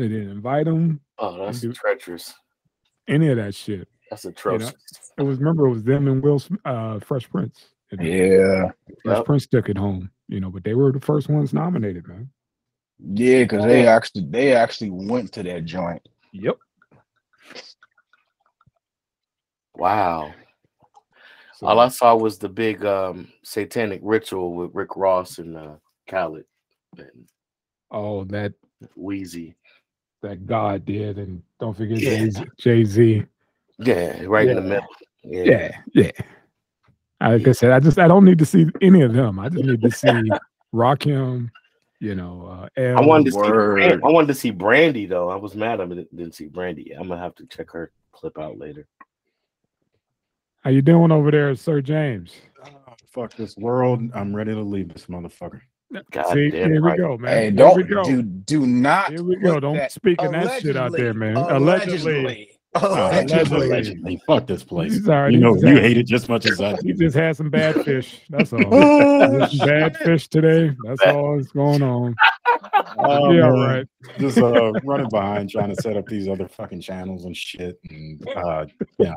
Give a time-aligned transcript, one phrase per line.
[0.00, 1.00] They didn't invite him.
[1.18, 2.34] Oh, that's do- treacherous.
[3.08, 3.88] Any of that shit.
[4.10, 4.74] That's atrocious.
[5.18, 7.66] It was remember it was them and Will uh Fresh Prince.
[7.92, 8.70] And Yeah,
[9.04, 9.24] Fresh Yep.
[9.26, 12.30] Prince took it home, you know, but they were the first ones nominated, man.
[12.98, 16.08] yeah, because they actually they actually went to that joint.
[16.32, 16.56] Yep.
[19.74, 20.34] Wow.
[21.56, 25.74] So, All I saw was the big um satanic ritual with Rick Ross and uh
[26.08, 26.44] Khaled
[26.96, 27.28] and
[27.90, 28.54] oh, that
[28.98, 29.54] Weezy.
[30.22, 32.26] That God did, and don't forget Yeah.
[32.58, 33.24] Jay Z.
[33.78, 34.88] Yeah, right in the middle.
[35.24, 35.44] Yeah.
[35.44, 36.10] Yeah, yeah.
[37.20, 39.38] Like I said, I just I don't need to see any of them.
[39.38, 40.30] I just need to see
[40.74, 41.50] Rakim,
[41.98, 42.46] you know,
[42.76, 43.74] uh, L, I wanted to see Word.
[43.76, 45.28] Bran- I wanted to see Brandy though.
[45.28, 46.92] I was mad I didn't, didn't see Brandy.
[46.92, 48.86] I'm gonna have to check her clip out later.
[50.62, 52.32] How you doing over there, Sir James?
[52.64, 54.02] Oh, fuck this world.
[54.14, 55.60] I'm ready to leave this motherfucker.
[56.12, 57.36] God See, damn here we go, man.
[57.36, 58.04] Hey, don't we go.
[58.04, 59.10] do do not.
[59.10, 59.58] Here we go.
[59.58, 61.36] Don't that- speaking that shit out there, man.
[61.36, 62.14] Allegedly.
[62.14, 62.48] Allegedly.
[62.76, 63.66] Allegedly.
[63.66, 64.22] Allegedly.
[64.28, 64.92] Fuck this place.
[64.92, 67.06] He's already- You know, he's you hate it just much as I He do.
[67.06, 68.20] just had some bad fish.
[68.30, 68.60] That's all.
[68.72, 70.74] Oh, bad fish today.
[70.84, 72.14] That's all that's going on.
[72.98, 73.52] Oh, yeah, man.
[73.52, 73.86] right.
[74.18, 77.78] Just uh, running behind trying to set up these other fucking channels and shit.
[77.90, 78.66] And, uh,
[78.98, 79.14] yeah.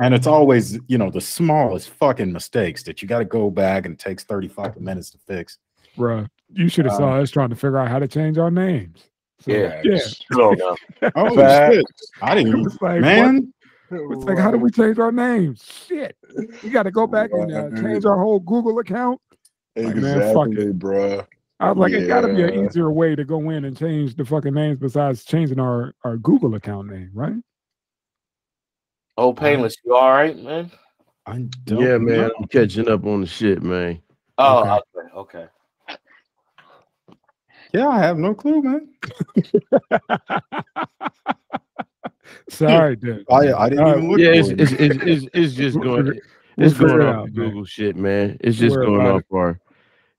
[0.00, 3.86] And it's always, you know, the smallest fucking mistakes that you got to go back
[3.86, 5.58] and it takes 30 fucking minutes to fix.
[5.96, 8.50] Bruh, you should have Um, saw us trying to figure out how to change our
[8.50, 9.08] names.
[9.40, 9.80] So, Yeah.
[9.84, 9.98] yeah.
[10.30, 10.54] Oh,
[11.72, 11.84] shit.
[12.20, 13.00] I didn't, was like, what?
[13.00, 13.52] man.
[13.90, 15.62] It's like, how do we change our names?
[15.86, 16.16] Shit.
[16.62, 19.20] We got to go back and uh, change our whole Google account.
[19.76, 21.26] Like, man, fuck Exactly, bruh.
[21.60, 24.16] I was like, it got to be an easier way to go in and change
[24.16, 27.36] the fucking names besides changing our, our Google account name, right?
[29.18, 29.76] Oh, painless.
[29.84, 30.70] You all right, man?
[31.26, 32.32] I don't Yeah, man, know.
[32.40, 34.00] I'm catching up on the shit, man.
[34.38, 34.70] Oh, Okay.
[34.70, 35.14] okay.
[35.16, 35.46] okay.
[37.72, 38.88] Yeah, I have no clue, man.
[42.48, 43.24] Sorry, dude.
[43.30, 44.10] I, I didn't All even right.
[44.10, 44.20] look.
[44.20, 44.60] Yeah, for it's it.
[44.60, 46.20] it's it's, it's, it's just going
[46.58, 47.48] it's we'll going off out, the man.
[47.48, 48.36] Google shit, man.
[48.40, 49.60] It's Don't just going about off our,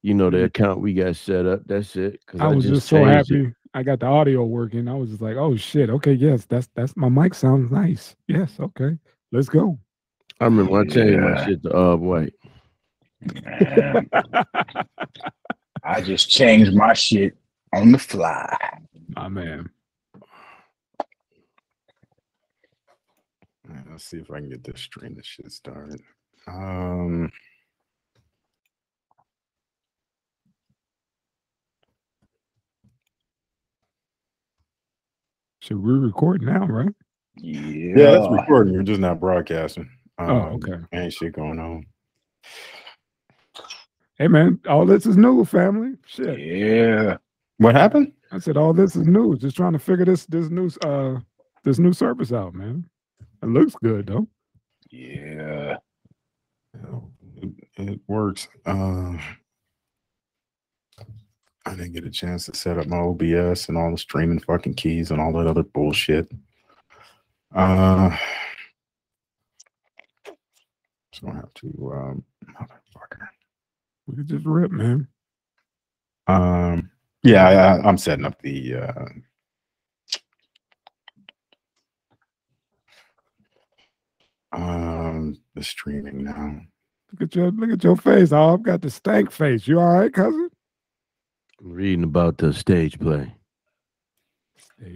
[0.01, 1.61] you know, the account we got set up.
[1.65, 2.19] That's it.
[2.25, 3.37] 'cause I was just so changed it.
[3.37, 4.87] happy I got the audio working.
[4.87, 8.15] I was just like, oh shit, okay, yes, that's that's my mic sounds nice.
[8.27, 8.97] Yes, okay,
[9.31, 9.77] let's go.
[10.39, 11.45] I remember I changed my Yeah.
[11.45, 12.33] shit to uh white.
[15.83, 17.35] I just changed my shit
[17.73, 18.55] on the fly.
[19.09, 19.69] My man.
[23.69, 26.01] All right, Let's see if I can get this stream this shit started.
[26.47, 27.31] Um,
[35.59, 36.93] Should we record now, right?
[37.37, 37.95] Yeah.
[37.95, 38.73] yeah, that's recording.
[38.73, 39.89] We're just not broadcasting.
[40.17, 40.73] Um, Oh, okay.
[40.91, 41.85] Ain't shit going on.
[44.17, 45.93] Hey man, all this is new, family.
[46.05, 46.37] Shit.
[46.37, 47.17] Yeah.
[47.63, 48.11] What happened?
[48.29, 49.37] I said all this is new.
[49.37, 51.21] Just trying to figure this this new uh
[51.63, 52.83] this new service out, man.
[53.41, 54.27] It looks good though.
[54.91, 55.77] Yeah.
[57.37, 58.49] It, it works.
[58.65, 59.13] Uh,
[61.65, 64.73] I didn't get a chance to set up my OBS and all the streaming fucking
[64.73, 66.29] keys and all that other bullshit.
[67.55, 68.13] Uh,
[71.13, 72.23] so I have to, um,
[72.59, 73.27] motherfucker.
[74.07, 75.07] We could just rip, man.
[76.27, 76.89] Um,
[77.23, 78.75] yeah, I, I- I'm setting up the.
[78.75, 79.05] Uh,
[84.53, 86.61] um, the streaming now.
[87.11, 88.31] Look at your look at your face.
[88.31, 89.67] Oh, I've got the stank face.
[89.67, 90.49] You all right, cousin?
[91.61, 93.33] I'm reading about the stage play.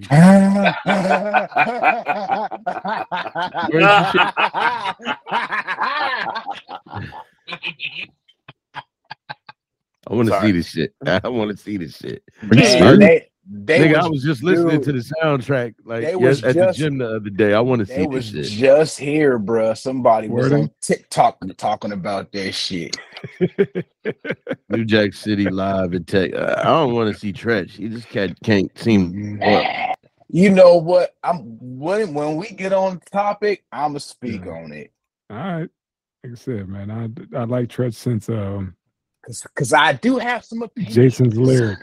[10.09, 10.93] I want to see this shit.
[11.05, 12.23] I want to see this shit.
[12.41, 16.19] Man, they, they Nigga, was, I was just listening to the soundtrack like they yes,
[16.19, 17.53] was at just- the gym the other day.
[17.53, 18.59] I want to they see was this shit.
[18.59, 19.77] just here, bruh.
[19.77, 22.95] Somebody was on TikTok talking about that shit.
[24.69, 26.33] New Jack City live and tech.
[26.33, 27.71] Uh, I don't want to see Treach.
[27.71, 29.37] He just can't can't seem.
[29.39, 29.93] Man,
[30.29, 31.15] You know what?
[31.23, 34.51] I'm when when we get on topic, I'ma speak Yeah.
[34.51, 34.91] on it.
[35.29, 35.69] All right.
[36.23, 38.75] Like I said, man, I I like Treach since um
[39.27, 40.95] Cause, Cause I do have some opinions.
[40.95, 41.79] Jason's lyric.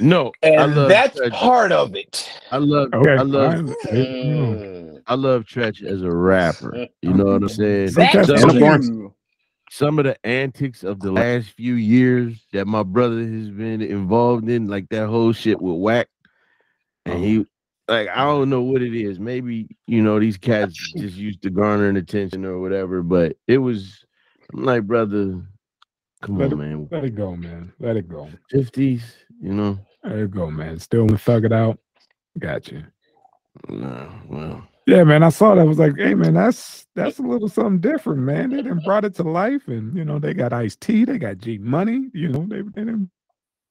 [0.00, 1.32] No, I And love that's Treach.
[1.32, 2.30] part of it.
[2.52, 2.90] I love.
[2.94, 3.16] Okay.
[3.16, 3.64] I love.
[3.64, 3.74] Mm.
[3.90, 5.02] Mm.
[5.08, 6.86] I love Treach as a rapper.
[7.02, 7.90] You know what I'm saying?
[7.94, 9.14] That's That's some, of, true.
[9.70, 14.48] some of the antics of the last few years that my brother has been involved
[14.48, 16.06] in, like that whole shit with Wack,
[17.04, 17.44] and he,
[17.88, 19.18] like, I don't know what it is.
[19.18, 23.02] Maybe you know these cats just used to garnering attention or whatever.
[23.02, 24.04] But it was,
[24.52, 25.42] I'm like, brother,
[26.22, 27.72] come Let on, man, Let it go, man.
[27.78, 28.28] Let it go.
[28.50, 29.78] fifties, you know.
[30.02, 30.78] There you go, man.
[30.78, 31.78] Still gonna thug it out.
[32.38, 32.86] Gotcha.
[33.68, 35.22] No, well, Yeah, man.
[35.22, 35.60] I saw that.
[35.60, 38.50] I was like, hey, man, that's that's a little something different, man.
[38.50, 41.38] They done brought it to life, and you know, they got Ice T, they got
[41.38, 42.10] G Money.
[42.14, 43.10] You know, they they done,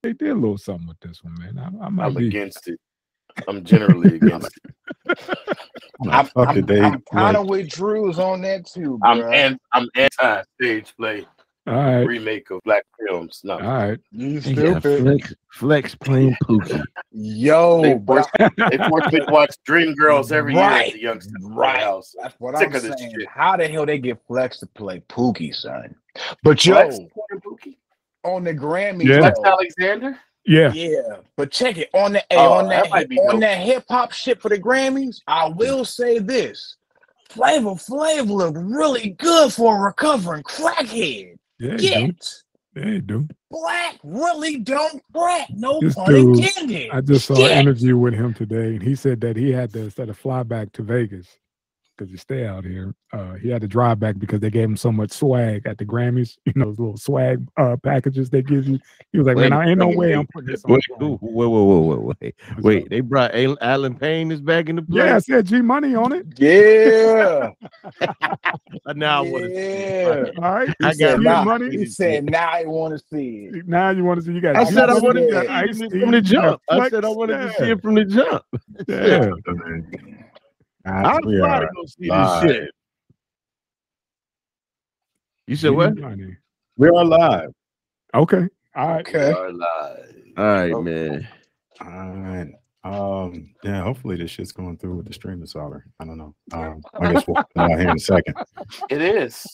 [0.03, 1.57] they did a little something with this one, man.
[1.57, 2.27] I, I I'm be.
[2.27, 2.79] against it.
[3.47, 5.17] I'm generally against it.
[6.09, 8.99] How the fuck I'm, did they I'm kind like, of with Drew's on that too,
[9.03, 11.25] I'm an, I'm anti stage play
[11.67, 13.41] All right, remake of black films.
[13.43, 13.99] No, all right.
[14.11, 15.01] you they got stupid.
[15.03, 16.83] flex, flex playing Pookie.
[17.11, 18.23] Yo, they bro.
[18.23, 18.27] force,
[18.71, 21.81] they force me to watch Dream Girls every year at Right, the youngster right.
[21.81, 22.15] house.
[22.21, 23.13] That's what Sick I'm of this saying.
[23.19, 23.27] shit.
[23.27, 25.93] How the hell they get Flex to play Pookie, son?
[26.43, 26.99] But yo, Flex
[27.45, 27.75] Pookie?
[28.23, 29.19] on the Grammys, Yeah.
[29.19, 30.19] Flex Alexander?
[30.45, 33.39] Yeah, Yeah, but check it on the hey, Oh, on that that, on dope.
[33.41, 35.19] that hip hop shit for the Grammys.
[35.27, 36.77] I will say this:
[37.27, 41.35] Flavor Flav looked really good for a recovering crackhead.
[41.59, 41.77] Yeah.
[41.77, 42.29] Get
[42.75, 43.27] Yeah, you do.
[43.51, 45.47] black really don't crack.
[45.51, 46.89] No This pun dude, intended.
[46.91, 47.51] I just saw Shit.
[47.51, 50.43] an interview with him today, and he said that he had to instead of fly
[50.43, 51.27] back to Vegas
[51.97, 52.93] because you stay out here.
[53.13, 55.85] Uh, he had to drive back because they gave him so much swag at the
[55.85, 56.37] Grammys.
[56.45, 58.79] You know, those little swag uh, packages they give you.
[59.11, 60.81] He was like, Wait, "Man, I ain't no wait, way I'm putting this on." Wait,
[60.99, 62.89] the wait, phone." wait, wait, wait, wait, What's wait.
[62.89, 65.05] They brought Al- Allen Payne is back in the play.
[65.05, 66.25] Yeah, I said G Money on it.
[66.37, 67.49] Yeah,
[68.95, 69.55] now I want to see.
[69.55, 70.13] yeah.
[70.13, 70.39] it.
[70.39, 71.77] All right, He I said, got G nah, Money.
[71.77, 73.67] he said, now I want to see it.
[73.67, 74.55] Now you want to see you got.
[74.55, 76.61] I said I Money, wanted to see it from the jump.
[76.69, 78.43] I said I wanted to see it from the jump.
[78.87, 79.31] Yeah.
[80.87, 82.41] I'm we trying are to go see live.
[82.43, 82.71] this shit.
[85.47, 85.93] You said what?
[86.77, 87.49] We are live.
[88.13, 88.47] Okay.
[88.75, 89.07] All right.
[89.07, 89.29] Okay.
[89.33, 90.15] We are live.
[90.37, 90.81] All right, Oh.
[90.81, 91.27] man.
[91.81, 92.47] All right.
[92.83, 95.85] Um, yeah, hopefully this shit's going through with the streaming solver.
[95.99, 96.33] I don't know.
[96.53, 98.35] Um, I guess we'll find out here in a second.
[98.89, 99.45] It is.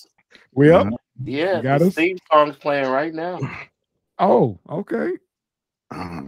[0.54, 0.88] We up?
[1.24, 1.96] Yeah, got the us?
[1.96, 3.40] theme song's playing right now.
[4.20, 5.14] Oh, okay.
[5.90, 6.22] Uh,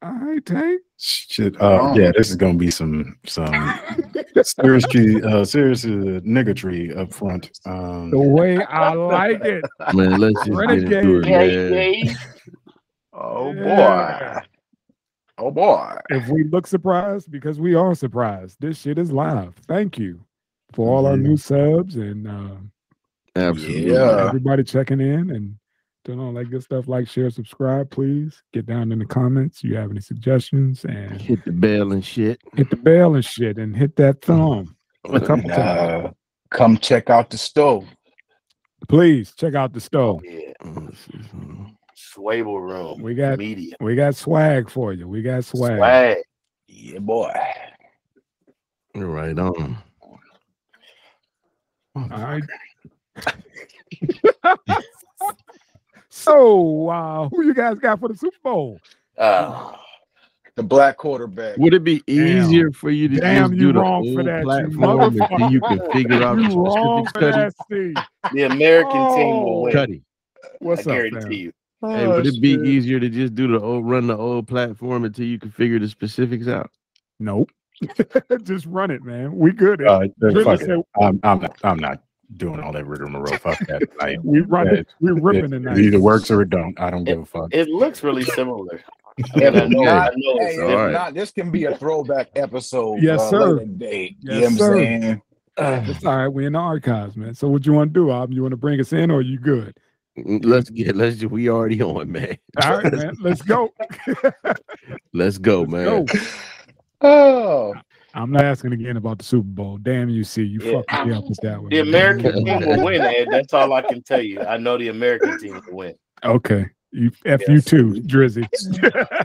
[0.00, 0.80] All right, Tank.
[0.96, 1.60] shit.
[1.60, 3.52] Uh, yeah, this is gonna be some some
[4.42, 7.50] seriously uh serious uh, niggatry up front.
[7.66, 9.64] Um, The way I like it.
[9.94, 11.72] Man, let's just get into it, man.
[11.72, 12.14] hey.
[13.12, 14.40] Oh Yeah.
[14.40, 14.46] boy.
[15.38, 15.96] Oh boy.
[16.10, 19.54] If we look surprised, because we are surprised, this shit is live.
[19.66, 20.20] Thank you
[20.72, 21.22] for all our Mhm.
[21.22, 22.56] new subs and uh,
[23.36, 23.92] Absolutely.
[23.92, 24.26] Yeah.
[24.28, 25.56] everybody checking in and
[26.04, 26.86] doing all that good stuff.
[26.88, 28.42] Like, share, subscribe, please.
[28.52, 29.64] Get down in the comments.
[29.64, 32.40] You have any suggestions and Hit the bell and shit.
[32.54, 34.76] hit the bell and shit and hit that thumb.
[35.06, 36.06] A couple And, times.
[36.06, 36.10] uh,
[36.50, 37.86] come check out the stove.
[38.88, 40.20] Please check out the stove.
[40.24, 41.74] Yeah, Swag.
[42.44, 43.00] Schwebel Room.
[43.02, 43.74] We got- media.
[43.80, 45.08] We got swag for you.
[45.08, 45.78] We got swag.
[45.78, 46.16] Swag.
[46.68, 47.32] Yeah, boy.
[48.94, 49.78] You're Right on.
[51.96, 52.42] All right.
[56.14, 58.78] so, uh, who you guys got for the Super Bowl?
[59.18, 59.72] Uh,
[60.56, 61.58] The black quarterback.
[61.58, 62.44] Would it be Damn.
[62.46, 65.00] easier for you to Damn, just you do the wrong for old that, you platform
[65.02, 67.96] until you can figure out You the wrong specifics, for Cuddy?
[67.98, 69.62] that, the American team will Oh.
[69.62, 69.72] win.
[69.72, 70.02] Cuddy.
[70.60, 71.32] What's I up, guarantee fam?
[71.32, 71.52] you.
[71.82, 72.64] Hey, Oh, would it be shit.
[72.64, 75.88] easier to just do the old run the old platform until you can figure the
[75.88, 76.70] specifics out?
[77.18, 77.50] Nope.
[78.44, 79.34] Just run it, man.
[79.36, 79.84] We good.
[79.84, 81.58] uh, Drizzle said, I'm, I'm not.
[81.64, 82.00] I'm not
[82.36, 83.36] doing all that rigmarole.
[83.38, 83.82] Fuck that.
[84.00, 84.88] Like, we run Yeah, it.
[85.00, 85.78] We ripping it, tonight.
[85.78, 86.78] it either works or it don't.
[86.80, 87.48] I don't give a fuck.
[87.52, 88.82] It looks really similar.
[89.16, 90.90] If mean, I know, not, hey, if all right.
[90.92, 93.00] not, this can be a throwback episode.
[93.00, 93.46] Yes, uh, sir.
[93.52, 94.16] later date.
[94.20, 94.74] Yes, you know what sir.
[94.74, 95.22] I'm saying?
[95.88, 96.26] It's all right.
[96.28, 97.32] We in the archives, man.
[97.36, 98.32] So what you want to do, Ob?
[98.32, 99.76] You want to bring us in or you good?
[100.18, 102.36] Mm, Let's get let's just we already on, man.
[102.60, 103.16] All right, man.
[103.20, 103.72] Let's go.
[105.12, 106.04] Let's go, Let's man.
[106.06, 106.06] go.
[107.02, 107.74] Oh,
[108.14, 109.76] I'm not asking again about the Super Bowl.
[109.78, 110.82] Damn, you see, you Yeah.
[110.88, 111.70] fucked me up with that one.
[111.70, 111.88] The man.
[111.88, 113.28] American team will win, Ed.
[113.30, 114.40] That's all I can tell you.
[114.40, 115.94] I know the American team will win.
[116.24, 116.66] Okay.
[116.92, 118.46] You F you too, Drizzy.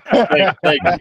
[0.10, 0.98] Thank, thank you.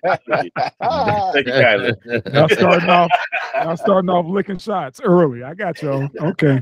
[1.32, 1.92] Thank you kindly.
[2.34, 3.10] Y'all starting off,
[3.54, 5.42] y'all starting off licking shots early.
[5.42, 6.06] I got y'all.
[6.20, 6.60] Okay.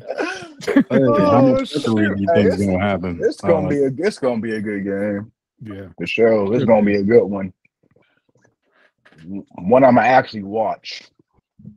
[0.65, 1.01] Hey, how
[1.41, 1.83] Oh, much shit.
[1.85, 3.19] trickery you Hey, think is it's- gonna happen?
[3.21, 5.33] it's gonna Uh, be a it's gonna be a good game
[5.65, 5.89] Yeah.
[5.99, 6.55] for sure.
[6.55, 7.53] It's gonna be a good one.
[9.25, 11.03] One I'm gonna actually watch.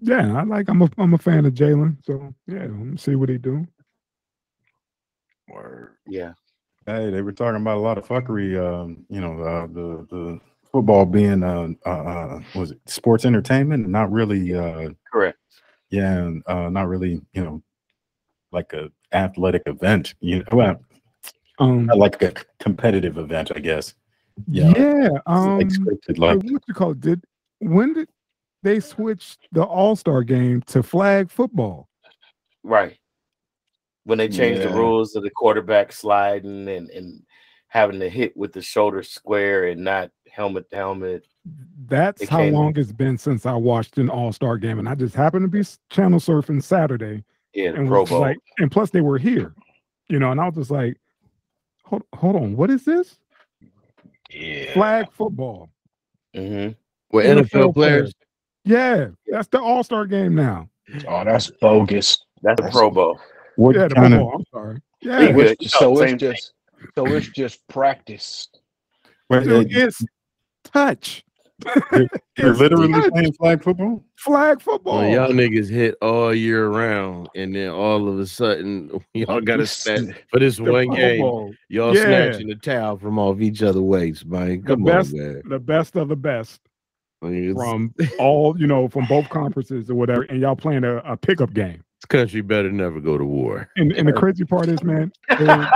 [0.02, 1.98] Yeah, I like I'm a I'm a fan of Jalen.
[2.06, 3.66] So yeah, let me see what he do.
[5.48, 5.96] Word.
[6.08, 6.34] Yeah.
[6.86, 8.58] Hey, they were talking about a lot of fuckery.
[8.60, 10.40] Um, you know, uh, the the
[10.72, 15.38] football being uh, uh, uh was it sports entertainment, not really uh Correct.
[15.90, 17.64] yeah, and, uh, not really you know
[18.52, 20.14] like a athletic event.
[20.20, 20.84] You know, well,
[21.60, 23.96] Um like a competitive event, I guess.
[24.48, 27.02] yeah, Yeah, um like scripted, like what you call it?
[27.02, 27.24] Did
[27.60, 28.10] when did
[28.64, 31.88] they switched the all-star game to flag football?
[32.64, 32.98] Right.
[34.04, 37.22] When they changed the rules of the quarterback sliding and, and
[37.68, 41.26] having to hit with the shoulder square and not helmet to helmet.
[41.88, 44.96] That's how came- long it's been since I watched an All Star game, and I
[44.96, 47.24] just happened to be channel surfing Saturday,
[47.54, 48.20] Yeah, and Pro Bowl.
[48.22, 49.54] like, and plus they were here,
[50.08, 50.98] you know, and I was just like,
[51.86, 53.18] hold, hold on, what is this?
[54.32, 54.74] Yeah.
[54.74, 55.70] Flag football.
[56.36, 56.70] hmm
[57.12, 58.14] With NFL NFL players,
[58.70, 60.70] Yeah, that's the All Star game now.
[61.08, 62.18] Oh, that's bogus.
[62.44, 63.20] That's the That's- Pro Bowl.
[63.56, 64.32] What yeah, kind Pro of Bowl.
[64.36, 64.82] I'm sorry.
[65.02, 65.46] Yeah, good.
[65.48, 66.54] It's- so same it's just
[66.96, 68.48] so it's just practice.
[69.28, 70.04] what, dude, uh, it's
[70.66, 71.24] touch.
[71.94, 72.08] you're
[72.38, 73.12] It's literally touch.
[73.12, 74.04] playing flag football?
[74.16, 75.00] flag football.
[75.00, 79.58] when y'all niggas hit all year round, and then all of a sudden y'all got
[79.58, 81.58] to spend for this The one Pro game.
[81.70, 82.04] Y'all Yeah.
[82.04, 84.62] snatching the towel from off each other waist, man.
[84.64, 85.42] Come best- on, man.
[85.50, 86.69] the best of the best I mean, it's-
[87.22, 91.54] from all you know from both conferences or whatever, and y'all playing a, a pickup
[91.54, 91.84] game.
[92.02, 93.70] this country better never go to war.
[93.76, 95.68] And, and the crazy part is, man, they-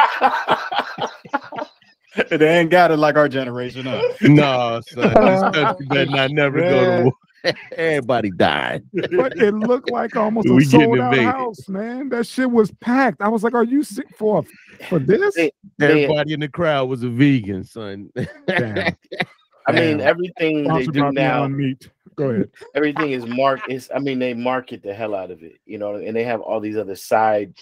[2.38, 3.86] they ain't got it like our generation.
[3.88, 4.02] Huh?
[4.22, 7.14] no, son, this country better not never go to war.
[7.76, 8.84] Everybody died.
[8.94, 11.32] but it looked like almost a We getting sold out invaded.
[11.32, 12.08] house, man.
[12.10, 13.22] That shit was packed.
[13.22, 14.44] I was like, "Are you sick for
[14.88, 15.36] for this?"
[15.82, 18.12] Everybody in the crowd was a vegan, son.
[19.68, 19.76] Damn.
[19.76, 21.90] I mean, everything they do now, Meat.
[22.16, 22.50] Go ahead.
[22.76, 23.70] everything is marked.
[23.70, 26.42] Is I mean, they market the hell out of it, you know, and they have
[26.42, 27.54] all these other side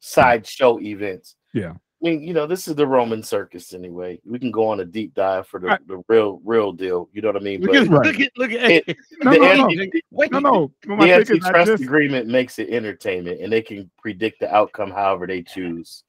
[0.00, 1.36] side show events.
[1.52, 1.72] Yeah.
[2.04, 4.18] I mean, you know, this is the Roman circus anyway.
[4.24, 5.86] We can go on a deep dive for the, Right.
[5.86, 7.08] the real, real deal.
[7.12, 7.60] You know what I mean?
[7.60, 8.06] look But at, Right.
[8.06, 8.70] look at, look at.
[8.88, 10.72] It- No, the no, no, anti- no, no.
[10.82, 14.40] the My thing is, I antitrust just agreement makes it entertainment, and they can predict
[14.40, 16.02] the outcome however they choose.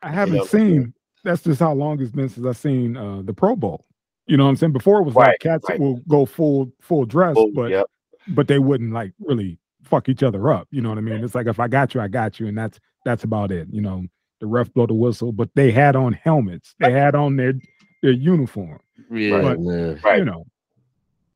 [0.00, 0.44] I haven't know.
[0.46, 0.94] seen.
[1.24, 3.84] That's just how long it's been since I've seen uh, the Pro Bowl.
[4.26, 4.72] You know what I'm saying?
[4.72, 5.78] Before it was Right, like cats right.
[5.78, 7.86] will go full full dress, Oh, but yep.
[8.28, 10.66] but they wouldn't like really fuck each other up.
[10.70, 11.22] You know what I mean?
[11.22, 13.68] It's like if I got you, I got you, and that's that's about it.
[13.70, 14.04] You know,
[14.40, 16.74] the ref blow the whistle, but they had on helmets.
[16.80, 17.54] They had on their
[18.02, 18.80] their uniform.
[19.10, 20.00] Yeah, But- man.
[20.02, 20.18] Right.
[20.20, 20.46] You know,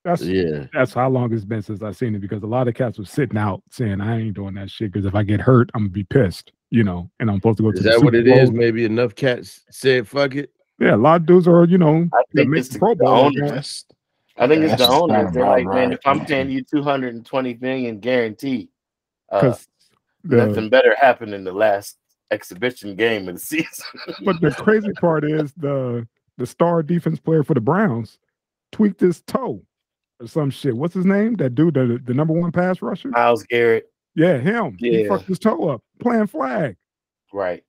[0.04, 0.66] that's Yeah.
[0.72, 3.04] that's how long it's been since I've seen it because a lot of cats were
[3.04, 5.90] sitting out saying I ain't doing that shit because if I get hurt, I'm gonna
[5.90, 6.52] be pissed.
[6.70, 8.50] You know, and I'm supposed to go to Is the that what Super it is?
[8.50, 8.58] Bowl.
[8.58, 10.50] Maybe enough cats said fuck it.
[10.78, 13.04] Yeah, a lot of dudes are, you know, I think it's the the, Pro the
[13.06, 13.84] owners.
[14.36, 15.32] I think it's the just owners.
[15.32, 18.68] They're about like, man, if I'm paying you 220 million guarantee,
[19.30, 19.68] uh, Because
[20.22, 21.98] nothing better happened in the last
[22.30, 23.84] exhibition game of the season.
[24.24, 26.06] but the crazy part is the
[26.36, 28.18] the star defense player for the Browns
[28.70, 29.60] tweaked his toe
[30.20, 30.76] or some shit.
[30.76, 31.34] What's his name?
[31.34, 33.08] That dude, the, the number one pass rusher.
[33.08, 34.76] Myles Garrett, Yeah, him.
[34.78, 35.08] He Yeah.
[35.08, 36.76] fucked his toe up playing flag.
[37.32, 37.64] right?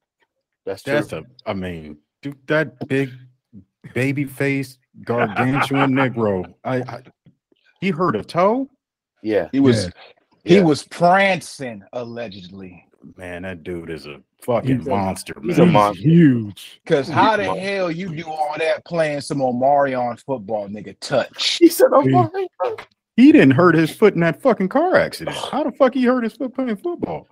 [0.68, 0.94] That's true.
[0.94, 3.10] That's a, I mean, dude, that big
[3.94, 6.54] baby face gargantuan Negro.
[6.64, 7.02] I, I
[7.82, 8.70] he hurt a toe.
[9.24, 9.90] yeah, he was Yeah.
[10.44, 10.64] he Yeah.
[10.64, 12.86] was prancing allegedly.
[13.16, 15.34] Man, that dude is a fucking He's a- monster.
[15.42, 16.02] he's a monster.
[16.04, 16.82] huge.
[16.86, 17.56] Cause how the Wow.
[17.56, 20.98] hell you do all that playing some Omarion football, nigga?
[21.00, 21.58] Touch.
[21.60, 22.78] He said, "Oh He-
[23.16, 25.36] He didn't hurt his foot in that fucking car accident.
[25.36, 27.28] How the fuck he hurt his foot playing football?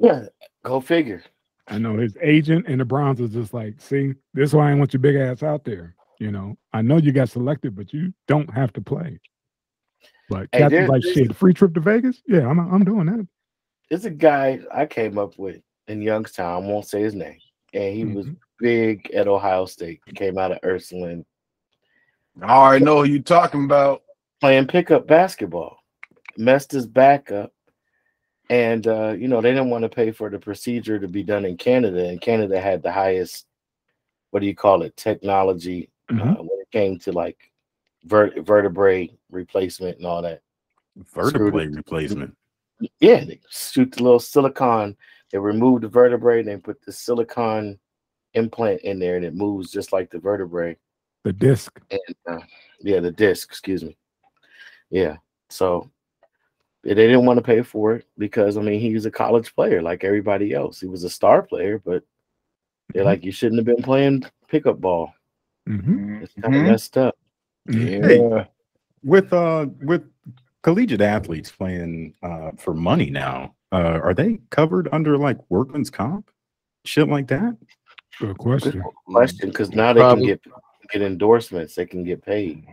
[0.00, 0.24] Yeah,
[0.64, 1.22] go figure.
[1.70, 4.74] I know his agent and the Browns is just like, see, this is why I
[4.74, 5.94] want your big ass out there.
[6.18, 9.18] You know, I know you got selected, but you don't have to play.
[10.28, 12.22] But Hey, Cats there- is like, shit, free trip to Vegas?
[12.26, 13.26] Yeah, I'm I'm doing that.
[13.88, 16.62] There's a guy I came up with in Youngstown.
[16.64, 17.38] I won't say his name,
[17.72, 18.36] and he was Mhm.
[18.58, 20.00] big at Ohio State.
[20.06, 21.24] He came out of Ursuline
[22.42, 24.02] I already know who you talking about.
[24.40, 25.76] playing pickup basketball.
[26.38, 27.52] Messed his back up.
[28.50, 31.44] And uh, you know, they didn't want to pay for the procedure to be done
[31.44, 32.08] in Canada.
[32.08, 33.46] And Canada had the highest,
[34.32, 36.38] what do you call it, technology Mhm.
[36.38, 37.38] uh, when it came to like
[38.04, 40.42] vert- vertebrae replacement and all that.
[41.14, 42.36] Vertebrae replacement.
[42.98, 44.96] Yeah, they shoot the little silicon,
[45.30, 47.78] they remove the vertebrae, and they put the silicon
[48.34, 50.76] implant in there, and it moves just like the vertebrae.
[51.22, 51.78] The disc.
[51.90, 52.44] and uh,
[52.80, 53.96] yeah, the disc, excuse me.
[54.90, 55.18] Yeah,
[55.50, 55.88] so
[56.82, 59.82] they didn't want to pay for it because I mean he was a college player
[59.82, 60.80] like everybody else.
[60.80, 62.02] He was a star player, but
[62.92, 63.06] they're Mhm.
[63.06, 65.12] like you shouldn't have been playing pickup ball.
[65.66, 66.66] hmm It's kind of Mhm.
[66.66, 67.16] messed up.
[67.68, 68.44] Yeah.
[69.04, 70.10] With uh with
[70.62, 76.30] collegiate athletes playing uh for money now, uh are they covered under like workman's comp?
[76.84, 77.56] Shit like that?
[78.18, 78.82] Good Good question.
[79.06, 80.26] question because now they Probably.
[80.26, 80.52] can get
[80.92, 81.74] get endorsements.
[81.74, 82.64] They can get paid.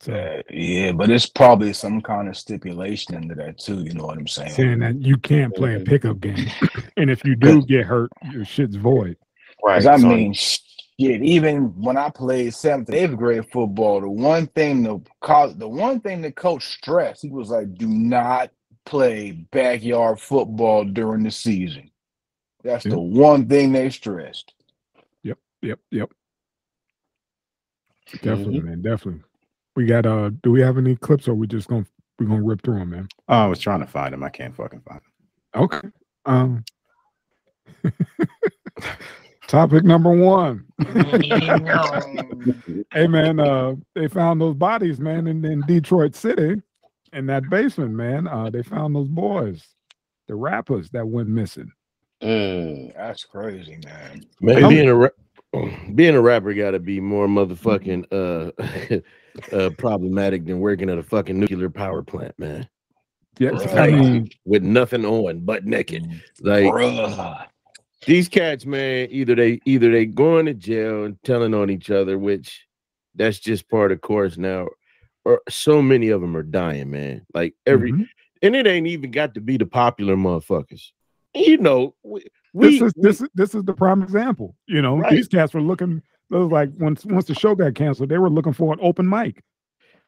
[0.00, 3.82] So, Uh, yeah, but it's probably some kind of stipulation into that too.
[3.82, 4.50] You know what I'm saying?
[4.50, 5.86] saying that you can't play a Mhm.
[5.88, 6.36] pickup game,
[6.96, 9.16] and if you do get hurt, your shit's void.
[9.64, 9.76] Right.
[9.76, 10.60] 'Cause I so- mean, shit.
[10.98, 16.00] Even when I played seventh, eighth grade football, the one thing the college, the one
[16.00, 18.50] thing the coach stressed, he was like, "Do not
[18.84, 21.90] play backyard football during the season."
[22.62, 24.52] That's the one thing they stressed.
[25.22, 25.78] Yep, yep.
[25.90, 26.10] Yep.
[28.22, 28.82] Definitely, man.
[28.82, 29.22] Definitely.
[29.76, 31.86] We got uh do we have any clips or we just gonna
[32.18, 33.08] we gonna rip through them, man?
[33.28, 34.24] Oh, I was trying to find them.
[34.24, 35.00] I can't fucking find
[35.54, 35.62] them.
[35.62, 35.88] Okay.
[36.24, 36.64] Um
[39.46, 40.64] topic number one.
[42.92, 46.62] hey man, uh they found those bodies, man, in, in Detroit City
[47.12, 48.26] in that basement, man.
[48.26, 49.62] Uh they found those boys,
[50.26, 51.70] the rappers that went missing.
[52.22, 52.94] Mm.
[52.94, 54.24] That's crazy, man.
[54.40, 55.10] Man, I'm- being a ra-
[55.94, 59.00] being a rapper got to be more motherfucking uh,
[59.52, 62.68] uh problematic than working at a fucking nuclear power plant, man.
[63.38, 66.08] Yeah, I mean, With nothing on, but naked.
[66.40, 67.46] Like Bruh.
[68.06, 72.18] these cats, man, either they either they going to jail and telling on each other,
[72.18, 72.66] which
[73.14, 74.68] that's just part of course now,
[75.24, 77.26] or so many of them are dying, man.
[77.34, 78.06] Like every mhm.
[78.42, 80.90] and it ain't even got to be the popular motherfuckers.
[81.34, 82.20] You know, we,
[82.54, 84.54] this we, is this is this is the prime example.
[84.66, 85.12] You know, Right.
[85.12, 86.02] these cats were looking.
[86.30, 89.08] It was like once once the show got canceled, they were looking for an open
[89.08, 89.42] mic.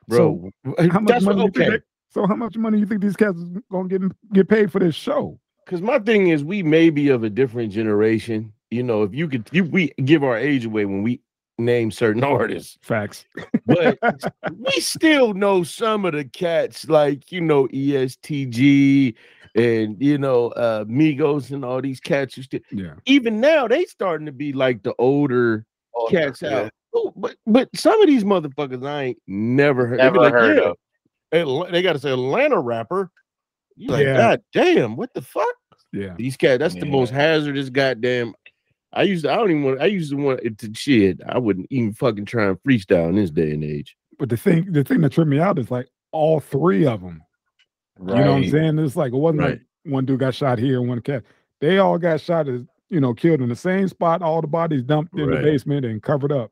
[0.08, 0.50] bro.
[0.64, 1.42] How much that's money?
[1.44, 1.70] Okay.
[1.70, 1.78] they,
[2.10, 4.94] so how much money you think these cats is gonna get get paid for this
[4.94, 5.38] show?
[5.64, 8.52] Because my thing is, we may be of a different generation.
[8.70, 11.20] You know, if you could, you, we give our age away when we
[11.58, 13.24] name certain artists, Facts.
[13.66, 13.98] but
[14.56, 19.14] we still know some of the cats, like you know ESTG
[19.54, 22.34] and you know uh Migos and all these cats.
[22.34, 22.94] Who still, Yeah.
[23.06, 25.64] even now, they starting to be like the older
[25.98, 26.60] Oh, cats yeah.
[26.60, 26.72] out.
[26.94, 29.98] Oh, but but some of these motherfuckers I ain't never heard.
[29.98, 30.76] They Never like, heard yeah, of.
[31.32, 33.10] Atla- they got to say Atlanta rapper.
[33.76, 34.16] You like, Yeah.
[34.16, 35.46] God damn, what the fuck?
[35.92, 36.14] Yeah.
[36.16, 37.18] These cats, that's the most Yeah.
[37.18, 38.34] hazardous goddamn.
[38.92, 41.20] I used to, I don't even want, I used to want it to shit.
[41.28, 43.96] I wouldn't even fucking try and freestyle in this day and age.
[44.18, 47.22] But the thing the thing that tripped me out is like all three of them.
[48.00, 48.78] You know what I'm saying?
[48.78, 51.24] It's like it wasn't like one dude got shot here and one cat.
[51.60, 54.22] They all got shot as you know killed in the same spot.
[54.22, 56.50] All the bodies dumped in the basement and covered up.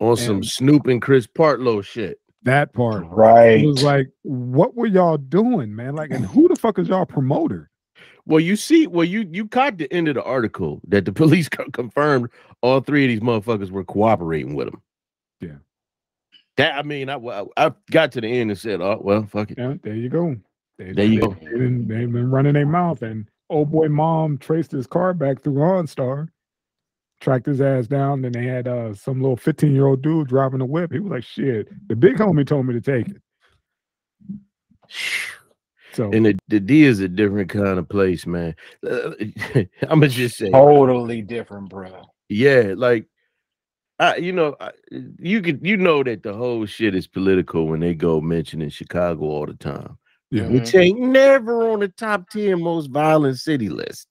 [0.00, 2.18] On some And- Snoop and Chris Partlow shit.
[2.42, 3.06] That part.
[3.08, 3.62] Right.
[3.62, 5.94] It was like, what were y'all doing, man?
[5.94, 7.70] Like, and who the fuck is y'all promoter?
[8.26, 11.48] Well, you see, well, you you caught the end of the article that the police
[11.48, 12.28] co- confirmed
[12.60, 14.82] all three of these motherfuckers were cooperating with him.
[15.40, 15.56] Yeah.
[16.58, 19.50] That I mean, I I I got to the end and said, oh well, fuck
[19.50, 19.58] it.
[19.58, 20.36] Yeah, there you go.
[20.78, 21.36] They, There you they, go.
[21.40, 25.42] They been, they've been running their mouth, and old boy mom traced his car back
[25.42, 26.28] through OnStar,
[27.20, 28.22] tracked his ass down.
[28.22, 30.92] Then they had uh, some little 15 year old dude driving a whip.
[30.92, 33.22] He was like, shit, the big homie told me to take it.
[35.92, 38.56] So, And the, the D is a different kind of place, man.
[38.84, 39.12] Uh,
[39.82, 42.02] I'm gonna just say, Totally different, bro.
[42.28, 43.06] yeah, like
[44.00, 44.72] I, you know, I,
[45.20, 49.24] you could, you know that the whole shit is political when they go mentioning Chicago
[49.26, 49.96] all the time,
[50.34, 50.48] yeah.
[50.48, 54.08] Which ain't never on the top ten most violent city list.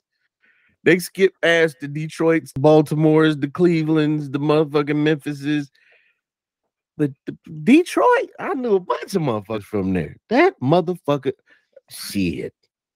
[0.85, 5.69] They skip past the Detroits, Baltimore's, the Cleveland's, the motherfucking Memphis's.
[6.95, 10.15] But the, Detroit, I knew a bunch of motherfuckers from there.
[10.29, 11.33] That motherfucker,
[11.89, 12.53] shit.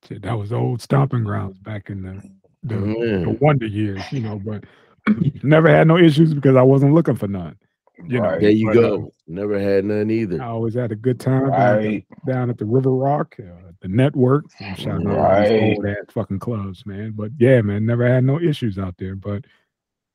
[0.07, 2.21] Shit, that was old stomping grounds back in the,
[2.63, 4.63] the, the wonder years, you know, but
[5.43, 7.57] never had no issues because I wasn't looking for none.
[8.05, 9.13] You know, There you but, uh, go.
[9.27, 10.41] Never had none either.
[10.41, 12.05] I always had a good time down, at the- Right.
[12.27, 14.45] down at the River Rock, uh, the Network.
[14.61, 15.49] I'm shouting out all Right.
[15.49, 17.11] these old ass fucking clubs, man.
[17.15, 19.15] But yeah, man, never had no issues out there.
[19.15, 19.45] But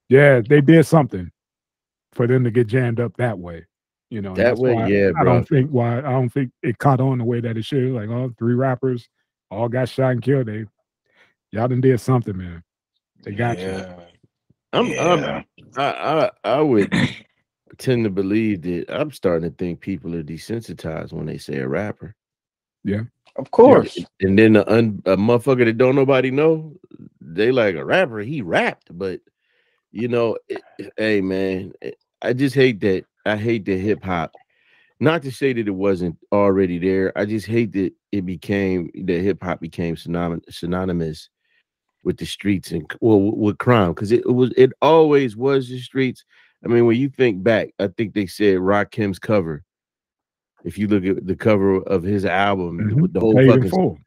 [0.09, 1.31] yeah, they did something
[2.13, 3.67] for them to get jammed up that way.
[4.11, 5.25] You know, That that's way, why yeah, I bro.
[5.25, 7.93] don't think why I don't think it caught on the way that it should.
[7.93, 9.09] Like, all oh, three rappers
[9.51, 10.47] all got shot and killed.
[10.47, 10.67] They
[11.51, 12.63] y'all done did something, man.
[13.25, 13.85] They got you.
[14.75, 15.43] I'm, yeah.
[15.45, 15.45] I'm
[15.77, 16.93] I, I I would
[17.79, 21.69] tend to believe that I'm starting to think people are desensitized when they say a
[21.69, 22.15] rapper.
[22.85, 23.03] Yeah.
[23.37, 23.99] Of course.
[24.21, 26.75] And then a, un, a motherfucker that don't nobody know,
[27.21, 28.19] they like a rapper.
[28.21, 29.21] He rapped, but
[29.91, 33.05] you know, it, it- hey man, it- I just hate that.
[33.27, 34.33] I hate that hip hop.
[35.01, 37.13] Not to say that it wasn't already there.
[37.19, 41.29] I just hate that it became that hip hop became synonymous synonymous
[42.05, 46.25] with the streets and well with crime because it, was it always was the streets.
[46.65, 49.63] I mean, when you think back, I think they said Rock Rakim's cover.
[50.65, 53.13] If you look at the cover of his album, Mhm.
[53.13, 53.99] the whole Paid in fucking full.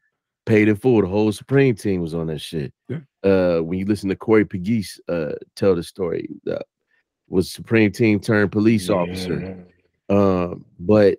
[0.46, 1.02] paid in full.
[1.02, 2.72] The whole Supreme team was on that shit.
[2.88, 3.00] Yeah.
[3.22, 6.58] Uh, when you listen to Corey Pegues uh tell the story, uh,
[7.28, 9.66] was Supreme team turned police officer.
[10.08, 11.18] Um, but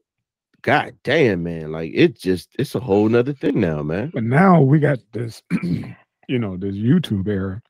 [0.63, 4.09] god damn, man, like it just it's a whole nother thing now, man.
[4.13, 7.61] But now we got this, you know, this YouTube era.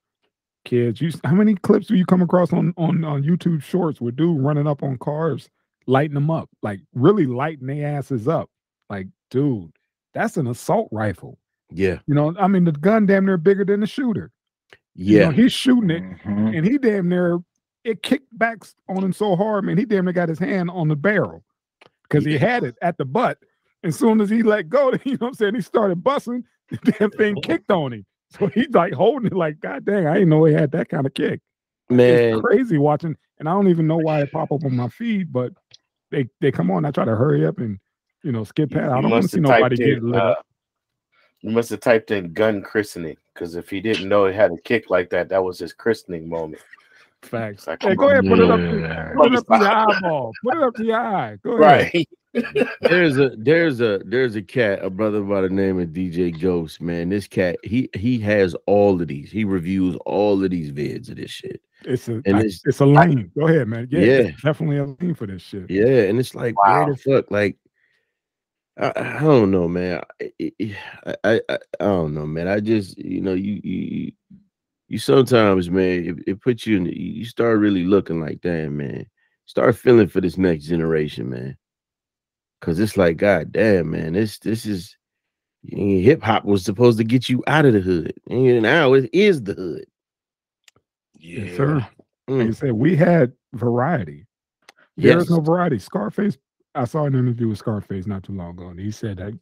[0.68, 4.18] Kids, you how many clips do you come across on on on YouTube Shorts with
[4.18, 5.50] dude running up on cars,
[5.86, 8.50] lighting them up, like really lighting their asses up?
[8.90, 9.72] Like, dude,
[10.14, 11.38] that's an assault rifle.
[11.72, 14.30] Yeah, You know, I mean, the gun damn near bigger than the shooter.
[14.96, 16.58] You know, yeah, he's shooting it, Mhm.
[16.58, 17.40] and he damn near
[17.86, 18.58] it kicked back
[18.90, 19.78] on him so hard, man.
[19.78, 21.46] He damn near got his hand on the barrel
[22.04, 23.38] because he had it at the butt.
[23.84, 25.56] As soon as he let go, you know what I'm saying?
[25.56, 26.44] He started busting.
[26.70, 28.06] The damn thing kicked on him.
[28.38, 31.06] So he's like holding it like, God dang, I didn't know he had that kind
[31.06, 31.40] of kick.
[31.90, 34.90] Man, It's crazy watching, and I don't even know why it pop up on my
[34.90, 35.54] feed, but
[36.12, 36.84] they they come on.
[36.86, 37.80] I try to hurry up and
[38.24, 38.92] you know skip past.
[38.92, 40.46] I don't want to see nobody typed get in, lit uh, up.
[41.42, 44.58] You must have typed in gun christening because if he didn't know it had a
[44.58, 46.62] kick like that, that was his christening moment.
[47.22, 47.60] Facts.
[47.60, 48.60] It's like, Hey, go on, ahead, put it up.
[48.60, 49.14] To, Yeah.
[49.16, 50.34] put it up to your eyeball.
[50.44, 51.38] Put it up to your eye.
[51.44, 51.94] Go ahead.
[51.94, 52.10] Right.
[52.82, 56.82] There's a there's a there's a cat, a brother by the name of DJ Ghost,
[56.82, 57.10] man.
[57.10, 59.32] This cat, he he has all of these.
[59.32, 61.62] He reviews all of these vids of this shit.
[61.86, 63.32] It's a And I- it's- it's a lane.
[63.38, 63.88] Go ahead, man.
[63.90, 64.32] Yeah, Yeah.
[64.44, 65.70] definitely a lane for this shit.
[65.70, 66.86] Yeah, and it's like, Wow.
[66.86, 67.32] where the fuck?
[67.32, 67.58] Like,
[68.78, 70.02] I, I don't know, man.
[70.22, 70.76] I, I,
[71.24, 72.48] I, I I don't know, man.
[72.48, 74.12] I just, you know, you you
[74.90, 76.84] you sometimes, man, it, it puts you in.
[76.86, 79.06] The, you start really looking like, damn, man.
[79.46, 81.58] Start feeling for this next generation, man.
[82.62, 84.14] Cause it's like, god damn, man.
[84.14, 84.96] This this is
[85.64, 89.44] hip hop was supposed to get you out of the hood, and now it is
[89.44, 89.86] the hood.
[91.20, 91.76] Yes, sir.
[91.76, 91.86] Like
[92.30, 92.56] I Mm.
[92.56, 94.26] said, we had variety.
[94.98, 95.30] There is Yes.
[95.30, 95.80] no variety.
[95.80, 96.38] Scarface,
[96.76, 99.34] I saw an interview with Scarface not too long ago, and he said that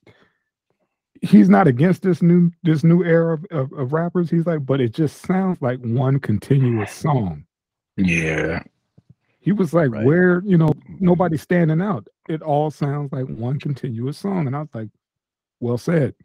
[1.22, 4.30] he's not against this new this new era of, of, of rappers.
[4.30, 7.46] He's like, but it just sounds like one continuous song.
[7.98, 8.62] Yeah.
[9.46, 10.04] He was like, Right.
[10.04, 10.96] where, you know, mm-hmm.
[11.00, 12.08] nobody's standing out.
[12.28, 14.48] It all sounds like one continuous song.
[14.48, 14.90] And I was like,
[15.60, 16.16] well said.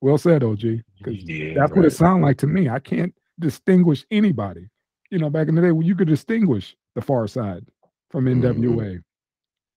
[0.00, 0.62] Well said, OG.
[0.98, 1.52] Because Yeah.
[1.54, 2.70] that's what it sounded like to me.
[2.70, 4.70] I can't distinguish anybody.
[5.10, 7.66] You know, back in the day when you could distinguish the Pharcyde
[8.10, 8.24] from.
[8.24, 8.62] Mm-hmm.
[8.62, 9.02] NWA,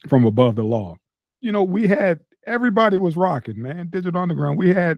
[0.08, 0.96] from above the law.
[1.42, 3.88] You know, we had everybody was rocking, man.
[3.90, 4.58] Digital Underground.
[4.58, 4.98] We had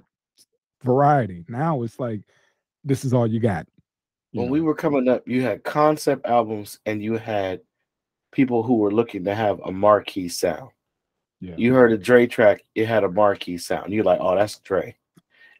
[0.83, 1.43] variety.
[1.47, 2.21] Now it's like
[2.83, 3.65] this is all you got.
[4.31, 4.53] you when know.
[4.53, 7.61] we were coming up, you had concept albums and you had
[8.35, 10.69] people who were looking to have a marquee sound.
[11.41, 11.55] yeah.
[11.57, 13.91] You heard a Dre track, it had a marquee sound.
[13.93, 14.95] You're like, oh, that's Dre.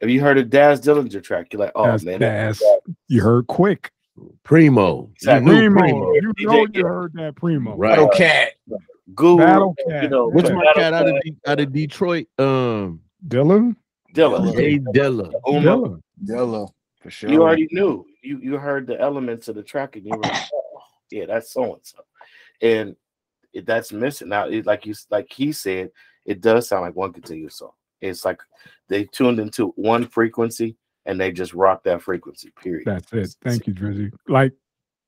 [0.02, 2.62] If you heard a Daz Dillinger track, you're like, oh That's man, Daz.
[3.08, 3.92] you heard quick.
[4.44, 5.56] Primo, Exactly.
[5.64, 6.14] You Primo.
[6.14, 6.76] You know you Khaled.
[6.76, 7.76] heard that Primo.
[7.76, 7.90] Right.
[7.92, 8.50] Battle Cat.
[9.14, 9.38] Guru.
[9.38, 10.10] Battle You Cat.
[10.12, 11.16] know, What's my Battle cat out of
[11.48, 12.28] out of Detroit?
[12.38, 13.76] Um, Dylan?
[14.14, 14.54] Dilla.
[14.56, 15.32] Jay Dilla.
[15.48, 15.62] Uma.
[15.62, 16.02] Dylan.
[16.24, 16.70] Dilla.
[17.02, 17.30] For sure.
[17.30, 18.06] You already knew.
[18.22, 21.52] You you heard the elements of the track and you were like, oh, yeah, that's
[21.54, 22.00] so and so.
[22.62, 22.96] And
[23.54, 24.48] it, that's missing now.
[24.48, 25.91] It, like you like he said,
[26.26, 27.72] it does sound like one continuous song.
[28.02, 28.41] It's like
[28.89, 32.52] they tuned into one frequency and they just rock that frequency.
[32.62, 32.84] Period.
[32.86, 33.36] That's it.
[33.44, 34.12] Thank you, Drizzy.
[34.28, 34.54] Like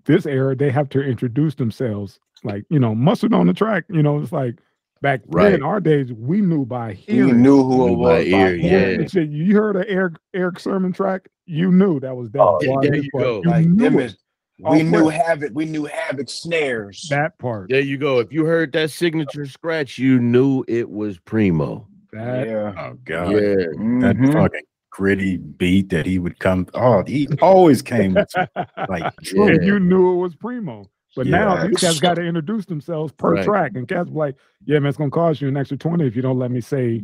[0.05, 2.19] this era, they have to introduce themselves.
[2.43, 3.83] Like, you know, mustard on the track.
[3.89, 4.55] You know, it's like
[5.01, 5.53] back then Right.
[5.53, 7.41] in our days, we knew by You hearing.
[7.41, 8.25] knew who it Knew by was.
[8.27, 9.07] ear, by yeah.
[9.09, 9.31] hearing.
[9.31, 12.41] You heard an Eric Erick Sermon track, you knew that was that.
[12.41, 13.41] Oh, there you go.
[13.43, 14.05] You Like knew them it.
[14.05, 14.17] is, Off
[14.59, 15.21] we knew rip.
[15.21, 15.51] Havoc.
[15.53, 17.07] We knew Havoc snares.
[17.09, 17.69] that part.
[17.69, 18.19] There you go.
[18.19, 21.87] If you heard that signature scratch, you knew it was Primo.
[22.13, 22.73] That yeah.
[22.77, 23.39] Oh god, Yeah.
[23.39, 24.33] that Mhm.
[24.33, 26.65] fucking gritty beat that he would come.
[26.73, 28.47] Oh, he always came with some,
[28.89, 29.51] like Yeah.
[29.61, 30.89] you knew it was Primo.
[31.15, 33.43] But now these guys got to introduce themselves per Right.
[33.45, 36.15] track, and cats be like, "Yeah, man, it's gonna cost you an extra twenty if
[36.15, 37.03] you don't let me say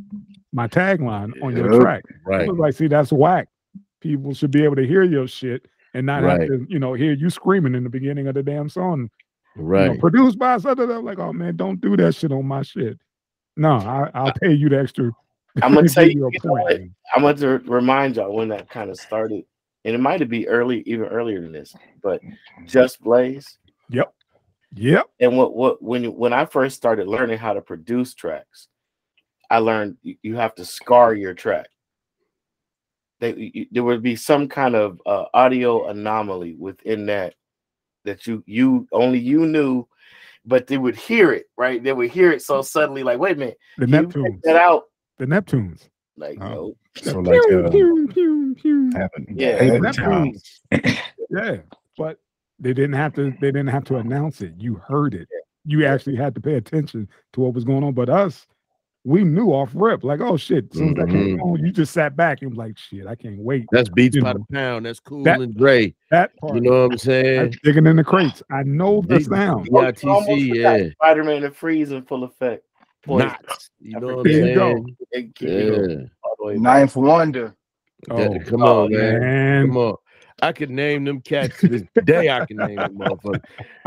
[0.51, 1.81] my tagline on your Yep.
[1.81, 2.47] track." Right.
[2.47, 3.47] Like, see, that's whack.
[4.01, 6.41] People should be able to hear your shit and not Right.
[6.41, 9.09] have to, you know, hear you screaming in the beginning of the damn song.
[9.55, 9.99] You know, Right.
[9.99, 11.03] produced by such and such.
[11.03, 12.97] Like, oh man, don't do that shit on my shit.
[13.55, 15.11] No, I, I'll pay you the extra.
[15.61, 16.79] I'm gonna tell you, a you what?
[17.15, 19.45] I'm going to remind y'all when that kind of started,
[19.85, 22.21] and it might have been early, even earlier than this, but
[22.65, 23.59] Just Blaze.
[23.89, 24.11] Yep.
[24.75, 25.05] Yep.
[25.19, 28.67] And what what when you, when I first started learning how to produce tracks,
[29.51, 31.67] I learned you have to scar your track.
[33.23, 37.35] They, you, there would be some kind of uh, audio anomaly within that
[38.03, 39.87] that you you only you knew,
[40.45, 41.81] but they would hear it right.
[41.81, 44.41] They would hear it so suddenly, like, wait a minute, The can Neptunes.
[44.43, 44.83] that out?
[45.19, 45.87] The Neptunes.
[46.17, 46.75] Like, Oh.
[47.05, 48.91] no, so like Pew, uh, pew, pew, pew.
[49.33, 50.59] Yeah, paper Neptunes.
[51.29, 51.57] Yeah,
[51.97, 52.19] but
[52.59, 53.31] they didn't have to.
[53.41, 54.53] They didn't have to announce it.
[54.57, 55.27] You heard it.
[55.65, 57.93] You actually had to pay attention to what was going on.
[57.93, 58.45] But us,
[59.05, 60.03] we knew off rip.
[60.03, 60.65] Like, oh shit!
[60.71, 61.41] As soon as that came Mhm.
[61.41, 63.65] on, you just sat back and was like, shit, I can't wait.
[63.71, 64.85] That's beats You by know, the pound.
[64.85, 65.93] That's cool that- and Dre.
[66.11, 66.55] That part.
[66.55, 67.43] You know what I'm saying?
[67.43, 68.41] That's digging in the crates.
[68.51, 69.67] I know the Big- sound.
[69.71, 70.89] Oh, you almost BITC, yeah.
[70.91, 72.63] Spider-Man and Freeze in full effect.
[73.03, 73.27] Poison.
[73.27, 73.69] Knots.
[73.81, 74.41] You know what I'm forget.
[74.41, 74.71] There you go.
[74.73, 74.97] saying?
[75.11, 76.05] They keep it going Yeah.
[76.23, 76.59] all the.
[76.59, 77.55] Ninth Wonder.
[78.09, 79.19] Oh, come oh, on, man.
[79.19, 79.67] man.
[79.67, 79.95] Come on.
[80.41, 82.29] I could name them cats to this day.
[82.29, 83.43] I can name them motherfuckers.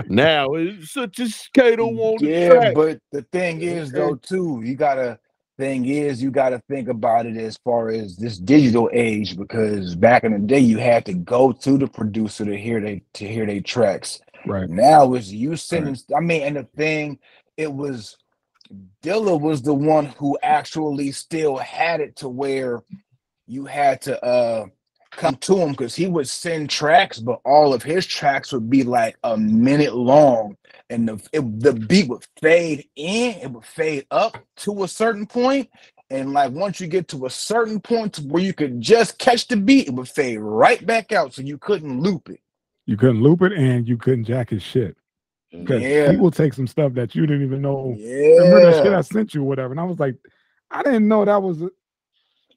[0.09, 2.75] Now it's such a skater on Yeah, track.
[2.75, 5.19] but the thing is though, too, you gotta
[5.59, 10.23] thing is you gotta think about it as far as this digital age, because back
[10.25, 13.47] in the day you had to go to the producer to hear they to hear
[13.47, 14.21] their tracks.
[14.47, 14.69] Right.
[14.69, 15.97] Now it's you sending.
[16.15, 17.19] I mean, and the thing,
[17.57, 18.17] it was
[19.03, 22.83] Dilla was the one who actually still had it to where
[23.47, 24.67] you had to uh
[25.16, 28.85] come to him because he would send tracks, but all of his tracks would be
[28.85, 30.57] like a minute long,
[30.90, 35.26] and the it, the beat would fade in, it would fade up to a certain
[35.26, 35.68] point,
[36.11, 39.57] and like once you get to a certain point where you could just catch the
[39.57, 42.40] beat, it would fade right back out, so you couldn't loop it.
[42.87, 44.96] You couldn't loop it and you couldn't jack his shit.
[45.50, 46.12] Because Yeah.
[46.12, 47.94] he will take some stuff that you didn't even know.
[47.98, 48.42] Yeah.
[48.42, 49.72] Remember that shit I sent you, or whatever.
[49.72, 50.16] And I was like,
[50.70, 51.62] I didn't know that was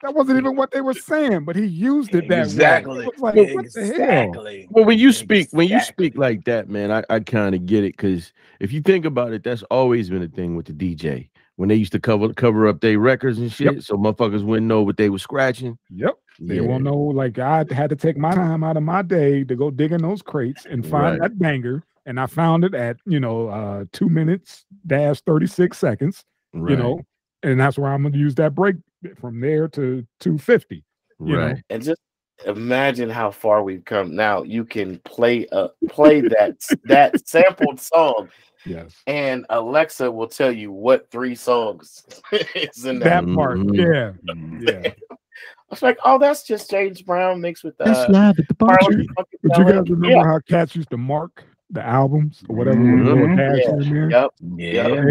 [0.01, 2.41] that wasn't even what they were saying, but he used it that way.
[2.41, 3.03] Exactly.
[3.03, 3.93] I was like, what the hell?
[3.93, 4.67] exactly.
[4.69, 7.83] Well, when you speak, when you speak like that, man, I, I kind of get
[7.83, 11.29] it because if you think about it, that's always been a thing with the DJ.
[11.57, 13.83] When they used to cover cover up their records and shit, Yep.
[13.83, 15.77] so motherfuckers wouldn't know what they were scratching.
[15.89, 16.13] Yep.
[16.39, 16.61] They Yeah.
[16.61, 16.95] won't know.
[16.95, 20.01] Like I had to take my time out of my day to go dig in
[20.01, 21.29] those crates and find Right.
[21.29, 21.83] that banger.
[22.05, 26.71] And I found it at, you know, uh two minutes dash 36 seconds, Right.
[26.71, 27.01] you know,
[27.43, 28.77] and that's where I'm gonna use that break
[29.19, 30.83] from there to 250.
[31.19, 31.37] you know.
[31.37, 31.63] right.
[31.69, 32.01] And just
[32.45, 34.15] imagine how far we've come.
[34.15, 38.29] Now you can play uh play that that sampled song,
[38.65, 38.95] Yes.
[39.07, 42.05] and Alexa will tell you what three songs
[42.55, 43.35] is in That that.
[43.35, 43.57] part.
[43.59, 43.75] Mhm.
[43.77, 44.33] Yeah.
[44.83, 44.93] Yeah.
[45.71, 49.05] It's like, oh, that's just James Brown mixed with uh, live at the Harlem
[49.43, 50.23] But you guys remember Yeah.
[50.23, 53.37] how cats used to mark the albums or whatever with a little Mhm.
[53.37, 53.73] dash Yeah.
[53.73, 54.09] in there?
[54.09, 54.31] Yep.
[54.57, 55.01] Yeah, Yeah.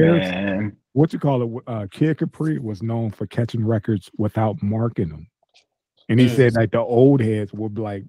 [0.57, 0.77] man.
[0.93, 1.63] What you call it?
[1.69, 5.29] Uh, Kid Capri was known for catching records without marking them,
[6.09, 6.31] and he Mm.
[6.37, 8.05] said like the old heads would be like,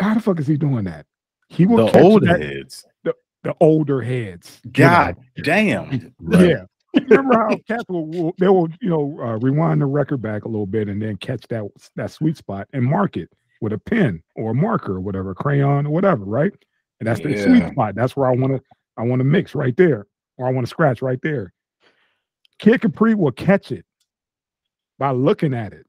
[0.00, 1.06] "How the fuck is he doing that?"
[1.48, 2.84] He will The catch old that- heads.
[3.04, 3.14] the
[3.44, 4.60] the older heads.
[4.64, 4.72] you know?
[4.88, 5.88] God damn.
[6.20, 6.48] Right.
[6.48, 6.64] Yeah.
[7.08, 10.48] Remember how cats will, will they will you know uh, rewind the record back a
[10.48, 11.62] little bit and then catch that
[11.94, 13.28] that sweet spot and mark it
[13.60, 16.52] with a pen or a marker or whatever, crayon or whatever, right?
[17.00, 17.94] And that's the sweet spot.
[17.94, 18.62] That's where I want to
[18.98, 20.06] I want to mix right there,
[20.38, 21.52] or I want to scratch right there.
[22.58, 23.84] Kid Capri will catch it
[24.98, 25.86] by looking at it,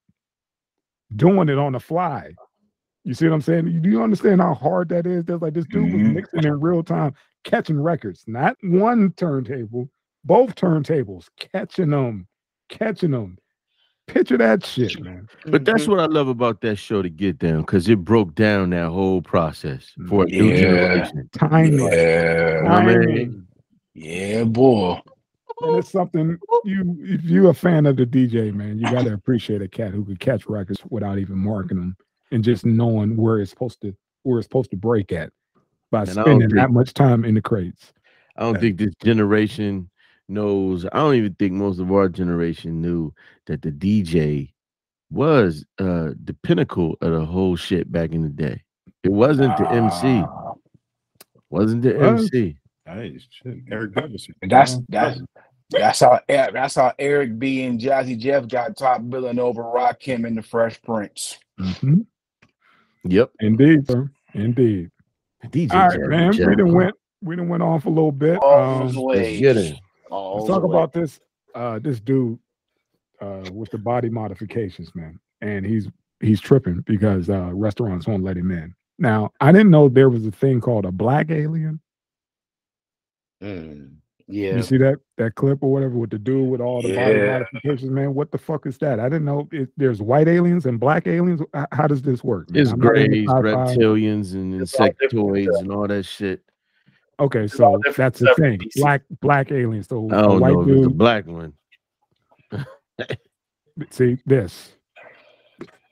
[1.15, 2.31] doing it on the fly.
[3.05, 3.67] You see what I'm saying?
[3.67, 5.23] You- Do you understand how hard that is?
[5.23, 6.13] That's like this dude was Mhm.
[6.15, 7.13] mixing in real time,
[7.45, 9.89] catching records, not one turntable,
[10.25, 12.27] both turntables, catching them,
[12.67, 13.37] catching them.
[14.07, 15.27] Picture that shit, man.
[15.45, 15.89] But that's Mhm.
[15.89, 19.21] what I love about that show to get down because it broke down that whole
[19.21, 20.55] process for a new Yeah.
[20.59, 21.29] generation.
[21.33, 22.97] Timing, Yeah, know what I mean?
[23.05, 23.47] timing.
[23.93, 24.99] yeah, boy.
[25.61, 29.13] And it's something you, if you're a fan of the DJ, man, you got to
[29.13, 31.97] appreciate a cat who could catch records without even marking them
[32.31, 33.93] and just knowing where it's supposed to,
[34.23, 35.31] where it's supposed to break at
[35.91, 37.91] by I don't spending that much time in the crates.
[38.37, 39.89] I don't think this generation
[40.29, 40.85] knows.
[40.85, 43.13] I don't even think most of our generation knew
[43.45, 44.51] that the DJ
[45.09, 48.61] was uh the pinnacle of the whole shit back in the day.
[49.03, 50.23] It wasn't the MC.
[51.49, 52.23] Wasn't the Was?
[52.23, 52.57] MC.
[52.85, 53.57] Hey, shit.
[53.71, 54.27] Eric Douglas.
[54.43, 55.19] that's that's
[55.69, 60.25] that's how that's how Eric B and Jazzy Jeff got top billing over Rock Rakim
[60.27, 61.37] and the Fresh Prince.
[61.59, 62.05] Mhm.
[63.05, 63.31] Yep.
[63.39, 64.09] Indeed, sir.
[64.33, 64.91] Indeed.
[65.45, 66.29] DJ All right, Jazzy man.
[66.31, 66.57] We Jeff.
[66.57, 66.95] done went.
[67.21, 68.37] We done went on for a little bit.
[68.39, 68.87] All Um,
[70.09, 70.47] the Let's way.
[70.47, 70.47] get it.
[70.47, 70.69] All let's talk way.
[70.75, 71.19] about this.
[71.55, 72.37] Uh, this dude
[73.21, 75.87] uh, with the body modifications, man, and he's
[76.19, 78.75] he's tripping because uh, restaurants won't let him in.
[78.99, 81.79] Now, I didn't know there was a thing called a black alien.
[83.43, 84.55] Mm, yeah.
[84.57, 87.91] You see that that clip or whatever with the dude with all the body modifications,
[87.91, 88.13] man?
[88.13, 88.99] What the fuck is that?
[88.99, 91.41] I didn't know it, there's white aliens and black aliens.
[91.71, 92.49] How does this work?
[92.51, 92.61] man?
[92.61, 96.41] It's I'm grays, reptilians, and It's all different insectoids and all that shit.
[97.19, 98.61] Okay, so that's the thing.
[98.61, 99.87] in Black black aliens.
[99.87, 101.53] So I a don't white know if it's the black one.
[103.91, 104.71] See this.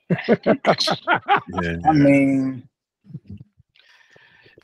[0.08, 1.76] Yeah.
[1.84, 2.68] I mean,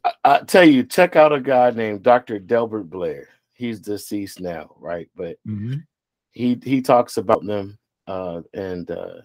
[0.05, 2.38] I, I tell you, check out a guy named Dr.
[2.38, 3.29] Delbert Blair.
[3.55, 5.09] He's deceased now, right?
[5.16, 5.83] But Mhm.
[6.33, 9.20] he he talks about them uh and uh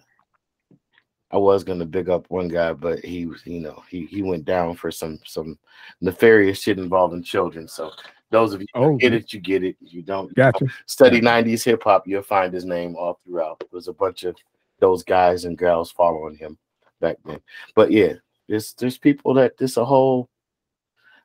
[1.30, 4.44] I was gonna big up one guy, but he was, you know, he he went
[4.44, 5.58] down for some some
[6.00, 7.68] nefarious shit involving children.
[7.68, 7.90] So
[8.30, 9.76] those of you who Oh, get it, you get it.
[9.80, 13.62] You don't you know, study 90s hip hop, you'll find his name all throughout.
[13.70, 14.36] There's a bunch of
[14.80, 16.56] those guys and girls following him
[17.00, 17.40] back then.
[17.74, 18.14] But yeah,
[18.48, 20.28] there's there's people that this a whole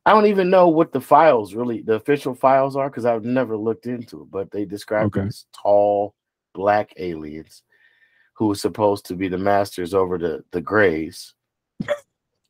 [0.06, 3.56] I don't even know what the files really the official files are because I've never
[3.56, 5.24] looked into it, but they describe Okay.
[5.24, 6.14] these tall
[6.54, 7.64] black aliens
[8.34, 11.34] who are supposed to be the masters over the the grays.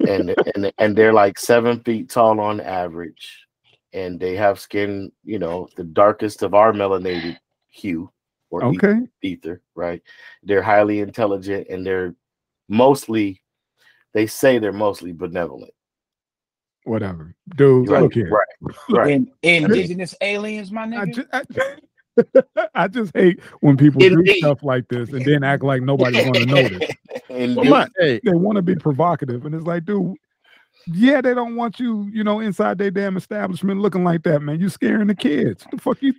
[0.08, 3.46] and and and they're like seven feet tall on average,
[3.94, 7.38] and they have skin, you know, the darkest of our melanated
[7.70, 8.10] hue
[8.50, 9.00] or Okay.
[9.22, 10.02] ether, right?
[10.44, 12.14] They're highly intelligent and they're
[12.70, 13.42] mostly,
[14.14, 15.74] they say they're mostly benevolent.
[16.84, 17.90] whatever, dude.
[17.90, 18.30] Right, Look here.
[18.30, 19.12] right, right.
[19.12, 21.16] In, indigenous aliens, my I nigga.
[21.16, 21.44] just, I,
[22.76, 26.34] I just hate when people do stuff like this and then act like nobody's going
[26.34, 26.90] to notice.
[27.30, 27.56] Indeed.
[27.56, 30.16] Come on, hey, They want to be provocative, and it's like, dude,
[30.88, 34.60] yeah, they don't want you, you know, inside their damn establishment looking like that, man.
[34.60, 35.66] You're scaring the kids.
[35.72, 36.14] The fuck you?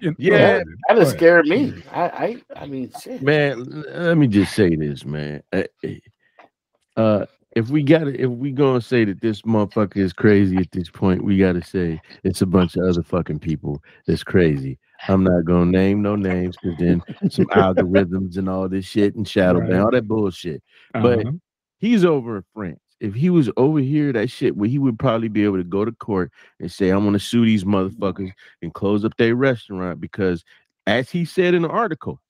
[0.00, 0.64] you Yeah, go ahead.
[0.88, 1.82] That Go scared me.
[1.92, 3.22] I, I, I mean, shit.
[3.22, 3.64] man.
[3.88, 5.42] Let me just say this, man.
[5.52, 5.62] Uh,
[6.96, 10.70] Uh, if we got to if we gonna say that this motherfucker is crazy at
[10.72, 14.78] this point, we gotta say it's a bunch of other fucking people that's crazy.
[15.08, 19.26] I'm not gonna name no names because then some algorithms and all this shit and
[19.28, 19.70] shadow Right.
[19.70, 20.62] ban, all that bullshit.
[20.92, 21.32] but- Uh-huh.
[21.80, 22.80] He's over in France.
[23.00, 25.84] If he was over here, that shit, where he would probably be able to go
[25.84, 28.30] to court and say, "I'm gonna sue these motherfuckers
[28.62, 30.42] and close up their restaurant," because,
[30.86, 32.20] as he said in the article,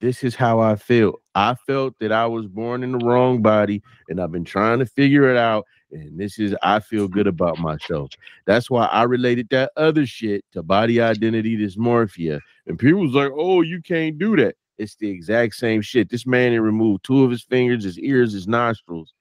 [0.00, 1.14] this is how I feel.
[1.34, 4.86] I felt that I was born in the wrong body, and I've been trying to
[4.86, 5.64] figure it out.
[5.92, 8.10] And this is I feel good about myself.
[8.46, 12.40] That's why I related that other shit to body identity dysmorphia.
[12.66, 16.08] And people was like, "Oh, you can't do that." It's the exact same shit.
[16.08, 19.12] This man had removed two of his fingers, his ears, his nostrils,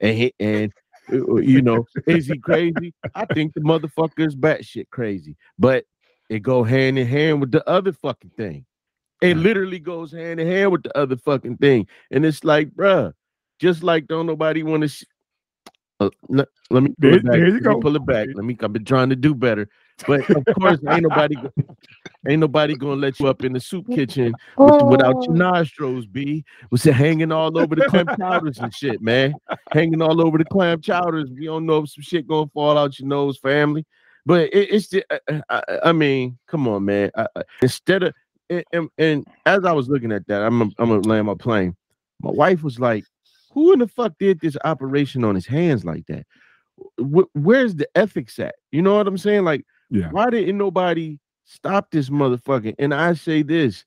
[0.00, 0.72] and he, and
[1.12, 2.92] uh, you know, is he crazy?
[3.14, 5.84] I think the motherfucker is batshit crazy, but
[6.28, 8.66] it go hand in hand with the other fucking thing.
[9.22, 13.12] It literally goes hand in hand with the other fucking thing, and it's like, bruh,
[13.58, 15.06] just like don't nobody want to.
[16.00, 17.32] Sh- uh, let, let me pull There- it back.
[17.32, 17.74] there you let go.
[17.76, 18.28] me pull it back.
[18.34, 18.56] Let me.
[18.62, 19.68] I've been trying to do better,
[20.06, 21.36] but of course, ain't nobody.
[22.28, 26.44] Ain't nobody gonna let you up in the soup kitchen with, without your nostrils, B.
[26.70, 29.34] Was hanging all over the clam chowders and shit, man?
[29.72, 31.30] Hanging all over the clam chowders.
[31.30, 33.86] We don't know if some shit gonna fall out your nose, family.
[34.24, 37.12] But it, it's just, I, I, I mean, come on, man.
[37.16, 38.14] I, I- instead of
[38.50, 41.76] and, and, and as I was looking at that, I'm I'm gonna land my plane.
[42.20, 43.04] My wife was like,
[43.56, 46.24] "Who in the fuck did this operation on his hands like that?
[46.98, 48.54] Wh- where's the ethics at?
[48.70, 49.42] You know what I'm saying?
[49.42, 50.10] Like." Yeah.
[50.10, 52.74] Why didn't nobody stop this motherfucker?
[52.78, 53.84] And I say this,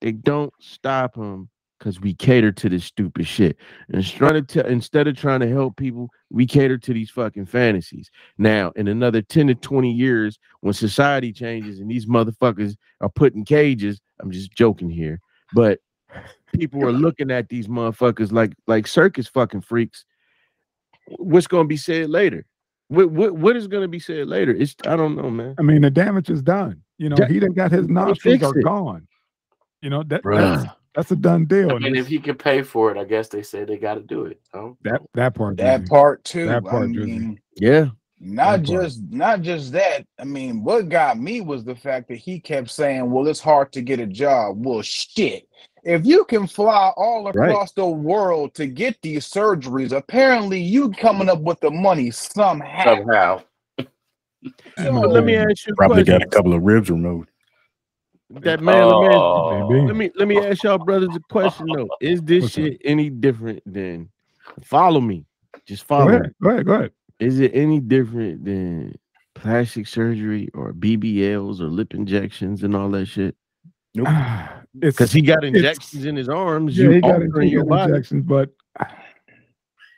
[0.00, 1.48] they don't stop him
[1.78, 3.56] because we cater to this stupid shit.
[3.92, 8.10] And trying to instead of trying to help people, we cater to these fucking fantasies.
[8.38, 13.34] Now, in another 10 to 20 years, when society changes and these motherfuckers are put
[13.34, 15.20] in cages, I'm just joking here,
[15.52, 15.80] but
[16.52, 20.04] people are looking at these motherfuckers like like circus fucking freaks.
[21.18, 22.46] What's gonna be said later?
[22.88, 24.52] What what what is gonna be said later?
[24.52, 25.54] It's I don't know, man.
[25.58, 26.82] I mean, the damage is done.
[26.98, 28.62] You know, Ja- he done got his nostrils are it.
[28.64, 29.06] gone.
[29.80, 31.70] You know that that's, that's a done deal.
[31.70, 33.94] I and mean, if he could pay for it, I guess they say they got
[33.94, 34.40] to do it.
[34.54, 34.72] Huh?
[34.82, 35.88] that that part, That Drizzy.
[35.88, 36.46] part too.
[36.46, 37.86] That part, I mean, Yeah.
[38.20, 38.82] not That part.
[38.84, 40.06] just not just that.
[40.20, 43.72] I mean, what got me was the fact that he kept saying, "Well, it's hard
[43.72, 45.48] to get a job." Well, shit.
[45.82, 51.28] If you can fly all across the world to get these surgeries, apparently you coming
[51.28, 52.84] up with the money somehow.
[52.84, 53.42] Somehow.
[54.76, 56.18] And But let me ask you Probably question.
[56.20, 57.28] got a couple of ribs removed.
[58.30, 59.86] That man, let me ask- Oh, Maybe.
[59.86, 61.88] let me let me ask y'all brothers a question though.
[62.00, 62.64] Is this What's up?
[62.64, 64.08] shit any different than
[64.62, 65.26] follow me?
[65.66, 66.14] Just Go follow me.
[66.16, 66.92] ahead, go ahead, go ahead.
[67.20, 68.94] Is it any different than
[69.34, 73.36] plastic surgery or BBLs or lip injections and all that shit?
[73.94, 74.08] Nope.
[74.78, 76.78] Because he got injections in his arms.
[76.78, 77.92] yeah, you he got your body.
[77.92, 78.48] injections, but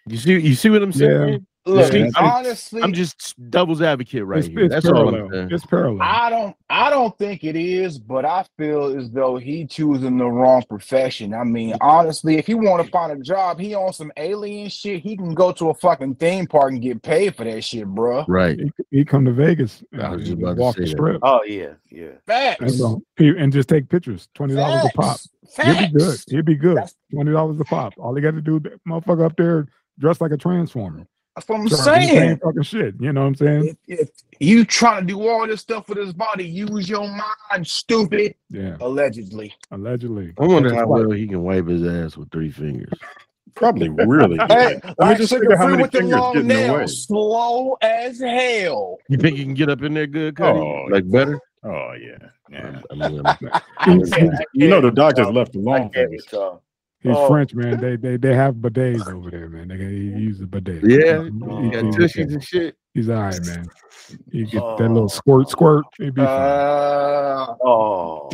[0.08, 1.46] You see, you see what I'm saying?
[1.66, 1.72] Yeah.
[1.72, 4.60] Look, See, I'm- honestly, I'm just devil's advocate right it's, here.
[4.60, 5.30] it's That's all I'm parallel.
[5.30, 5.48] saying.
[5.50, 6.02] It's parallel.
[6.02, 10.26] I don't I don't think it is, but I feel as though he choosing the
[10.26, 11.32] wrong profession.
[11.32, 15.00] I mean, honestly, if he want to find a job, he on some alien shit,
[15.02, 18.26] he can go to a fucking theme park and get paid for that shit, bro.
[18.28, 18.58] Right.
[18.60, 20.86] he, he come to Vegas, I uh, was just and about to walk say the
[20.86, 20.90] that.
[20.90, 22.08] strip, oh yeah, yeah.
[22.26, 22.60] Facts.
[22.60, 24.28] and, so and just take pictures.
[24.34, 25.18] Twenty dollars a pop.
[25.50, 25.66] Facts.
[25.66, 26.18] He'll be good.
[26.28, 26.76] He'll be good.
[26.76, 27.94] That's, Twenty dollars a pop.
[27.96, 29.66] All he got to do, that motherfucker up there
[29.98, 31.06] dressed like a transformer.
[31.36, 32.38] That's what I'm Charging the same saying.
[32.44, 32.94] fucking shit.
[33.00, 33.76] You know what I'm saying?
[33.88, 34.08] If, if
[34.40, 38.34] you trying to do all this stuff with his body, use your mind, stupid.
[38.50, 39.54] Yeah, Allegedly.
[39.70, 40.32] allegedly.
[40.38, 42.92] I wonder That's how well he can wipe his ass with three fingers.
[43.54, 44.36] Probably really.
[44.48, 44.94] Hey, good.
[44.98, 46.66] like just sugar figure how many with fingers long get in the way.
[46.78, 48.98] nails, slow as hell.
[49.08, 50.58] You think you can get up in there good, Cuddy?
[50.58, 51.38] Oh, like better?
[51.62, 52.18] Oh yeah,
[52.50, 52.80] yeah.
[52.90, 56.10] I mean, I'm- He's, I he's- You know the doctors left the I long can't
[57.04, 57.18] fingers.
[57.20, 57.28] he's Oh.
[57.28, 57.80] French, man.
[57.80, 59.68] They they they have bidets over there, man.
[59.68, 60.82] They, he uses bidets.
[60.82, 62.76] yeah, He- you he- got he's, tushies and shit.
[62.94, 63.66] he's all right, man.
[64.30, 64.76] You get that Oh.
[64.92, 65.84] little squirt, squirt.
[65.98, 66.28] He'd be fine.
[66.28, 68.28] Uh, Oh,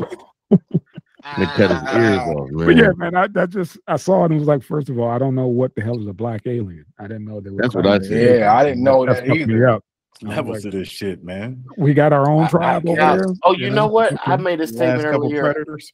[1.37, 2.67] They cut his ears off, man.
[2.67, 5.11] But yeah, man, I, I just I saw it and was like, first of all,
[5.11, 6.87] I don't know what the hell is a black alien.
[6.99, 7.53] I didn't know that.
[7.53, 7.61] were.
[7.61, 8.39] That's what I said.
[8.41, 9.69] Yeah, I didn't know that fucked me either.
[9.69, 9.85] up.
[10.23, 11.65] I was Levels like, to this shit, man.
[11.77, 13.27] we got our own I- I tribe over got- there.
[13.45, 14.15] oh, you know what?
[14.27, 15.43] I made a statement earlier.
[15.43, 15.93] predators.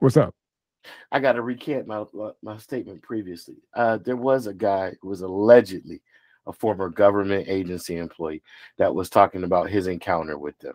[0.00, 0.34] What's up?
[1.12, 2.04] I got to recant my
[2.42, 3.56] my statement previously.
[3.74, 6.02] Uh, there was a guy who was allegedly
[6.46, 8.42] a former government agency employee
[8.78, 10.74] that was talking about his encounter with them.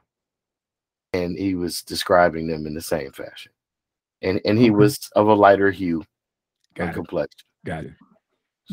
[1.14, 3.52] And he was describing them in the same fashion.
[4.22, 6.04] And and he was of a lighter hue
[6.76, 6.96] Got and it.
[6.96, 7.48] complexion.
[7.66, 7.94] Got it.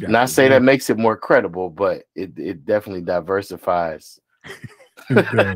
[0.00, 0.32] Got Not it.
[0.32, 4.20] say that makes it more credible, but it, it definitely diversifies.
[5.10, 5.54] Yeah.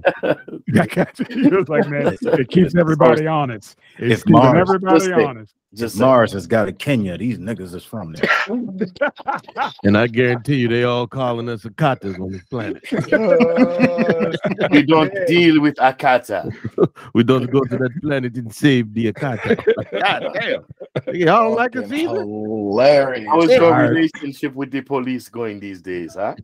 [0.83, 1.07] I.
[1.29, 3.77] He was like, man, it keeps everybody honest.
[3.99, 5.13] It's If keeping Mars- everybody Listen.
[5.25, 5.55] honest.
[5.75, 7.19] Just Mars has got a Kenya.
[7.19, 8.31] These niggas is from there.
[9.83, 12.83] And I guarantee you, they all calling us Akatas on this planet.
[13.13, 16.53] Oh, we don't deal with Akata.
[17.13, 19.57] We don't go to that planet and save the Akata.
[20.01, 21.15] God damn.
[21.15, 22.21] Y'all don't like us Fucking either?
[22.21, 23.27] Hilarious.
[23.29, 26.35] How is your relationship with the police going these days, huh?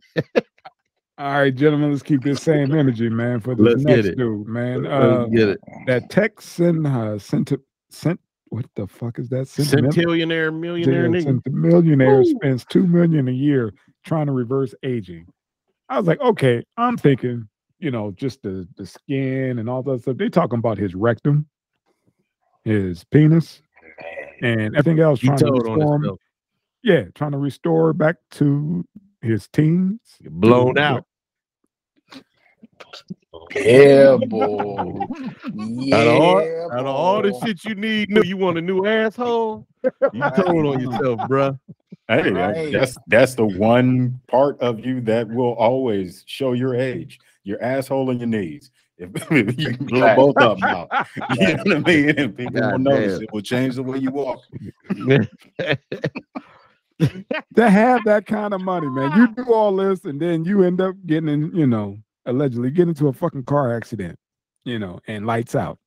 [1.17, 4.17] All right, gentlemen, let's keep this same energy, man, for this Let's get next it.
[4.17, 4.87] dude, man.
[4.87, 5.59] Uh, Let's get it.
[5.85, 7.51] that Texan uh, sent
[7.89, 9.47] sent what the fuck is that?
[9.47, 11.51] Sentiment- Centillionaire, millionaire Yeah, nigga.
[11.53, 12.25] millionaire Woo.
[12.25, 15.27] spends two million a year trying to reverse aging.
[15.89, 17.47] I was like, okay, I'm thinking,
[17.79, 20.17] you know, just the the skin and all that stuff.
[20.17, 21.45] They talking about his rectum,
[22.63, 23.61] his penis,
[24.41, 25.19] and everything else.
[25.19, 26.17] Trying to restore him.
[26.83, 28.83] Yeah, trying to restore back to
[29.21, 29.99] his teens.
[30.29, 31.05] Blown out.
[33.55, 35.07] Yeah, boy.
[35.53, 36.39] Yeah, Out of all,
[36.71, 39.65] out of all the shit you need, new, you want a new asshole?
[39.83, 41.57] You told on yourself, bruh.
[42.07, 42.71] Hey, Right.
[42.73, 47.19] that's that's the one part of you that will always show your age.
[47.43, 48.71] Your asshole and your knees.
[48.97, 50.15] If, if you can blow Right.
[50.17, 50.89] both of them out,
[51.29, 52.09] you know what I mean.
[52.19, 53.13] And people will notice.
[53.13, 53.23] damn.
[53.23, 54.41] It will change the way you walk.
[57.55, 59.11] to have that kind of money, man.
[59.17, 62.87] You do all this and then you end up getting in, you know, allegedly get
[62.87, 64.17] into a fucking car accident,
[64.65, 65.79] you know, and lights out.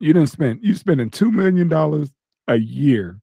[0.00, 2.10] You didn't spend you spending two million dollars
[2.48, 3.20] a year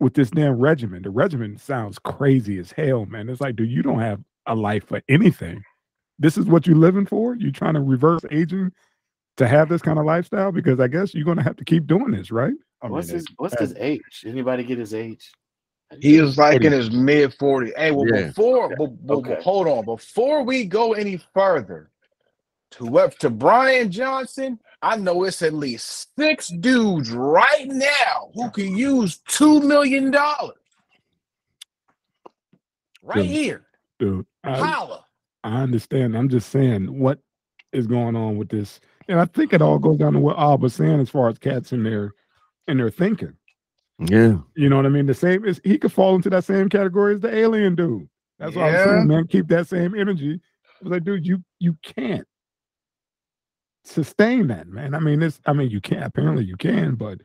[0.00, 1.02] with this damn regimen.
[1.02, 3.28] The regimen sounds crazy as hell, man.
[3.28, 5.62] It's like, dude, you don't have a life for anything.
[6.18, 7.36] This is what you're living for.
[7.36, 8.72] You're trying to reverse aging
[9.38, 10.52] to have this kind of lifestyle?
[10.52, 12.54] Because I guess you're gonna have to keep doing this, right?
[12.82, 14.24] I mean, What's his what's his age?
[14.26, 15.30] Anybody get his age?
[16.00, 17.72] He is like in his mid 40s.
[17.76, 18.26] Hey, well, Yeah.
[18.28, 19.38] before, but, but- Okay.
[19.42, 19.84] hold on.
[19.84, 21.90] Before we go any further,
[22.72, 28.50] to what to Bryan Johnson, I know it's at least six dudes right now who
[28.50, 30.54] can use two million dollars.
[33.02, 33.26] Right Dude.
[33.26, 33.64] here.
[33.98, 35.04] Dude, I, Holla.
[35.42, 36.16] I understand.
[36.16, 37.18] I'm just saying what
[37.72, 40.58] is going on with this, and I think it all goes down to what Al
[40.58, 42.12] was saying as far as cats in their
[42.68, 43.32] in their thinking.
[43.98, 44.38] Yeah.
[44.54, 45.06] You know what I mean?
[45.06, 48.08] The same is he could fall into that same category as the alien dude.
[48.38, 49.26] That's what I'm saying, man.
[49.26, 50.40] Keep that same energy.
[50.80, 52.26] I was like, dude, you you can't
[53.84, 54.94] sustain that, man.
[54.94, 57.20] I mean, this I mean, you can't apparently you can, but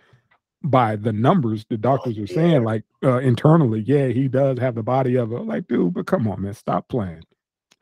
[0.64, 4.84] by the numbers the doctors are saying, like uh, internally, yeah, he does have the
[4.84, 7.24] body of a like, dude, but come on, man, stop playing.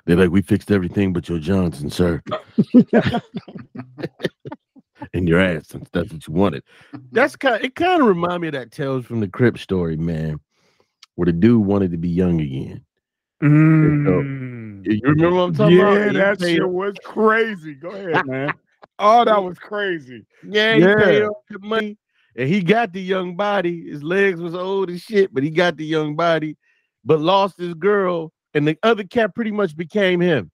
[0.05, 2.21] They're like, we fixed everything but your Johnson, sir.
[5.13, 6.63] and your ass, since that's what you wanted.
[7.11, 7.63] That's kind.
[7.63, 10.39] It kind of remind me of that Tales from the Crypt story, man,
[11.15, 12.85] where the dude wanted to be young again.
[13.41, 14.85] Mm.
[14.85, 16.11] You remember what I'm talking yeah, about?
[16.11, 17.73] He that shit was crazy.
[17.73, 18.53] Go ahead, man.
[18.99, 20.25] Oh, that was crazy.
[20.47, 20.95] Yeah, he Yeah.
[20.95, 21.97] paid off the money,
[22.35, 23.89] and he got the young body.
[23.89, 26.55] His legs was old as shit, but he got the young body,
[27.03, 30.51] but lost his girl, and the other cat pretty much became him.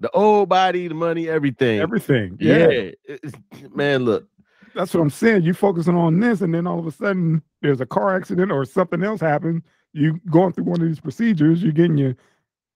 [0.00, 1.80] The old body, the money, everything.
[1.80, 2.36] Everything.
[2.40, 3.68] yeah, Yeah.
[3.74, 4.26] Man, look.
[4.74, 5.42] That's what I'm saying.
[5.42, 8.64] You focusing on this, and then all of a sudden there's a car accident or
[8.64, 9.62] something else happened.
[9.92, 12.16] You going through one of these procedures, you're getting your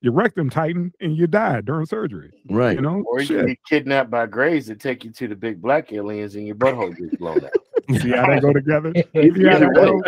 [0.04, 2.30] your rectum tightened, and you die during surgery.
[2.50, 2.76] Right.
[2.76, 3.46] You know, Or you Shit.
[3.46, 6.94] get kidnapped by Greys that take you to the big black aliens and your butthole
[6.94, 7.50] gets blown out.
[8.02, 8.92] see how they go together.
[9.14, 9.74] See how Either way.
[9.74, 10.02] go?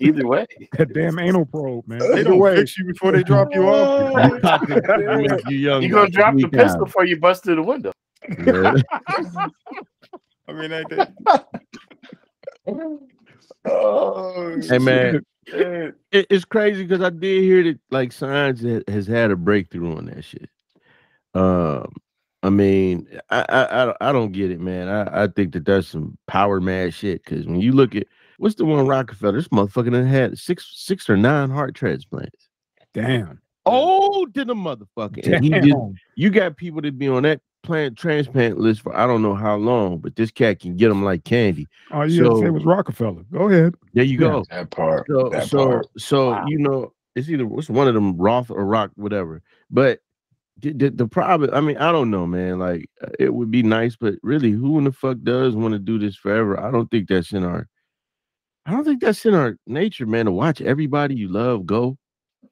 [0.00, 0.46] Either way.
[0.78, 2.00] That damn anal probe, man.
[2.02, 4.40] Either don't way, fix you before they drop you off.
[5.48, 7.90] you young You're gonna drop the pistol before you bust through the window.
[8.28, 8.74] Yeah.
[10.48, 11.12] I mean, I did.
[13.64, 15.24] Oh, Hey man, shit.
[15.46, 15.94] It,
[16.30, 20.06] it's crazy because I did hear that like science ha- has had a breakthrough on
[20.06, 20.48] that shit.
[21.34, 21.92] Um,
[22.42, 24.88] I mean, I I, I don't- get it, man.
[24.88, 27.24] I, I think that that's some power mad shit.
[27.24, 28.06] Because when you look at
[28.38, 32.48] what's the one Rockefeller, this motherfucker done had six six or nine heart transplants.
[32.94, 33.40] damn.
[33.68, 35.24] Oh, to the motherfucker.
[35.24, 39.34] Just, you got people that be on that plant transplant list for I don't know
[39.34, 41.66] how long, but this cat can get them like candy.
[41.92, 43.24] Oh, you had to say was Rockefeller.
[43.32, 43.74] Go ahead.
[43.92, 44.28] There you Yeah.
[44.28, 44.44] go.
[44.50, 45.06] That part.
[45.08, 45.86] So that so part.
[45.98, 46.44] so Wow.
[46.46, 49.42] you know it's either what's one of them Roth or Rock whatever.
[49.70, 50.00] But
[50.58, 52.58] the, the, the problem, I mean, I don't know, man.
[52.58, 55.78] Like uh, it would be nice, but really, who in the fuck does want to
[55.78, 56.58] do this forever?
[56.58, 57.68] I don't think that's in our.
[58.64, 60.24] I don't think that's in our nature, man.
[60.24, 61.98] To watch everybody you love go.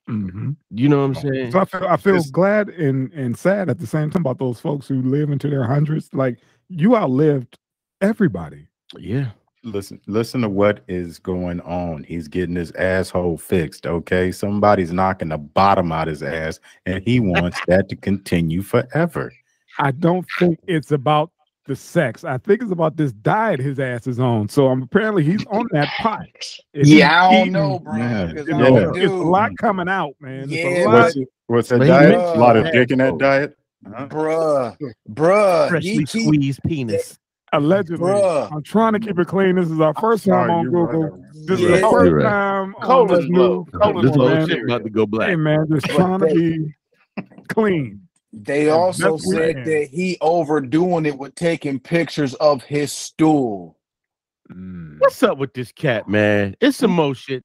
[0.06, 1.52] Hmm You know what I'm saying?
[1.52, 4.60] So I feel I feel glad and and sad at the same time about those
[4.60, 6.10] folks who live into their hundreds.
[6.12, 6.38] Like
[6.68, 7.58] you outlived
[8.00, 8.66] everybody.
[8.98, 9.30] Yeah.
[9.66, 12.04] Listen, listen to what is going on.
[12.04, 13.86] He's getting his asshole fixed.
[13.86, 18.60] Okay, somebody's knocking the bottom out of his ass, and he wants that to continue
[18.60, 19.32] forever.
[19.78, 21.30] I don't think it's about
[21.66, 22.24] the sex.
[22.24, 24.48] I think it's about this diet his ass is on.
[24.48, 26.26] So um, apparently he's on that pot.
[26.74, 27.96] If he's Yeah, I don't eating, know, bro.
[27.96, 30.50] Yeah, 'cause You I'm a it's a lot coming out, man.
[30.50, 30.92] It's a Yeah, lot.
[31.04, 32.10] What's what's that diet?
[32.10, 33.18] mentioned A lot of dick in that though.
[33.18, 33.56] diet.
[33.86, 34.08] Huh?
[34.08, 34.76] Bruh,
[35.10, 37.18] bruh, Freshly he keep, squeezed penis.
[37.52, 38.50] Allegedly, Bruh.
[38.52, 39.56] I'm trying to keep it clean.
[39.56, 40.64] This is our first time on.
[40.70, 41.22] Google.
[41.46, 41.68] This Yeah.
[41.68, 42.22] is the first right.
[42.24, 43.66] time on Colon this blow.
[43.72, 43.78] new.
[43.78, 45.28] Colon This whole shit about to go black.
[45.28, 46.74] Hey man, just trying to be
[47.48, 48.00] clean.
[48.42, 53.78] They And also said it that he overdoing it with taking pictures of his stool.
[54.50, 54.98] Mm.
[54.98, 56.56] What's up with this cat, man?
[56.60, 57.44] It's some more shit,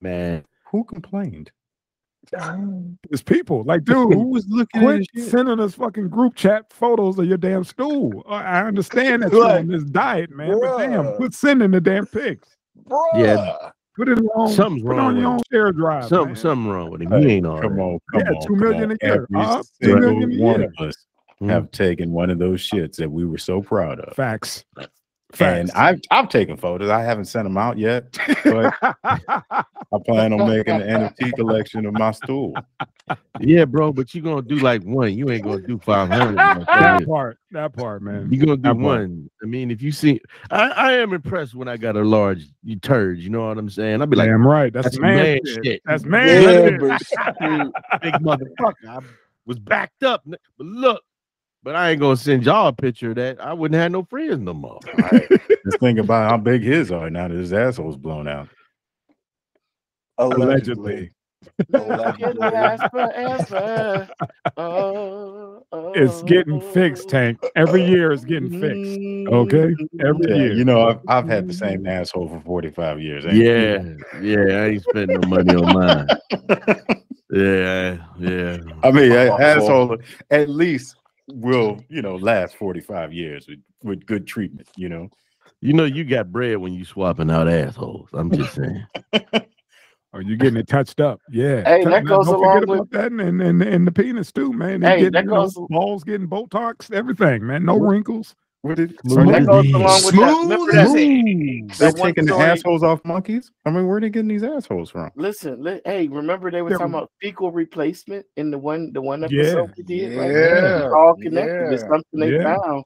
[0.00, 0.44] man.
[0.70, 1.50] Who complained?
[3.10, 6.72] It's people like, dude, Who was looking at quit his sending us fucking group chat
[6.72, 8.24] photos of your damn stool.
[8.26, 11.16] I I understand that you're on this diet, man, but damn, Bruh.
[11.16, 12.56] quit sending the damn pics.
[12.88, 12.98] Bruh.
[13.14, 13.70] Yeah.
[13.96, 16.08] Put it in your own, Something's put it wrong on your with own share drive.
[16.08, 16.36] Something, man.
[16.36, 17.10] something wrong with him.
[17.12, 17.82] Hey, He ain't all Come right.
[17.82, 18.98] on, come Yeah, on, two come million on.
[19.00, 19.14] a year.
[19.32, 20.72] Every Uh, two single million one year.
[20.78, 20.94] of us
[21.42, 21.50] Mm.
[21.50, 24.14] have taken one of those shits that we were so proud of.
[24.14, 24.64] Facts.
[25.40, 26.90] And I've I've taken photos.
[26.90, 31.94] I haven't sent them out yet, but I plan on making an NFT collection of
[31.94, 32.54] my stool.
[33.40, 35.14] Yeah, bro, but you're gonna do like one.
[35.14, 36.38] You ain't gonna do five hundred.
[36.38, 38.28] that part, that part, man.
[38.30, 39.00] You're gonna do That part.
[39.00, 39.30] one.
[39.42, 40.20] I mean, if you see,
[40.50, 43.18] I, I am impressed when I got a large you turd.
[43.18, 44.00] You know what I'm saying?
[44.00, 44.72] I'll be like, Damn right.
[44.72, 45.64] That's, that's man, man shit.
[45.64, 45.82] shit.
[45.84, 47.72] That's man Yeah, shit.
[48.02, 48.88] big motherfucker.
[48.88, 48.98] I
[49.46, 50.22] was backed up.
[50.26, 51.02] But look,
[51.64, 53.40] but I ain't gonna send y'all a picture of that.
[53.40, 54.78] I wouldn't have no friends no more.
[55.10, 58.48] Just think about how big his are now that his asshole's blown out.
[60.18, 61.10] Allegedly.
[61.58, 64.08] It lasts forever.
[64.56, 65.62] Oh,
[65.96, 67.42] It's getting fixed, Tank.
[67.56, 67.86] Every oh.
[67.86, 69.32] year it's getting fixed.
[69.32, 69.74] Okay?
[70.00, 70.52] Every Yeah, year.
[70.52, 73.24] you know, I've, I've had the same asshole for 45 years.
[73.26, 73.82] ain't Yeah,
[74.20, 76.06] yeah, I ain't spending no money on mine.
[77.30, 78.58] Yeah, yeah.
[78.84, 79.96] I mean, a- asshole
[80.30, 80.94] at least
[81.28, 85.08] will, you know, last 45 years with, with good treatment, you know.
[85.60, 88.08] You know you got bread when you swapping out assholes.
[88.12, 88.84] I'm just saying.
[90.12, 91.20] Are you getting it touched up.
[91.30, 91.64] Yeah.
[91.64, 93.90] Hey, Touch- that now, goes don't along forget with- about that and, and, and the
[93.92, 94.80] penis too, man.
[94.80, 97.64] They Hey, getting, that you know, goes- balls getting Botox, everything, man.
[97.64, 98.34] No wrinkles.
[98.64, 99.26] What did, Smooth.
[99.28, 100.30] That they, goes along with that.
[100.40, 100.98] Smooth Remember as that?
[100.98, 101.78] eggs.
[101.78, 103.52] they're that one taking the assholes off monkeys?
[103.66, 105.10] I mean, where are they getting these assholes from?
[105.16, 106.78] Listen, li- hey, remember they were Yeah.
[106.78, 109.42] talking about fecal replacement in the one the one Yeah.
[109.42, 110.30] episode we did, right?
[110.30, 111.74] Yeah, all connected.
[111.74, 112.56] It's something they Yeah.
[112.56, 112.84] found.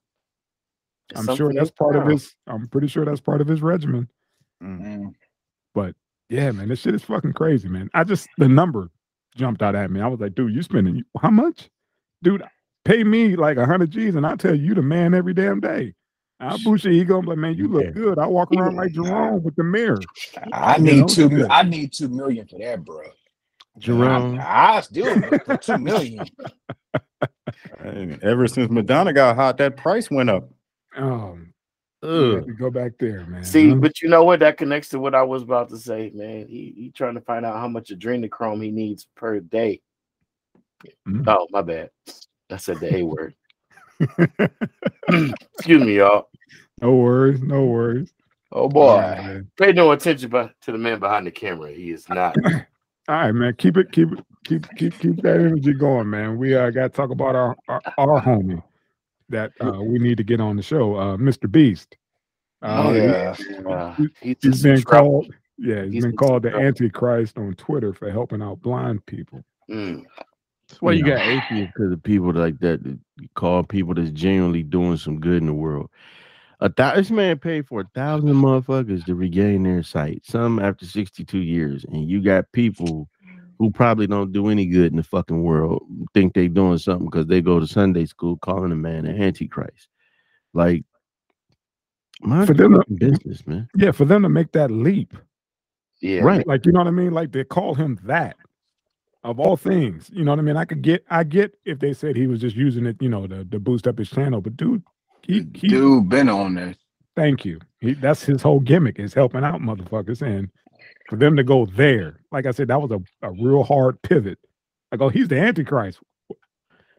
[1.11, 2.35] It's I'm something sure that's part of his.
[2.49, 4.09] I'm pretty sure that's part of his regimen.
[4.61, 5.15] Mm.
[6.29, 7.89] Yeah, man, this shit is fucking crazy, man.
[7.95, 8.91] I just the number
[9.37, 10.01] jumped out at me.
[10.01, 11.71] I was like, dude, you spending how much?
[12.25, 12.43] Dude,
[12.85, 15.95] pay me like a hundred G's and I'll tell you the man every damn day.
[16.41, 17.19] I'll boost your ego.
[17.19, 17.91] I'm like, man, you look Yeah.
[17.91, 18.19] good.
[18.19, 20.01] I walk around like Jerome with the mirror.
[20.53, 21.47] I You need know, two.
[21.51, 23.03] I need two million for that, bro.
[23.79, 24.39] Jerome.
[24.39, 26.27] I, I still look for two million.
[28.23, 30.49] Ever since Madonna got hot, that price went up.
[30.97, 31.53] Um,
[32.03, 32.45] Ugh.
[32.47, 33.45] we go back there, man.
[33.45, 33.77] See, huh?
[33.77, 34.41] but you know what?
[34.41, 36.47] That connects to what I was about to say, man.
[36.49, 39.81] He he trying to find out how much adrenochrome he needs per day.
[41.09, 41.25] Mm.
[41.27, 41.91] Oh, my bad.
[42.51, 43.35] I said the A word.
[45.09, 46.29] Excuse me, y'all.
[46.81, 48.13] no worries, no worries.
[48.53, 48.97] Oh boy.
[48.97, 49.43] right.
[49.59, 51.71] Pay no attention bu- to the man behind the camera.
[51.73, 52.35] He is not.
[52.47, 53.55] All right, man.
[53.59, 56.39] Keep it, keep it, keep keep keep that energy going, man.
[56.39, 58.63] We uh got to talk about our, our our homie
[59.29, 61.51] that uh we need to get on the show, uh Mr.
[61.51, 61.97] Beast.
[62.63, 63.37] Uh, Oh, yeah.
[63.71, 65.23] Uh, he's He's just been trouble.
[65.23, 66.67] called, yeah, he's He's been called the trouble.
[66.67, 69.45] Antichrist on Twitter for helping out blind people.
[69.71, 70.05] Mm.
[70.79, 71.17] That's why you know.
[71.17, 75.19] got atheists because of people like that, that you call people that's genuinely doing some
[75.19, 75.91] good in the world.
[76.61, 80.87] A thou- this man paid for a thousand motherfuckers to regain their sight, some after
[80.87, 81.85] 62 years.
[81.85, 83.09] And you got people
[83.59, 85.83] who probably don't do any good in the fucking world,
[86.15, 89.89] think they doing something because they go to Sunday school calling a man an antichrist.
[90.55, 90.85] Like,
[92.21, 93.69] mind For them to- business, man.
[93.77, 95.17] Yeah, for them to make that leap,
[96.01, 96.21] Yeah.
[96.21, 96.47] Right.
[96.47, 97.11] like you know what I mean.
[97.13, 98.37] Like they call him that
[99.25, 100.11] of all things.
[100.13, 100.57] You know what I mean.
[100.57, 103.27] I could get, I get if they said he was just using it, you know,
[103.27, 104.41] to, to boost up his channel.
[104.41, 104.83] But dude,
[105.23, 106.77] he, he Dude, been on this.
[107.17, 107.61] Thank you.
[107.81, 110.23] He, that's his whole gimmick is helping out motherfuckers.
[110.23, 110.49] And
[111.09, 114.39] for them to go there, like I said, that was a, a real hard pivot.
[114.93, 115.99] Like, oh, he's the Antichrist.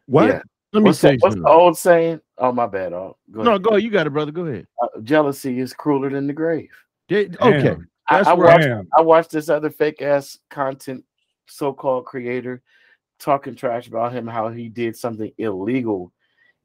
[0.06, 0.26] What?
[0.26, 0.42] Yeah.
[0.72, 2.20] Let me What's, say the, what's the old saying?
[2.38, 2.92] Oh, my bad.
[2.92, 3.62] Oh, go no, ahead.
[3.62, 3.76] go.
[3.76, 4.30] You got it, brother.
[4.30, 4.66] Go ahead.
[4.80, 6.70] Uh, jealousy is crueler than the grave.
[7.08, 7.62] Yeah, okay.
[7.62, 7.88] Damn.
[8.08, 8.66] I, That's I where watched.
[8.66, 8.88] Damn.
[8.96, 11.04] I watched this other fake ass content
[11.50, 12.62] so-called creator
[13.18, 16.12] talking trash about him, how he did something illegal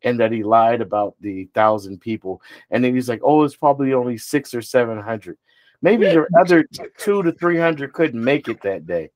[0.04, 2.42] and that he lied about the thousand people.
[2.72, 5.38] And then he's like, oh, it's probably only six or seven hundred.
[5.82, 6.66] Maybe your other
[6.98, 9.10] two to three hundred couldn't make it that day.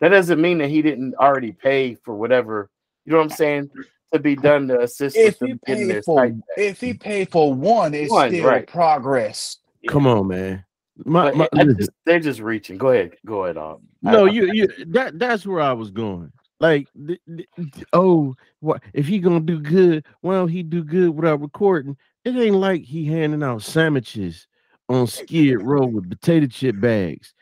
[0.00, 2.70] That doesn't mean that he didn't already pay for whatever,
[3.06, 3.70] you know what I'm saying,
[4.12, 8.10] to be done to assist If he paid for if he paid for one, it's
[8.10, 8.66] One, still right.
[8.66, 9.58] progress.
[9.88, 10.64] Come on, man.
[11.04, 12.78] My, my, just, they're just reaching.
[12.78, 13.12] Go ahead.
[13.26, 13.56] Go ahead.
[13.58, 16.32] Um, No, I- you you that that's where I was going.
[16.58, 20.06] Like, th- th- th- oh, what if he gonna do good?
[20.22, 21.96] Well, he do good without recording.
[22.24, 24.46] It ain't like he handing out sandwiches
[24.88, 27.34] on Skid Row with potato chip bags.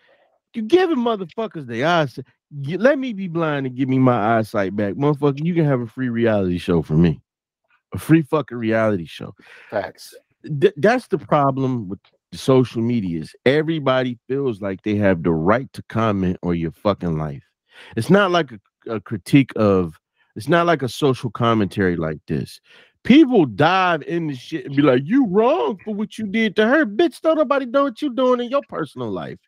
[0.53, 2.19] You giving motherfuckers the eyes.
[2.51, 5.45] You, let me be blind and give me my eyesight back, motherfucker.
[5.45, 7.21] You can have a free reality show for me,
[7.93, 9.35] a free fucking reality show
[9.71, 10.15] facts.
[10.61, 12.01] th- that's the problem with
[12.35, 13.35] the social medias.
[13.47, 17.45] Everybody feels like they have the right to comment on your fucking life.
[17.97, 19.99] It's not like a, a critique of.
[20.37, 22.61] It's not like a social commentary like this.
[23.05, 26.85] People dive into shit and be like, "You wrong for what you did to her,
[26.85, 29.39] bitch." Don't nobody know what you're doing in your personal life.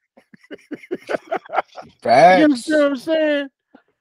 [2.03, 2.39] Facts.
[2.39, 3.49] You understand what I'm saying?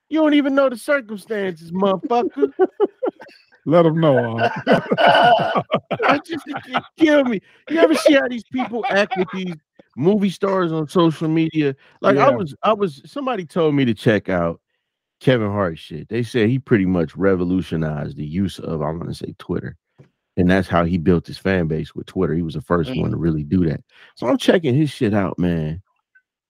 [0.09, 2.51] You don't even know the circumstances, motherfucker.
[3.66, 4.39] Let them know.
[4.97, 5.61] Uh,
[6.03, 7.41] I just it kill me.
[7.70, 9.55] You ever see how these people act with these
[9.97, 11.76] movie stars on social media?
[12.01, 13.01] Like I was, I was.
[13.05, 14.61] Somebody told me to check out
[15.20, 16.09] Kevin Hart shit.
[16.09, 19.76] They said he pretty much revolutionized the use of I'm gonna say Twitter,
[20.38, 22.34] and that's how he built his fan base with Twitter.
[22.34, 23.82] He was the 1st one to really do that.
[24.16, 25.82] So I'm checking his shit out, man.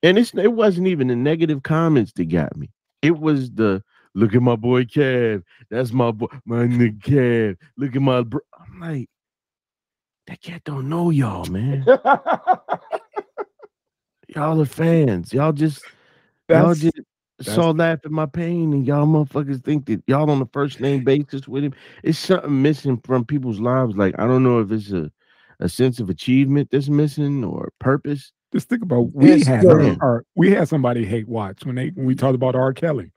[0.04, 2.70] And it's it wasn't even the negative comments that got me.
[3.02, 3.84] It was the
[4.16, 5.44] look at my boy Kev.
[5.70, 7.58] That's my boy, my nigga Kev.
[7.78, 8.40] Look at my bro.
[8.60, 9.10] I'm like,
[10.28, 11.86] that cat don't know y'all, man.
[14.28, 15.32] y'all are fans.
[15.32, 15.84] Y'all just
[16.50, 17.00] y'all just
[17.42, 21.04] saw laugh at my pain, and y'all motherfuckers think that y'all on the first name
[21.04, 21.76] basis with him.
[22.02, 23.96] It's something missing from people's lives.
[23.96, 25.12] Like I don't know if it's a
[25.60, 28.32] a sense of achievement that's missing or purpose.
[28.52, 32.16] just think about we had our, we had somebody hate watch when they when we
[32.16, 32.74] talked about R.
[32.74, 33.12] Kelly.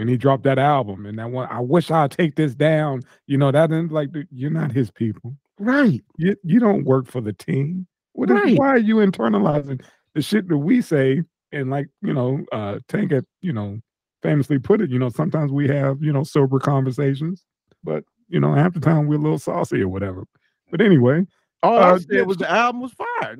[0.00, 3.02] When he dropped that album and that one, I wish I'd take this down.
[3.26, 5.36] You know, that didn't like you're not his people.
[5.58, 6.02] Right.
[6.16, 7.86] You you don't work for the team.
[8.14, 8.58] What is, Right.
[8.58, 9.84] why are you internalizing
[10.14, 11.22] the shit that we say?
[11.52, 13.78] And like, you know, uh Tank had, you know,
[14.22, 17.44] famously put it, you know, sometimes we have, you know, sober conversations,
[17.84, 20.24] but you know, half the time we're a little saucy or whatever.
[20.70, 21.26] But anyway,
[21.62, 23.36] All I Uh, said was the album was fire.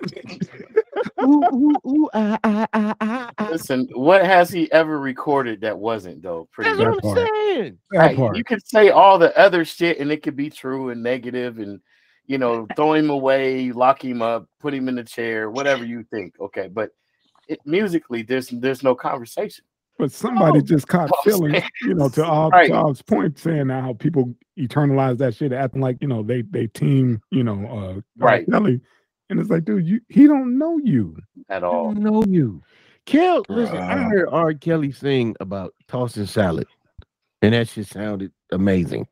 [0.96, 1.24] Nigga.
[1.24, 3.48] ooh, ooh, ooh, ah, ah, ah, ah, ah.
[3.50, 6.48] Listen, what has he ever recorded that wasn't though?
[6.52, 7.04] Pretty That's much.
[7.04, 7.78] what I'm saying.
[7.90, 8.36] that Right.
[8.36, 11.80] You could say all the other shit and it could be true and negative and
[12.26, 16.04] you know, throw him away, lock him up, put him in the chair, whatever you
[16.10, 16.34] think.
[16.40, 16.90] Okay, but
[17.48, 19.64] it, musically, there's there's no conversation.
[19.98, 20.64] But somebody No.
[20.64, 22.68] just caught No, feelings, you know, to all Right.
[22.68, 26.42] to Al's point, saying now how people eternalize that shit, acting like you know they
[26.42, 28.48] they team, you know, uh Right.
[28.50, 28.80] Kelly,
[29.30, 31.16] and it's like, dude, you he don't know you.
[31.48, 31.92] At I all.
[31.92, 32.62] don't know you.
[33.06, 34.10] Kel, listen, I Bruh.
[34.10, 34.54] heard R.
[34.54, 36.66] Kelly sing about tossing salad,
[37.42, 39.06] and that shit sounded amazing.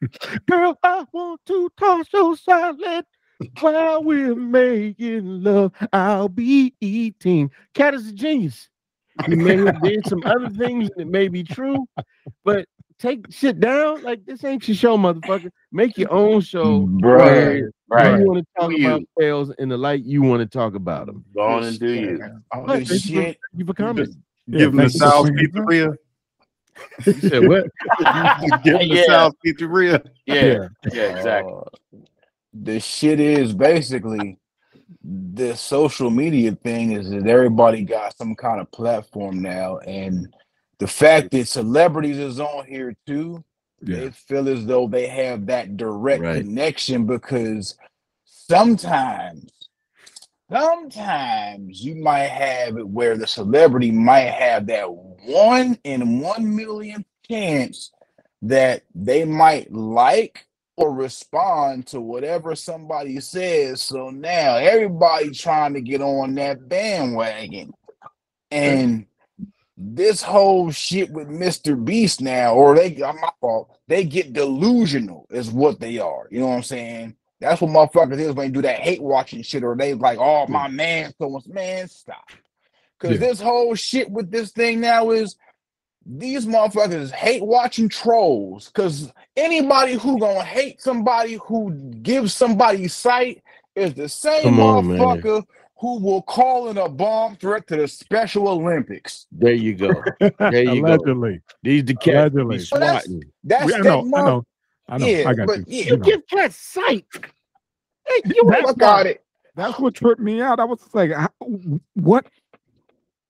[0.46, 3.06] Girl, I want to toss your salad
[3.60, 5.72] while we're making love.
[5.92, 7.50] I'll be eating.
[7.74, 8.68] Cat is a genius.
[9.26, 11.86] He may have did some other things that may be true,
[12.44, 12.66] but
[13.04, 14.02] take shit down.
[14.02, 15.50] Like this ain't your show, motherfucker.
[15.72, 16.86] Make your own show.
[16.86, 17.68] Bruh.
[17.88, 18.18] Right.
[18.18, 18.86] You want to talk Do you.
[18.88, 21.24] about sales in the light you want to talk about them.
[21.34, 22.20] Go on and do you.
[22.52, 23.24] All But this you for- shit.
[23.24, 24.22] thank you for commenting.
[24.46, 25.52] Yeah, Give him the you South bringing.
[25.52, 25.94] Pizzeria.
[27.06, 27.66] You said what?
[28.64, 29.06] Give him the Yeah.
[29.06, 30.04] South Pizzeria.
[30.26, 31.52] Yeah, yeah, exactly.
[31.52, 31.98] Uh,
[32.54, 34.38] the shit is basically
[35.02, 40.32] the social media thing is that everybody got some kind of platform now, and
[40.78, 43.44] the fact that celebrities is on here too,
[43.82, 46.44] Yeah, they feel as though they have that direct Right.
[46.44, 47.76] connection because
[48.24, 49.50] sometimes
[50.50, 57.04] sometimes you might have it where the celebrity might have that one in one million
[57.28, 57.92] chance
[58.42, 60.46] that they might like
[60.76, 63.80] or respond to whatever somebody says.
[63.80, 67.72] So now everybody trying to get on that bandwagon.
[68.50, 69.06] And
[69.76, 71.82] this whole shit with Mr.
[71.82, 76.28] Beast now, or they uh, my fault, they get delusional, is what they are.
[76.30, 77.16] You know what I'm saying?
[77.40, 80.46] That's what motherfuckers is when they do that hate watching shit, or they like, oh
[80.46, 82.24] my man, so much man, stop.
[82.98, 83.28] Because Yeah.
[83.28, 85.36] this whole shit with this thing now is
[86.06, 88.66] these motherfuckers hate watching trolls.
[88.66, 91.72] Because anybody who gonna hate somebody who
[92.02, 93.42] gives somebody sight
[93.74, 94.44] is the same
[94.82, 95.22] man.
[95.76, 99.26] Motherfucker who will call in a bomb threat to the Special Olympics.
[99.32, 99.92] There you go.
[100.38, 100.94] There you go.
[100.94, 101.40] Allegedly.
[101.62, 102.58] These the cats Allegedly.
[102.58, 103.08] be Well, that's-
[103.44, 104.44] That's We- I that know, I know,
[104.88, 105.06] I know.
[105.06, 105.64] Yeah, I got but you.
[105.68, 106.04] yeah, You You know.
[106.04, 107.06] give cats sight.
[108.06, 109.24] Hey, you That's Fuck why- out it.
[109.56, 110.58] That's what tripped me out.
[110.58, 111.12] I was like,
[111.94, 112.26] what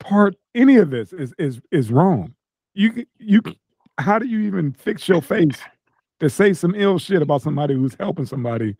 [0.01, 2.35] part any of this is is is wrong?
[2.75, 3.43] You you
[3.99, 5.59] how do you even fix your face
[6.21, 8.75] to say some ill shit about somebody who's helping somebody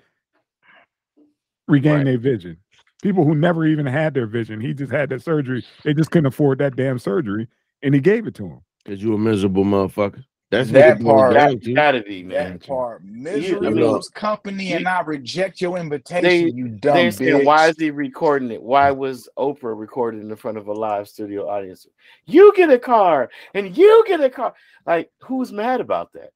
[1.69, 2.05] regain Right.
[2.05, 2.57] their vision?
[3.03, 4.61] People who never even had their vision.
[4.61, 5.65] He just had that surgery.
[5.85, 7.49] They just couldn't afford that damn surgery,
[7.83, 8.61] and he gave it to him.
[8.87, 10.25] Cause you a miserable motherfucker.
[10.51, 11.35] That's what That it boils part-
[11.75, 12.03] Got, to.
[12.03, 12.53] be, man.
[12.59, 13.03] That part.
[13.05, 17.09] Misery I mean, loves company and you- I reject your invitation, They- you dumb They
[17.09, 17.15] bitch.
[17.39, 18.63] said, why is he recording it?
[18.63, 21.87] Why was Oprah recording in front of a live studio audience?
[22.27, 24.55] You get a car and you get a car.
[24.87, 26.31] Like, who's mad about that?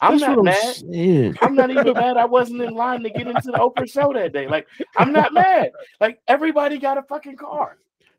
[0.00, 0.76] I'm That's not what mad.
[0.76, 1.36] saying.
[1.42, 2.16] I'm not even mad.
[2.16, 4.46] I wasn't in line to get into the Oprah show that day.
[4.46, 5.72] Like, I'm not mad.
[6.00, 7.78] Like, everybody got a fucking car.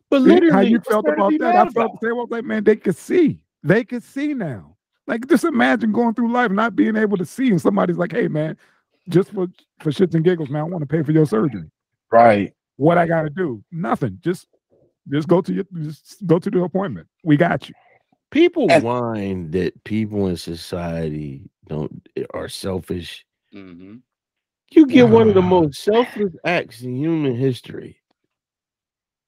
[0.09, 1.55] But See how you felt about that?
[1.55, 1.91] I felt about?
[2.01, 2.11] the same.
[2.11, 3.39] I was like, man, they could see.
[3.63, 4.75] They could see now.
[5.07, 8.27] Like, just imagine going through life not being able to see, and somebody's like, "Hey,
[8.27, 8.55] man,
[9.09, 9.47] just for
[9.79, 11.69] for shits and giggles, man, I want to pay for your surgery.
[12.11, 12.53] Right.
[12.77, 13.63] What I got to do?
[13.71, 14.19] Nothing.
[14.21, 14.47] Just
[15.09, 17.07] just go to your just go to the appointment.
[17.23, 17.75] We got you.
[18.31, 23.25] People And- whine that people in society don't are selfish.
[23.53, 23.97] Mm-hmm.
[24.71, 27.99] You get one of the most selfless acts in human history,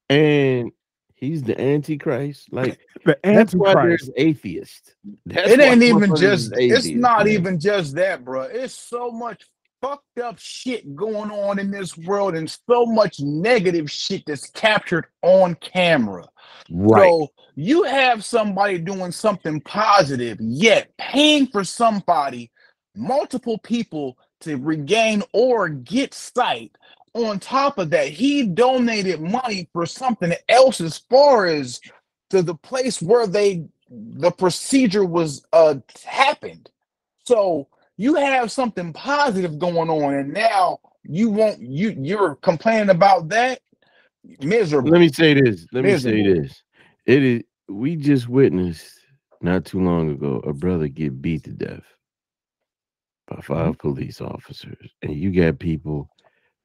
[0.10, 0.72] and
[1.16, 2.52] he's the antichrist.
[2.52, 3.36] Like The antichrist.
[3.36, 4.06] that's why antichrist.
[4.06, 4.96] there's atheists.
[5.26, 7.34] That's it ain't even just is it's not man.
[7.34, 8.42] even just that, bro.
[8.44, 9.44] It's so much
[9.82, 15.08] fucked up shit going on in this world and so much negative shit that's captured
[15.24, 16.28] on camera.
[16.70, 17.10] right.
[17.10, 22.52] So you have somebody doing something positive, yet paying for somebody,
[22.96, 26.78] multiple people to regain or get sight.
[27.14, 31.80] On top of that, he donated money for something else as far as
[32.30, 35.76] to the place where they the procedure was uh
[36.06, 36.70] happened.
[37.26, 37.68] So
[37.98, 43.60] you have something positive going on, and now you won't you you're complaining about that
[44.42, 44.92] miserable.
[44.92, 45.68] Let me say this.
[45.72, 46.64] Let me say this.
[47.06, 49.00] It is we just witnessed
[49.42, 51.84] not too long ago a brother get beat to death
[53.28, 53.88] by five mm-hmm.
[53.88, 54.92] police officers.
[55.02, 56.10] And you got people,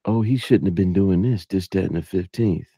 [0.05, 2.69] oh, he shouldn't have been doing this, this, that, and the fifteenth.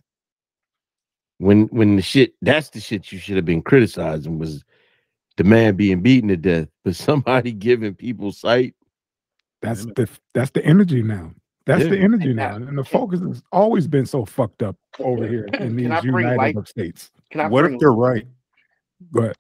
[1.38, 4.64] When when the shit that's the shit you should have been criticizing was
[5.38, 8.74] the man being beaten to death, but somebody giving people sight.
[9.62, 11.32] That's the that's the energy now.
[11.64, 15.44] That's the energy now, and the focus has always been so fucked up over here
[15.44, 17.10] in Can these I bring United light- states.
[17.30, 18.26] Can I What bring, if they're right?
[19.10, 19.36] But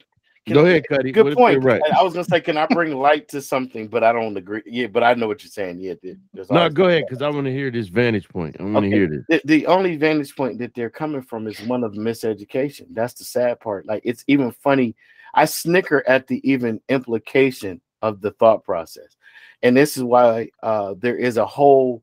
[0.46, 1.12] can Go I- ahead, Cuddy.
[1.12, 1.64] Good What if point.
[1.64, 1.80] Right.
[1.92, 3.88] I I was gonna say, can I bring light to something?
[3.88, 4.62] But I don't agree.
[4.66, 5.78] Yeah, but I know what you're saying.
[5.80, 8.56] Yeah, there- there's No, go ahead, because I want to hear this vantage point.
[8.60, 8.90] I want to Okay.
[8.90, 9.24] hear this.
[9.28, 12.86] the, the only vantage point that they're coming from is one of miseducation.
[12.90, 13.86] That's the sad part.
[13.86, 14.94] Like it's even funny.
[15.34, 19.16] I snicker at the even implication of the thought process.
[19.62, 22.02] And this is why uh, there is a whole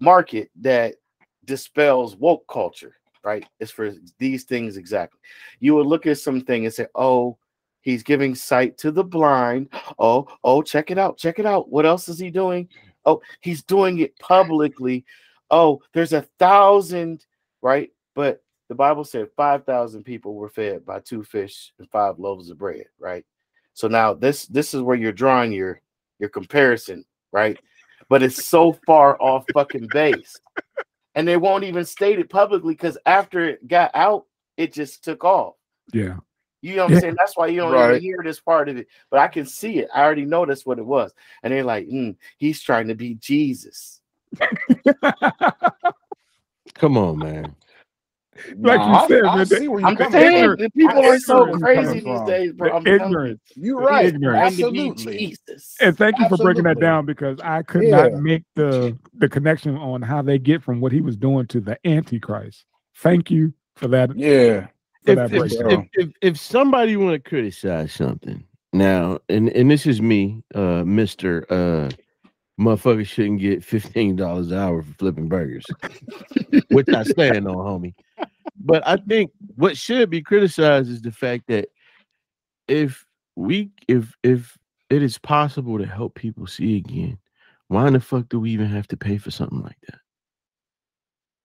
[0.00, 0.96] market that
[1.44, 3.46] dispels woke culture, right?
[3.60, 5.20] It's for these things exactly.
[5.60, 7.38] You would look at something and say, oh,
[7.82, 9.68] he's giving sight to the blind.
[9.98, 11.18] Oh, oh, check it out.
[11.18, 11.70] Check it out.
[11.70, 12.68] What else is he doing?
[13.04, 15.04] Oh, he's doing it publicly
[15.52, 17.24] oh, there's a thousand,
[17.60, 17.90] right?
[18.16, 18.42] But
[18.72, 22.86] the Bible said 5,000 people were fed by two fish and five loaves of bread,
[22.98, 23.22] right?
[23.74, 25.82] So now this this is where you're drawing your
[26.18, 27.58] your comparison, right?
[28.08, 30.40] But it's so far off fucking base.
[31.14, 34.24] And they won't even state it publicly because after it got out,
[34.56, 35.56] it just took off.
[35.92, 36.16] yeah,
[36.62, 37.00] You know what I'm Yeah.
[37.00, 37.16] saying?
[37.18, 37.96] That's why you don't Right.
[37.96, 38.86] even hear this part of it.
[39.10, 39.90] But I can see it.
[39.94, 41.12] I already know that's what it was.
[41.42, 44.00] And they're like, mm, he's trying to be Jesus.
[46.74, 47.54] Come on, man.
[48.56, 51.52] Like you said, I, man, they- see where you I'm saying the people are so
[51.58, 52.72] crazy these days, bro.
[52.72, 53.06] I'm telling you.
[53.06, 53.40] ignorance.
[53.56, 54.06] You're right.
[54.06, 54.56] ignorance.
[54.56, 55.36] Trying to be Absolutely.
[55.80, 59.76] And thank you for breaking that down because I could not make the the connection
[59.76, 62.64] on how they get from what he was doing to the Antichrist.
[62.96, 64.16] Thank you for that.
[64.16, 64.66] Yeah.
[65.04, 69.70] For If, that if, if, if, if somebody want to criticize something now, and, and
[69.70, 71.90] this is me, uh, Mister uh,
[72.58, 75.66] motherfucker shouldn't get fifteen dollars an hour for flipping burgers,
[76.70, 77.94] which I stand on, homie.
[78.56, 81.68] But I think what should be criticized is the fact that
[82.68, 83.04] if
[83.36, 84.56] we if if
[84.90, 87.18] it is possible to help people see again,
[87.68, 89.98] why in the fuck do we even have to pay for something like that?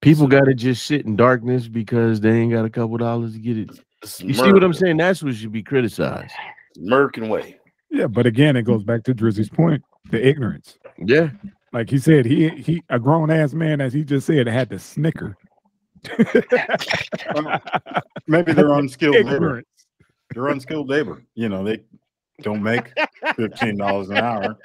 [0.01, 3.39] People got to just sit in darkness because they ain't got a couple dollars to
[3.39, 3.69] get it.
[4.03, 4.97] It's You see what I'm saying?
[4.97, 6.33] That's what should be criticized.
[6.77, 7.57] American way.
[7.89, 10.77] yeah, but again, it goes back to Drizzy's point: the ignorance.
[10.97, 11.29] Yeah.
[11.73, 14.79] Like he said, he he a grown ass man, as he just said, had to
[14.79, 15.35] snicker
[18.27, 19.63] Maybe they're unskilled labor.
[20.33, 21.23] They're unskilled labor.
[21.35, 21.81] You know, they
[22.41, 22.91] don't make
[23.35, 24.57] fifteen dollars an hour.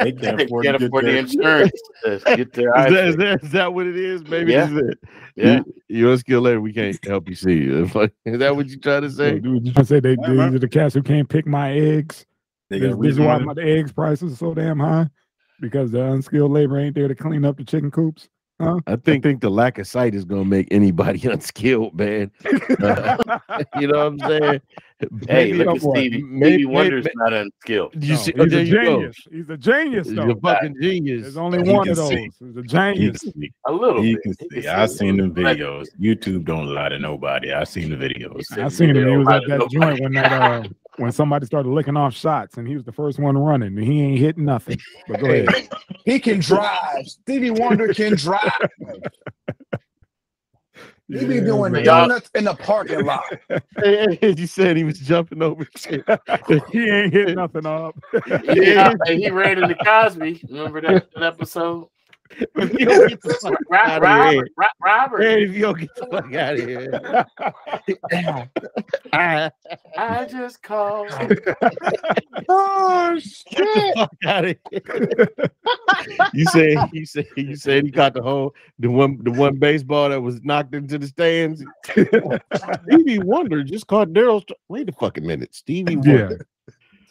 [0.00, 1.72] They can't They afford can't to get afford the insurance
[2.34, 4.24] get their Is that, is, that what it is?
[4.24, 4.66] Maybe Yeah.
[4.66, 4.98] this is it.
[5.36, 5.56] Yeah.
[5.56, 6.60] You, you're unskilled labor.
[6.60, 7.66] We can't help you see.
[7.68, 9.38] Is that what you trying to say?
[9.38, 11.72] dude, you trying to say they, Yeah, these are the cats who can't pick my
[11.72, 12.26] eggs?
[12.70, 15.08] they This, this is why my eggs prices are so damn high
[15.60, 18.28] because the unskilled labor ain't there to clean up the chicken coops.
[18.60, 22.30] I think think the lack of sight is gonna make anybody unskilled, man.
[22.80, 23.16] Uh,
[23.80, 24.60] you know what I'm saying?
[25.28, 25.96] Hey, Maybe- look at what?
[25.98, 26.22] Stevie.
[26.22, 27.94] Maybe- Wonder's maybe- not unskilled.
[28.02, 29.16] You No, see, he's oh, a you genius.
[29.30, 31.22] He's a genius, He's a fucking genius.
[31.22, 32.08] There's only He one of those.
[32.08, 32.30] see.
[32.38, 33.18] He's a genius.
[33.20, 33.42] can.
[33.66, 34.22] A little You bit.
[34.22, 34.62] can He see.
[34.68, 35.88] can I see seen the videos.
[36.00, 37.52] YouTube don't lie to nobody.
[37.52, 38.56] I seen the videos.
[38.56, 39.08] I seen him.
[39.08, 40.62] He was at that joint when that uh
[40.96, 44.00] when somebody started licking off shots, and he was the first one running, and he
[44.02, 44.78] ain't hitting nothing.
[45.08, 45.48] But go ahead.
[46.04, 47.06] He can drive.
[47.06, 48.52] Stevie Wonder can drive.
[51.08, 51.84] He be Yeah, doing man.
[51.84, 53.24] Donuts in the parking lot.
[53.78, 56.04] Hey, hey, you said he was jumping over shit.
[56.70, 57.96] he ain't hitting nothing up.
[58.52, 60.42] Yeah, and he ran into Cosby.
[60.48, 61.88] Remember that, that episode?
[62.56, 64.48] If you don't get the fuck Ro- out of here.
[64.56, 65.22] Ro- Robert.
[65.22, 68.48] Hey, if you don't get the fuck out of here.
[69.12, 69.50] Ah,
[69.96, 71.10] I just called.
[72.48, 73.18] Oh
[73.50, 75.28] get the fuck out of here.
[76.34, 80.08] you said you said you said he caught the whole the one the one baseball
[80.10, 81.62] that was knocked into the stands.
[82.86, 84.42] Stevie Wonder just caught Daryl.
[84.68, 86.20] Wait a fucking minute, Stevie yeah.
[86.28, 86.46] Wonder.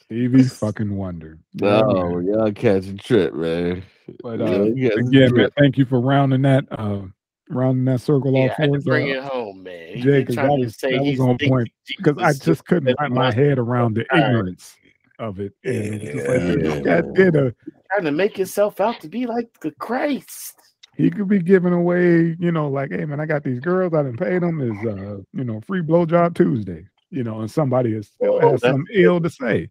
[0.01, 1.39] Stevie fucking Wonder.
[1.53, 3.83] Yeah, Oh, y'all catch a trip, man.
[4.21, 7.01] But Yeah, uh, you got a again, man, thank you for rounding that uh
[7.49, 8.83] rounding that circle Yeah, off I had for to us.
[8.83, 9.95] bring uh, it home, man.
[9.95, 12.65] He, Jay, trying that to was- say that was he's on point, because I just
[12.65, 14.29] couldn't wrap my my- head around the Alright.
[14.29, 14.75] ignorance
[15.19, 15.53] of it.
[15.63, 16.55] And it's just like, Yeah.
[16.55, 17.53] this cat did a
[17.91, 20.55] trying to make himself out to be like the Christ.
[20.97, 24.03] he could be giving away, you know, like, hey man, I got these girls, I
[24.03, 24.59] didn't pay them.
[24.61, 28.61] Is uh, you know, free blowjob Tuesday, you know, and somebody is still Oh, has
[28.61, 29.69] that's some ill to say,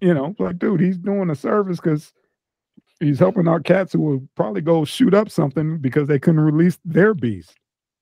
[0.00, 2.12] you know, like, dude, he's doing a service because
[3.00, 6.78] he's helping out cats who will probably go shoot up something because they couldn't release
[6.84, 7.54] their beast,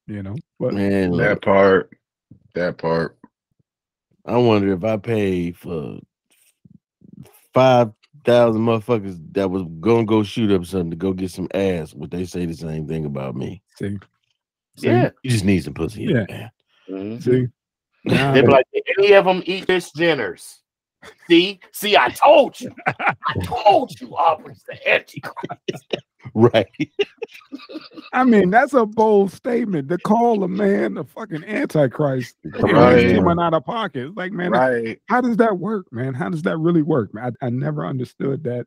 [0.07, 0.37] you know.
[0.61, 1.97] But Man, look, That part.
[2.55, 3.17] That part.
[4.27, 5.99] I wonder if I paid for
[7.55, 7.93] five
[8.25, 12.11] thousand motherfuckers that was gonna go shoot up something to go get some ass, would
[12.11, 13.63] they say the same thing about me?
[13.77, 13.97] see,
[14.77, 15.11] see, Yeah.
[15.23, 16.27] You just need some pussy, Yeah.
[16.29, 16.51] man.
[16.91, 17.23] Mhm.
[17.23, 17.47] see,
[18.05, 18.67] Nah, They'd be like,
[18.99, 20.61] any of them eat Miss Jenner's?
[21.29, 25.97] See, see, I told you, I told you, Aubrey's the antichrist.
[26.35, 26.91] Right.
[28.13, 32.37] I mean, that's a bold statement to call a man a fucking antichrist.
[32.45, 33.15] Right.
[33.15, 34.09] coming out of pocket.
[34.09, 35.01] It's like, man, Right.
[35.07, 36.15] how does that work, man?
[36.15, 37.15] How does that really work?
[37.15, 38.67] Man, I, I never understood that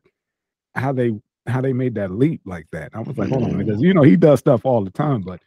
[0.74, 1.12] how they
[1.46, 2.90] how they made that leap like that.
[2.94, 3.82] I was like, hold on, because mm.
[3.82, 5.40] you know he does stuff all the time, but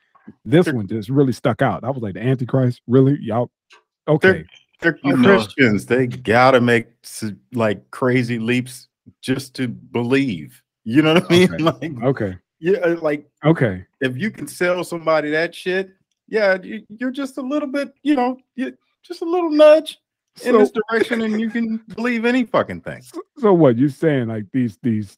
[0.44, 1.84] this one just really stuck out.
[1.84, 3.18] I was like, the Antichrist, really?
[3.22, 3.50] Y'all
[4.08, 4.46] okay?
[4.82, 5.24] They're You know.
[5.38, 5.86] Christians.
[5.86, 6.88] They gotta make
[7.54, 8.88] like crazy leaps
[9.22, 10.62] just to believe.
[10.84, 11.54] You know what I mean?
[11.54, 11.64] Okay.
[11.98, 12.38] Like, Okay.
[12.60, 13.86] yeah, uh, like Okay.
[14.02, 15.92] if you can sell somebody that shit,
[16.28, 20.00] yeah, you, you're just a little bit, you know, you just a little nudge
[20.44, 23.02] in this direction, and you can believe any fucking thing.
[23.02, 24.28] so, so what you're saying?
[24.28, 25.18] Like these these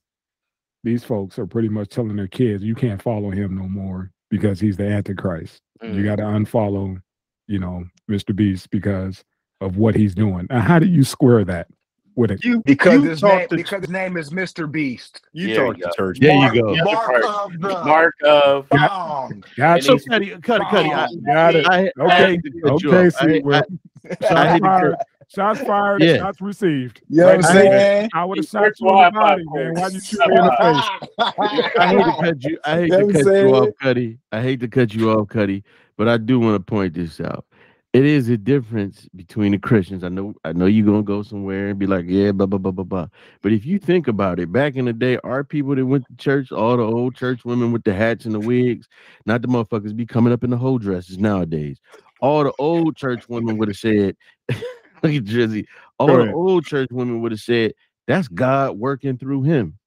[0.83, 4.59] these folks are pretty much telling their kids you can't follow him no more because
[4.59, 5.59] he's the Antichrist.
[5.81, 5.95] Mm.
[5.95, 7.01] You got to unfollow,
[7.47, 8.35] you know, Mr.
[8.35, 9.23] Beast because
[9.61, 10.47] of what he's doing.
[10.49, 11.67] Now, how do you square that
[12.15, 12.43] with it?
[12.43, 14.71] You Because you his name to because his name is Mr.
[14.71, 15.21] Beast.
[15.33, 15.95] you There talk you to go.
[15.95, 16.19] church.
[16.19, 16.73] There you go.
[16.73, 19.43] Yeah, Mark part- of the Mark of Bong.
[19.55, 19.99] Got So you.
[20.09, 21.67] Cuddy, Cuddy, Cuddy, I, Got it.
[21.67, 22.25] I, I Okay.
[22.27, 23.15] hate to Okay, off.
[23.21, 24.95] I, see, hate- I, I
[25.29, 26.01] shots fired.
[26.01, 26.03] Shots.
[26.03, 26.17] Yeah.
[26.17, 27.01] Shots received.
[27.09, 28.09] You know what I'm Like, saying?
[28.13, 29.73] I would have shot you in the body, man.
[29.73, 30.51] Why'd you shoot me in the
[31.17, 31.73] face?
[31.79, 32.59] I hate to cut you.
[32.63, 34.17] I hate You know to cut I'm you off, Cuddy.
[34.31, 35.63] I hate to cut you off, Cuddy,
[35.97, 37.45] but I do want to point this out.
[37.93, 40.03] It is a difference between the Christians.
[40.03, 40.35] I know.
[40.43, 43.07] I know you're gonna go somewhere and be like, yeah, blah blah blah blah blah.
[43.41, 46.15] But if you think about it, back in the day, our people that went to
[46.17, 48.87] church, all the old church women with the hats and the wigs,
[49.25, 51.79] not the motherfuckers be coming up in the whole dresses nowadays.
[52.19, 54.15] All the old church women would have said,
[54.49, 55.65] look at Drizzy.
[55.97, 57.73] All the old church women would have said,
[58.07, 59.77] that's God working through him.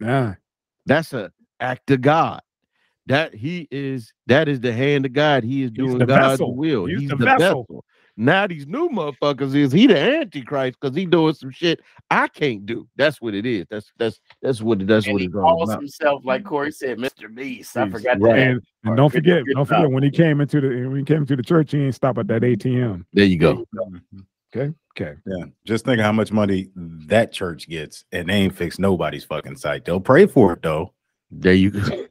[0.00, 0.34] Nah.
[0.86, 2.40] That's a act of God.
[3.06, 5.42] That he is that is the hand of God.
[5.42, 6.54] He is doing the God's vessel.
[6.54, 6.86] will.
[6.86, 7.62] He's He's, the the, vessel.
[7.64, 7.84] vessel.
[8.16, 11.80] Now these new motherfuckers is he the antichrist because he doing some shit
[12.10, 12.86] I can't do.
[12.96, 13.66] That's what it is.
[13.70, 15.80] That's that's that's what that's and what he it's calls about.
[15.80, 16.48] himself, like mm-hmm.
[16.48, 17.34] Corey said, Mr.
[17.34, 17.76] Beast.
[17.76, 18.36] I Beast, forgot right.
[18.36, 18.38] that.
[18.38, 18.96] And, and part.
[18.98, 21.42] don't forget, good don't forget when he came into the when he came into the
[21.42, 22.68] church, he ain't stop at that mm-hmm.
[22.68, 23.04] ATM.
[23.12, 23.64] There you go.
[23.74, 24.20] Mm-hmm.
[24.54, 24.74] Okay.
[25.00, 25.14] Okay.
[25.26, 26.68] Yeah, just think of how much money
[27.06, 29.86] that church gets, and they ain't fix nobody's fucking sight.
[29.86, 30.92] They'll pray for it though.
[31.30, 32.06] There you go.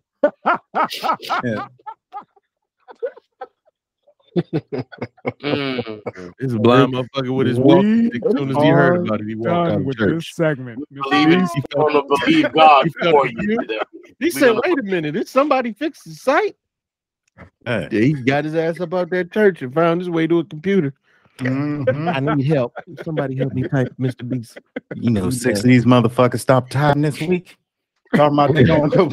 [1.44, 1.68] Yeah.
[5.44, 6.02] Mm.
[6.40, 7.84] This blind motherfucker with his walk.
[7.84, 10.16] As soon as he heard about it, he walked out of with church.
[10.16, 10.84] this segment.
[10.92, 11.50] Believe it.
[11.54, 13.60] He I want to believe God He for the you.
[14.20, 15.14] He We said, "Wait a minute!
[15.14, 16.56] Did somebody fix the sight?"
[17.66, 17.88] Hey.
[17.92, 20.46] Yeah, he got his ass up out that church and found his way to a
[20.46, 20.94] computer.
[21.40, 22.14] Mhm.
[22.14, 22.74] I need help.
[23.04, 24.28] Somebody help me type Mr.
[24.28, 24.58] Beast.
[24.96, 27.58] You know, six of these motherfuckers stopped time this week.
[28.16, 29.10] Talking about they gonna go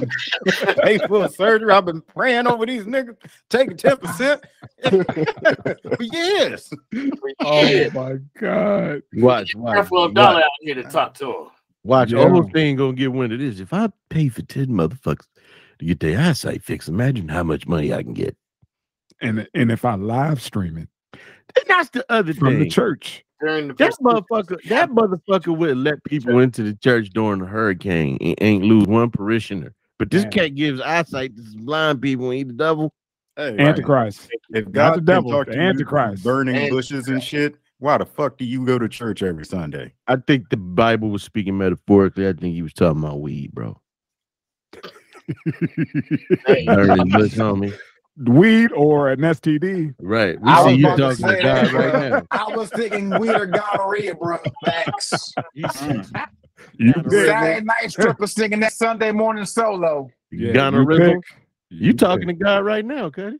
[0.83, 1.71] pay for a surgery.
[1.73, 3.17] I've been praying over these niggas,
[3.49, 4.43] taking 10%.
[5.97, 6.71] for years.
[7.41, 9.03] Oh my God.
[9.15, 11.47] Watch, watch, Creflo watch, Dollar out here to talk to him.
[11.85, 12.11] watch.
[12.13, 12.19] Yeah.
[12.25, 13.61] Osteen gonna get wind of this.
[13.61, 15.27] If I pay for ten motherfuckers
[15.79, 18.37] to get their eyesight fixed, imagine how much money I can get.
[19.21, 20.89] And and if I live stream it
[21.57, 22.59] And that's the other from thing.
[22.61, 27.39] the church, During the That motherfucker, that motherfucker would let people into the church during
[27.41, 29.75] the hurricane and ain't lose one parishioner.
[29.99, 30.31] But this Man.
[30.33, 32.93] cat gives eyesight to blind people and he the devil.
[33.37, 34.29] Hey, Antichrist.
[34.51, 36.25] if Not God the devil, talk the to you through Antichrist.
[36.25, 39.93] burning And- bushes and shit, why the fuck do you go to church every Sunday?
[40.09, 42.27] I think the Bible was speaking metaphorically.
[42.27, 43.81] I think he was talking about weed, bro.
[46.47, 47.75] Hey, Learn it, look, homie.
[48.25, 49.95] Weed or an STD.
[50.01, 50.41] Right.
[50.41, 52.27] We I see was you about to talking to God right now.
[52.31, 54.39] I was thinking weed or gonorrhea, bro.
[54.65, 55.33] Facts.
[55.55, 56.29] You mm.
[56.79, 57.27] Yeah, pick.
[57.27, 60.11] Saturday night stripper singing that Sunday morning solo.
[60.31, 61.15] Yeah, Gonorrhea.
[61.15, 61.25] pick.
[61.71, 63.39] You talking to God right now, Cuddy?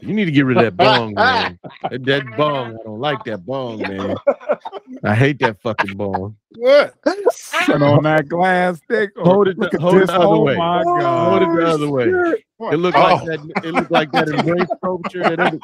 [0.00, 1.58] You need to get rid of that bong, man.
[1.90, 4.16] That, that bong, I don't like that bong, man.
[5.04, 6.36] I hate that fucking bong.
[6.60, 6.94] What?
[7.30, 9.10] Sit on that glass stick.
[9.16, 10.08] Oh, Hold it look the- at hold it this.
[10.08, 10.56] the other oh way.
[10.56, 12.04] my oh, Hold it the other way.
[12.72, 13.00] It looked Oh.
[13.02, 13.62] like that.
[13.64, 15.22] It looked like that embrace sculpture.
[15.22, 15.58] That, other-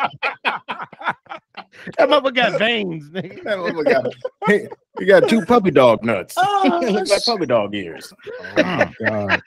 [1.99, 3.43] that motherfucker got veins, nigga.
[3.45, 4.15] That motherfucker got,
[4.47, 4.69] hey,
[5.01, 6.35] you got two puppy dog nuts.
[6.39, 8.13] Oh, Looks like puppy dog ears.
[8.57, 9.43] Oh, God.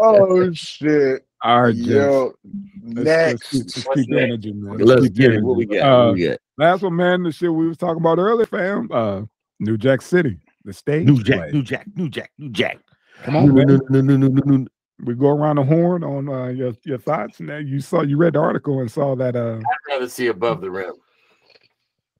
[0.00, 1.24] Oh shit.
[1.42, 1.88] All right, gents.
[1.88, 2.34] Yo,
[2.82, 3.54] Let's, let's next.
[3.54, 4.78] let's keep energy, man.
[4.78, 5.28] Let's keep get it.
[5.28, 5.44] energy.
[5.44, 5.78] What we got?
[5.80, 6.38] Uh, what we got?
[6.58, 7.22] Last one, man.
[7.22, 8.88] The shit we was talking about earlier, fam.
[8.92, 9.22] Uh,
[9.58, 11.06] New Jack City, the stage.
[11.06, 11.52] New Jack, play.
[11.52, 12.78] New Jack, New Jack, New Jack.
[13.22, 13.66] Come on, No, man.
[13.66, 14.66] no, no, no, no, no, no.
[15.04, 17.40] We go around the horn on uh, your your thoughts.
[17.40, 19.34] Now you saw you read the article and saw that.
[19.34, 20.92] Uh, I'd rather see above the rim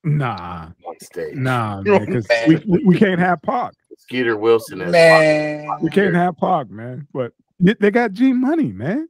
[0.03, 1.35] nah, on stage.
[1.35, 3.73] nah, man, because we, we we can't have Pac.
[3.97, 5.67] Skeeter Wilson as Man.
[5.81, 7.07] We can't have Pac, man.
[7.13, 9.07] But they got G Money, man.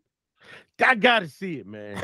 [0.83, 1.97] I gotta see it, man.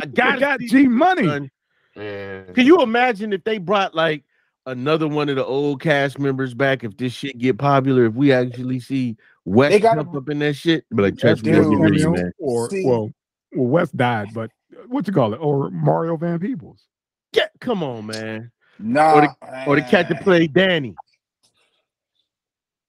[0.00, 1.26] I gotta got see G Money.
[1.26, 1.50] son.
[1.94, 4.24] Can you imagine if they brought like
[4.66, 6.84] another one of the old cast members back?
[6.84, 10.38] If this shit get popular, if we actually see West They gotta- jump up in
[10.40, 12.32] that shit, but like, That's trust me, they'll dude, get ready, Samuel, man.
[12.38, 13.10] or See- well,
[13.52, 14.50] well, West died, but
[14.86, 15.38] what you call it?
[15.38, 16.86] Or Mario Van Peebles.
[17.34, 18.50] Yeah, come on, man.
[18.78, 19.12] Nah.
[19.14, 20.94] Or the- Or the cat that played Danny,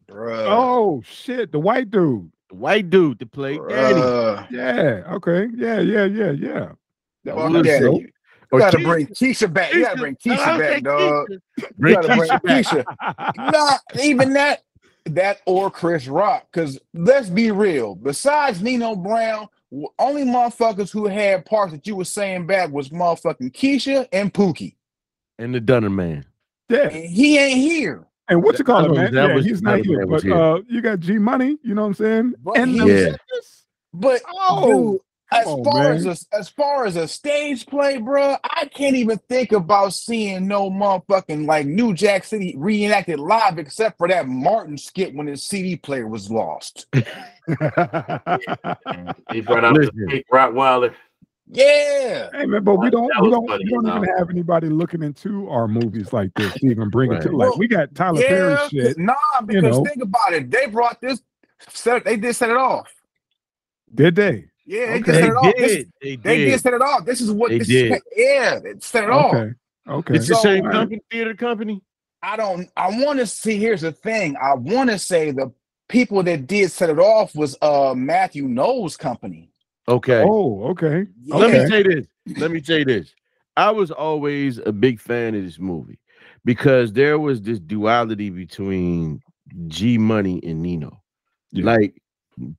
[0.08, 0.46] Bruh.
[0.48, 2.32] Oh shit, the white dude.
[2.54, 3.96] The white dude that played Danny.
[3.96, 4.52] Bruh.
[4.52, 5.14] Yeah.
[5.16, 5.48] Okay.
[5.56, 5.80] Yeah.
[5.80, 6.06] Yeah.
[6.06, 6.32] Yeah.
[6.32, 6.70] Yeah.
[7.26, 7.82] That Fuck was that.
[7.82, 8.02] dope.
[8.02, 8.10] You
[8.52, 9.74] Or gotta Keisha- bring Keisha back.
[9.74, 11.28] You gotta bring Keisha- Keisha back, dog.
[11.30, 11.40] Keisha.
[11.78, 13.36] You gotta bring Keisha back.
[13.36, 13.52] Keisha.
[13.52, 14.62] Not even that.
[15.06, 16.48] That or Chris Rock.
[16.52, 17.96] Because let's be real.
[17.96, 19.48] Besides Nino Brown,
[20.00, 24.76] only motherfuckers who had parts that you were saying back was motherfucking Keisha and Pookie.
[25.40, 26.26] And the Dunner man.
[26.70, 26.88] yeah.
[26.90, 28.06] And he ain't here.
[28.34, 29.14] And what you call it, man?
[29.14, 30.34] yeah, was- he's not here, but here.
[30.36, 31.58] uh, you got G Money.
[31.64, 32.34] You know what I'm saying?
[32.44, 33.16] But and he- Yeah.
[33.94, 35.94] But Oh, dude, as on, far man.
[35.94, 40.48] as a, as far as a stage play, bro, I can't even think about seeing
[40.48, 45.44] no motherfucking like New Jack City reenacted live, except for that Martin skit when his
[45.44, 46.88] CD player was lost.
[49.32, 49.96] He brought out Listen.
[49.96, 50.94] the big Rottweiler.
[51.48, 55.04] Yeah, Hey man, but we don't we don't funny we don't even have anybody looking
[55.04, 57.38] into our movies like this to even bring it to Right.
[57.38, 58.98] like Well, we got Tyler Perry shit.
[58.98, 59.14] Nah,
[59.46, 59.84] because know.
[59.84, 60.50] think about it.
[60.50, 61.22] They brought this.
[61.70, 62.94] Set, they did set it off.
[63.94, 64.46] Did they?
[64.66, 65.04] Yeah, they Okay.
[65.04, 65.56] did set They it off.
[65.58, 65.92] This- did.
[66.02, 66.46] They they did.
[66.52, 67.06] did set it off.
[67.06, 68.02] This is what They this did.
[68.16, 69.34] yeah, they set it off.
[69.36, 69.54] Okay.
[69.90, 70.16] Okay.
[70.16, 70.74] It's the same Alright.
[70.74, 71.84] company, theater company.
[72.22, 74.38] I don't I want to see here's the thing.
[74.42, 75.52] I want to say the
[75.90, 79.50] people that did set it off was uh Matthew Knowles company.
[79.88, 80.24] Okay.
[80.26, 81.06] Oh, okay.
[81.28, 82.08] Let me say this.
[82.38, 83.14] Let me say this.
[83.58, 86.00] I was always a big fan of this movie
[86.46, 89.22] because there was this duality between
[89.68, 91.02] G Money and Nino.
[91.52, 91.66] Yeah.
[91.66, 92.02] Like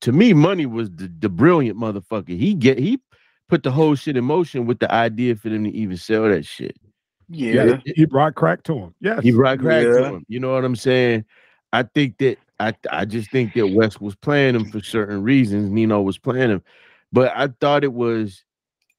[0.01, 2.39] to me, Money was the, the brilliant motherfucker.
[2.39, 3.01] He get he
[3.49, 6.45] put the whole shit in motion with the idea for them to even sell that
[6.45, 6.77] shit.
[7.29, 7.65] Yeah.
[7.65, 8.95] yeah He brought crack to him.
[9.01, 9.23] Yes.
[9.23, 10.25] He brought crack to him.
[10.29, 11.25] You know what I'm saying?
[11.73, 15.71] I think that I I just think that West was playing him for certain reasons.
[15.71, 16.63] Nino was playing him,
[17.15, 18.45] but I thought it was,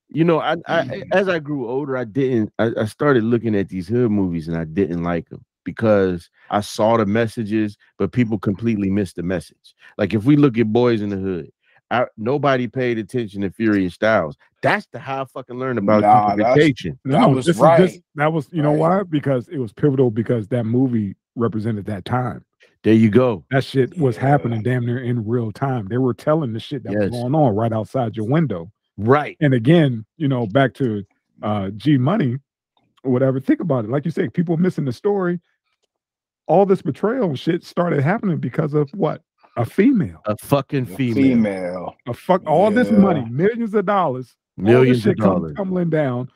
[0.09, 1.03] you know, I, I mm.
[1.11, 2.53] as I grew older, I didn't.
[2.57, 6.61] I, I started looking at these hood movies and I didn't like them because I
[6.61, 9.75] saw the messages, but people completely missed the message.
[9.97, 11.51] Like if we look at Boyz n the Hood,
[11.91, 14.37] I, nobody paid attention to Furious Styles.
[14.61, 16.97] That's the how I fucking learned about Nah, that's- gentrification.
[17.03, 17.81] That was this is- right.
[17.81, 19.03] this- that was you know why?
[19.03, 22.45] Because it was pivotal because that movie represented that time.
[22.85, 23.43] There you go.
[23.49, 24.21] That shit was Yeah.
[24.27, 25.87] happening damn near in real time.
[25.87, 28.71] They were telling the shit that was going on right outside your window.
[28.95, 29.35] Right.
[29.41, 31.03] And again, you know, back to
[31.41, 32.37] uh G Money
[33.03, 33.39] or whatever.
[33.39, 33.89] Think about it.
[33.91, 35.39] Like you said, people missing the story.
[36.47, 39.23] All this betrayal shit started happening because of what?
[39.57, 40.21] A female.
[40.27, 41.15] A fucking The female.
[41.23, 41.95] female.
[42.07, 46.29] A fuck all this money, millions of dollars, all this Millions of dollars tumbling down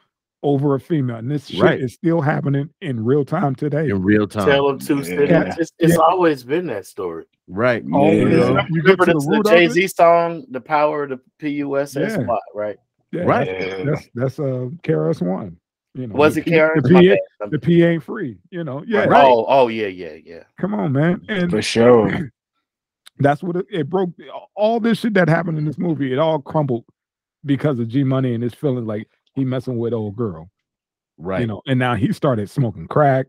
[0.43, 1.17] over a female.
[1.17, 1.79] And this shit Right.
[1.79, 3.89] is still happening in real time today.
[3.89, 4.45] in real time.
[4.45, 5.03] Tale of two Yeah.
[5.03, 5.29] cities.
[5.29, 5.55] Yeah.
[5.57, 5.99] It's, it's Yeah.
[5.99, 7.25] always been that story.
[7.47, 7.83] Right.
[7.93, 8.23] All Yeah.
[8.25, 8.65] this- Yeah.
[8.69, 11.95] you Remember the, the the Jay Z song, "The Power of the PUSS"?
[11.95, 12.25] Yeah.
[12.25, 12.77] Lot, right?
[13.11, 13.47] Yeah, Right.
[13.47, 13.83] Yeah.
[13.85, 15.57] That's that's uh KRS One.
[15.95, 16.81] You know, Was the it P- Karen?
[16.83, 17.19] The My P,
[17.49, 18.37] the P ain't free.
[18.51, 19.05] You know, yeah.
[19.05, 19.25] Right.
[19.25, 20.43] Oh, oh yeah, yeah, yeah.
[20.59, 21.21] Come on, man.
[21.27, 22.31] And For sure.
[23.19, 24.11] that's what it, it broke.
[24.55, 26.85] All this shit that happened in this movie, it all crumbled
[27.43, 29.07] because of G Money and his feelings like
[29.39, 30.49] he messing with old girl.
[31.17, 31.41] Right.
[31.41, 33.25] You know, and now he started smoking crack,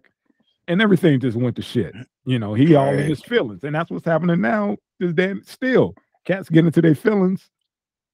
[0.69, 1.95] and everything just went to shit.
[2.25, 4.77] You know, he all in his feelings, and that's what's happening now.
[5.01, 5.95] Is that still
[6.25, 7.49] cats get into their feelings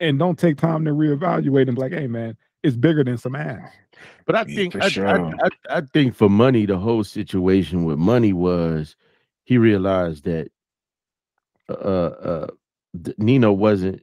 [0.01, 3.35] and don't take time to reevaluate and be like, hey man, it's bigger than some
[3.35, 3.71] ass.
[4.27, 5.07] But I Yeah, think for I, sure.
[5.09, 8.95] I, I, I think for money, the whole situation with money was
[9.45, 10.51] he realized that
[11.69, 12.47] uh uh
[13.19, 14.03] Nino wasn't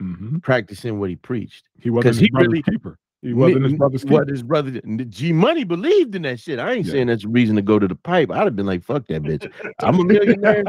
[0.00, 0.38] Mm-hmm.
[0.38, 1.68] practicing what he preached.
[1.78, 2.98] He wasn't 'Cause his he really- keeper.
[3.22, 6.58] He wasn't his brother's What his brother G Money believed in that shit.
[6.58, 6.92] I ain't Yeah.
[6.92, 8.32] saying that's a reason to go to the pipe.
[8.32, 9.48] I'd have been like, fuck that bitch.
[9.78, 10.64] I'm a millionaire.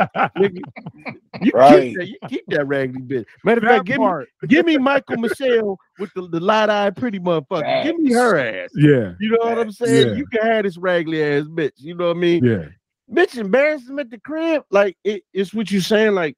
[1.42, 1.82] You Right.
[1.82, 3.26] keep that, you keep that raggedy bitch.
[3.44, 4.08] Matter of fact, give me
[4.48, 7.84] give me Michael Michele with the, the light-eyed pretty motherfucker.
[7.84, 8.70] Give me her ass.
[8.76, 10.10] Yeah, You know what I'm saying?
[10.10, 10.14] Yeah.
[10.14, 11.72] You can have this raggedy ass bitch.
[11.78, 12.46] You know what I mean?
[12.46, 12.66] yeah.
[13.12, 14.64] Bitch embarrass him at the crib.
[14.70, 16.14] Like it, it's what you're saying.
[16.14, 16.38] Like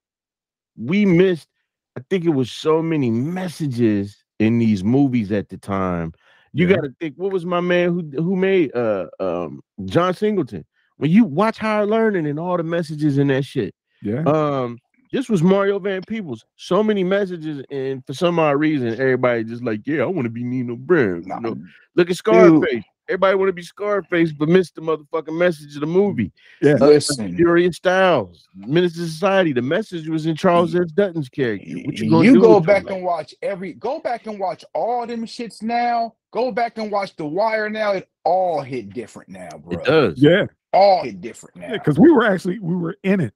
[0.78, 1.48] we missed.
[1.96, 6.12] I think it was so many messages in these movies at the time.
[6.52, 6.76] You Yeah.
[6.76, 7.16] got to think.
[7.16, 10.64] What was my man who who made uh um John Singleton?
[10.96, 14.22] When you watch Higher Learning and all the messages in that shit, Yeah.
[14.22, 14.78] um,
[15.12, 16.44] this was Mario Van Peebles.
[16.56, 20.30] So many messages, and for some odd reason, everybody just like, yeah, I want to
[20.30, 21.24] be Nino Brown.
[21.26, 21.56] You know,
[21.94, 22.82] look at Scarface.
[23.08, 26.32] Everybody want to be Scarface, but miss the motherfucking message of the movie.
[26.60, 26.74] Yeah.
[26.74, 29.52] Listen, Furious Styles, Menace II Society.
[29.52, 30.90] The message was in Charles S.
[30.90, 31.66] Dutton's character.
[31.84, 35.24] What you, you go back your and watch every go back and watch all them
[35.24, 36.14] shits now.
[36.32, 37.92] Go back and watch The Wire now.
[37.92, 39.78] It all hit different now, bro.
[39.78, 40.14] It does.
[40.20, 40.46] Yeah.
[40.72, 41.72] All hit different now.
[41.72, 43.34] because we were actually we were in it.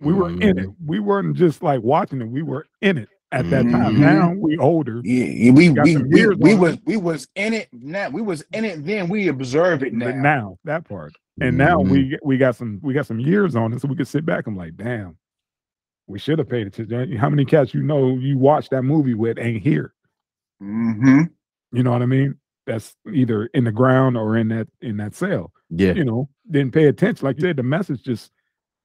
[0.00, 0.56] We were in it.
[0.56, 0.86] Mm-hmm.
[0.86, 2.28] We weren't just like watching it.
[2.28, 3.96] We were in it at that time.
[3.96, 3.98] Mhm.
[3.98, 5.00] Now we older.
[5.04, 8.10] Yeah, we we we, we was we was in it now.
[8.10, 9.08] We was in it then.
[9.08, 10.06] We observe it now.
[10.06, 11.90] But now that part, and now Mhm.
[11.90, 14.46] we we got some we got some years on it, so we could sit back
[14.46, 15.16] and like, damn,
[16.06, 17.16] we should have paid attention.
[17.16, 19.94] How many cats you know you watched that movie with ain't here?
[20.60, 21.22] hmm
[21.72, 22.36] You know what I mean?
[22.66, 25.52] That's either in the ground or in that in that cell.
[25.70, 25.94] Yeah.
[25.94, 27.24] You know, didn't pay attention.
[27.26, 28.30] Like you said, the message just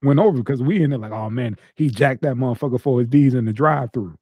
[0.01, 3.09] went over because we in there like, oh man, he jacked that motherfucker for his
[3.09, 4.15] D's in the drive-through.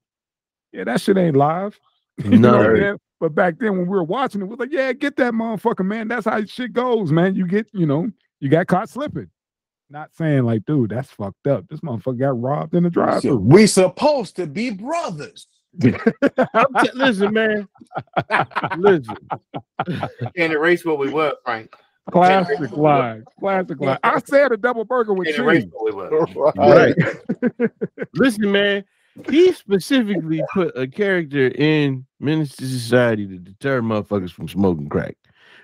[0.76, 1.80] Yeah, that shit ain't live.
[2.24, 2.98] You know what I'm No.
[3.20, 5.86] But back then when we were watching it, we was like, yeah, get that motherfucker,
[5.86, 6.08] man.
[6.08, 7.36] That's how shit goes, man.
[7.36, 8.10] You get, you know,
[8.40, 9.30] you got caught slipping.
[9.90, 11.68] Not saying like, dude, that's fucked up.
[11.68, 13.38] This motherfucker got robbed in the drive-through.
[13.38, 15.48] We supposed to be brothers.
[15.84, 17.68] I'm t- listen, man.
[18.78, 19.18] Listen.
[20.38, 21.74] Can't erase what we were, Frank.
[22.12, 23.26] Classic line.
[23.40, 23.98] Classic line.
[24.04, 25.74] I said a double burger with Can't erase cheese.
[25.74, 26.52] what we were.
[26.56, 26.96] Right.
[28.14, 28.86] Listen, man.
[29.30, 35.16] He specifically put a character in Menace II Society to deter motherfuckers from smoking crack.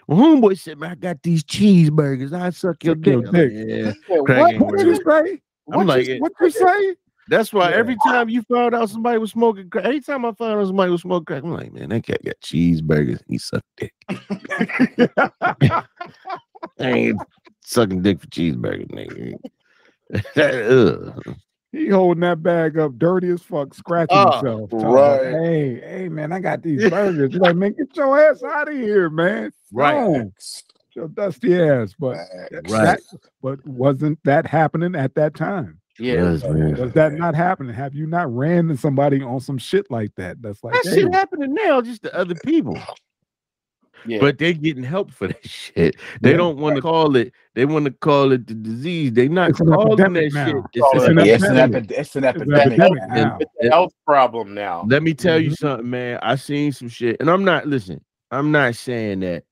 [0.07, 2.33] Well, homeboy said, "Man, I got these cheeseburgers.
[2.33, 4.29] I suck your dick." your like, yeah, Yeah, What,
[4.59, 5.35] what did you working.
[5.35, 5.41] say?
[5.71, 6.95] I'm What like, you, it- what you say?
[7.27, 7.75] That's why Yeah.
[7.77, 11.01] every time you found out somebody was smoking crack, anytime I found out somebody was
[11.01, 13.21] smoking crack, I'm like, man, that cat got cheeseburgers.
[13.27, 13.93] He sucked dick.
[15.41, 15.83] I
[16.79, 17.21] ain't
[17.61, 19.35] sucking dick for cheeseburgers, nigga.
[21.27, 21.35] Ugh.
[21.71, 24.69] He holding that bag up dirty as fuck, scratching Oh, himself.
[24.71, 25.33] talking about, right.
[25.41, 27.31] Hey, hey, man, I got these burgers.
[27.31, 29.51] You're like, man, get your ass out of here, man.
[29.71, 29.95] Right.
[29.95, 30.31] No,
[30.93, 31.95] your dusty ass.
[31.97, 32.17] But
[32.67, 32.69] Right.
[32.69, 32.99] that,
[33.41, 35.79] but wasn't that happening at that time?
[35.97, 36.31] Yeah.
[36.31, 36.75] Yes, man.
[36.77, 37.73] Was that not happening?
[37.73, 40.41] Have you not ran into somebody on some shit like that?
[40.41, 42.77] That's like, That hey, shit happening now, just to other people.
[44.05, 44.19] Yeah.
[44.19, 45.95] But they're getting help for that shit.
[46.21, 46.37] They Yeah.
[46.37, 47.33] don't want to call it.
[47.55, 49.13] They want to call it the disease.
[49.13, 50.33] They not It's calling that epidemic shit.
[50.33, 50.65] now.
[50.73, 51.83] It's It's an an it's an, epidemic.
[51.91, 52.79] epi- it's an It's an epidemic.
[52.79, 53.15] epidemic now.
[53.15, 53.37] now.
[53.39, 54.85] It's a health problem now.
[54.87, 55.57] Let me tell you Mhm.
[55.57, 56.19] something, man.
[56.21, 58.03] I seen some shit, and I'm not listen.
[58.31, 59.43] I'm not saying that.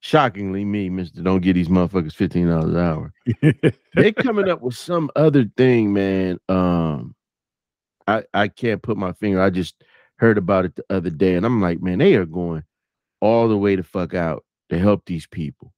[0.00, 3.12] Shockingly, me, Mister, don't get these motherfuckers fifteen dollars an hour.
[3.96, 6.38] They coming up with some other thing, man.
[6.48, 7.14] Um,
[8.06, 9.40] I I can't put my finger.
[9.40, 9.82] I just
[10.16, 12.62] heard about it the other day, and I'm like, man, they are going
[13.20, 15.72] all the way to fuck out to help these people.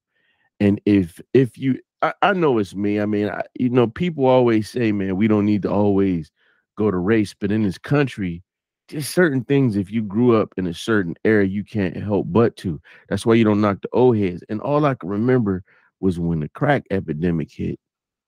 [0.61, 3.01] And if if you, I, I know it's me.
[3.01, 6.31] I mean, I, you know, people always say, man, we don't need to always
[6.77, 8.43] go to race, but in this country,
[8.89, 9.77] just certain things.
[9.77, 12.81] If you grew up in a certain era, you can't help but to.
[13.09, 14.43] That's why you don't knock the old heads.
[14.49, 15.63] And all I can remember
[16.01, 17.79] was when the crack epidemic hit,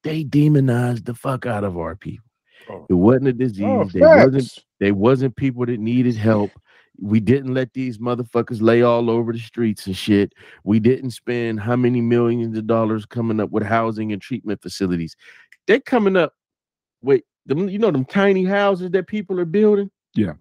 [0.03, 2.27] they demonized the fuck out of our people.
[2.69, 2.87] Oh.
[2.89, 3.65] It wasn't a disease.
[3.67, 6.51] Oh, they wasn't they wasn't people that needed help.
[7.01, 10.35] We didn't let these motherfuckers lay all over the streets and shit.
[10.65, 15.17] We didn't spend how many millions of dollars coming up with housing and treatment facilities.
[15.67, 16.35] They're coming up
[17.03, 19.91] with them, you know, them tiny houses that people are building.
[20.15, 20.35] Yeah.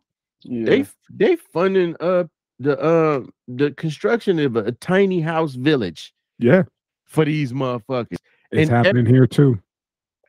[0.44, 2.26] They they funding uh
[2.60, 6.64] the uh the construction of a, a tiny house village Yeah,
[7.06, 8.18] for these motherfuckers.
[8.52, 9.60] it's And ev- happening here too.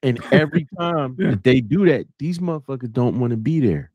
[0.02, 1.31] And every time Yeah.
[1.31, 3.90] that they do that, these motherfuckers don't want to be there.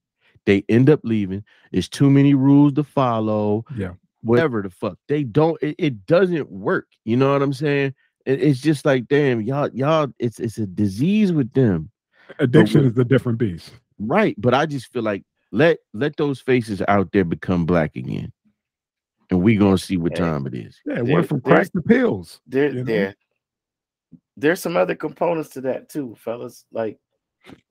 [0.45, 1.43] They end up leaving.
[1.71, 3.65] It's too many rules to follow.
[3.75, 3.93] Yeah.
[4.21, 4.97] Whatever the fuck.
[5.07, 6.87] They don't, it, it doesn't work.
[7.03, 7.93] You know what I'm saying?
[8.25, 11.91] It- it's just like, damn, y'all, y'all, it's it's a disease with them.
[12.39, 13.71] Addiction with- is a different beast.
[13.99, 14.35] Right.
[14.37, 18.31] But I just feel like let let those faces out there become black again.
[19.31, 20.23] And we gonna see what Hey.
[20.23, 20.79] time it is.
[20.85, 22.41] Yeah, it There- went from crack there's- to pills.
[22.47, 22.83] There, You know?
[22.83, 23.15] there,
[24.37, 26.65] there's some other components to that too, fellas.
[26.71, 26.97] Like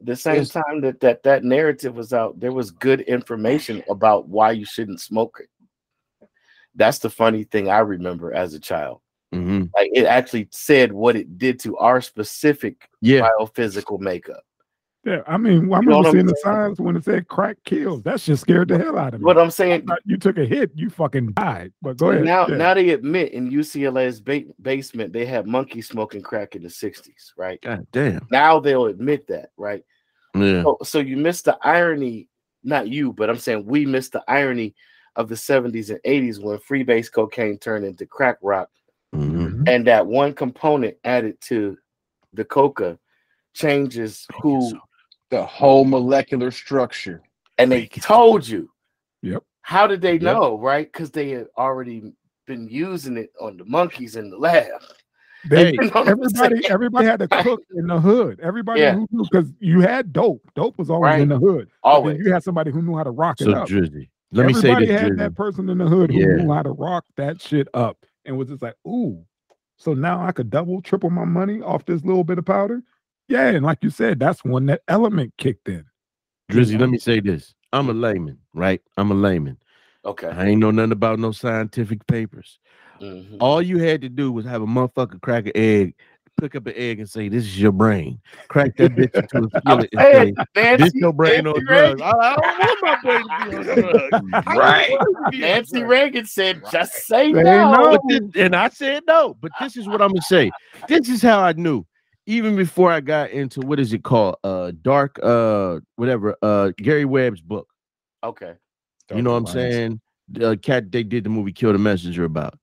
[0.01, 4.53] the same time that that that narrative was out, there was good information about why
[4.53, 6.29] you shouldn't smoke it.
[6.75, 9.01] That's the funny thing I remember as a child.
[9.33, 9.71] Mhm.
[9.75, 13.29] Like it actually said what it did to our specific Yeah.
[13.29, 14.45] biophysical makeup.
[15.05, 16.55] Yeah, I mean, I You know remember I'm seeing the saying?
[16.55, 18.03] signs when it said crack kills.
[18.03, 19.25] That shit scared the hell out of me.
[19.25, 21.73] What I'm saying Not- you took a hit, you fucking died.
[21.83, 22.25] But go ahead.
[22.25, 22.57] now, yeah.
[22.57, 27.33] now they admit in UCLA's ba- basement they had monkeys smoking crack in the 60s,
[27.37, 27.61] right?
[27.61, 28.27] God damn.
[28.31, 29.83] Now they'll admit that, right?
[30.35, 30.63] Yeah.
[30.63, 32.29] So, so you missed the irony,
[32.63, 34.75] not you, but I'm saying we missed the irony
[35.17, 38.71] of the 70s and 80s when freebase cocaine turned into crack rock,
[39.15, 39.37] Mhm.
[39.61, 39.69] Mhm.
[39.69, 41.77] and that one component added to
[42.33, 42.99] the coca
[43.53, 44.73] changes who,
[45.35, 47.21] the whole molecular structure.
[47.59, 48.69] and they told you.
[49.23, 49.43] Yep.
[49.63, 50.21] How did they Yep.
[50.21, 50.87] know, right?
[50.93, 52.13] Because they had already
[52.47, 54.81] been using it on the monkeys in the lab.
[55.49, 58.39] They, You know everybody, everybody had to cook in the hood.
[58.41, 58.95] Everybody Yeah.
[58.95, 60.43] who knew because you had dope.
[60.55, 61.69] Dope was always in the hood.
[61.83, 62.19] Always.
[62.25, 63.69] you had somebody who knew how to rock it So up.
[63.69, 64.09] Drizzy.
[64.33, 65.19] Let me say Everybody this, had Drizzy.
[65.19, 66.27] that person in the hood who Yeah.
[66.43, 69.25] knew how to rock that shit up and was just like, ooh,
[69.77, 72.83] so now I could double, triple my money off this little bit of powder.
[73.29, 75.85] Yeah, and like you said, that's when that element kicked in.
[76.51, 77.55] Drizzy, let me say this.
[77.73, 78.81] I'm a layman, right?
[78.97, 79.59] I'm a layman.
[80.05, 80.29] Okay.
[80.29, 82.59] I ain't know nothing about no scientific papers.
[83.01, 83.39] Mhm.
[83.41, 85.95] All you had to do was have a motherfucker crack an egg,
[86.41, 88.21] pick up an egg and say, This is your brain.
[88.49, 91.65] Crack that bitch into a I'm skillet and say, Nancy, This your brain Nancy on
[91.67, 92.03] drugs.
[92.03, 94.47] I, I don't want my brain to be on drugs.
[94.57, 94.99] Right.
[95.33, 97.71] Nancy Reagan said, just say Say no.
[97.71, 97.99] no.
[98.09, 99.35] This- and I said no.
[99.41, 100.51] But this is what I'm gonna say.
[100.89, 101.85] This is how I knew.
[102.27, 104.37] Even before I got into what is it called?
[104.43, 107.69] Uh dark uh whatever uh Gary Webb's book.
[108.23, 108.55] Okay.
[109.15, 110.01] you know what I'm saying?
[110.31, 112.59] The cat they did the movie Kill the Messenger about.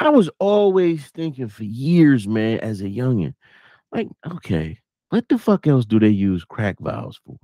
[0.00, 3.34] I was always thinking for years, man, as a youngin',
[3.92, 4.78] like, okay,
[5.10, 7.36] what the fuck else do they use crack vials for?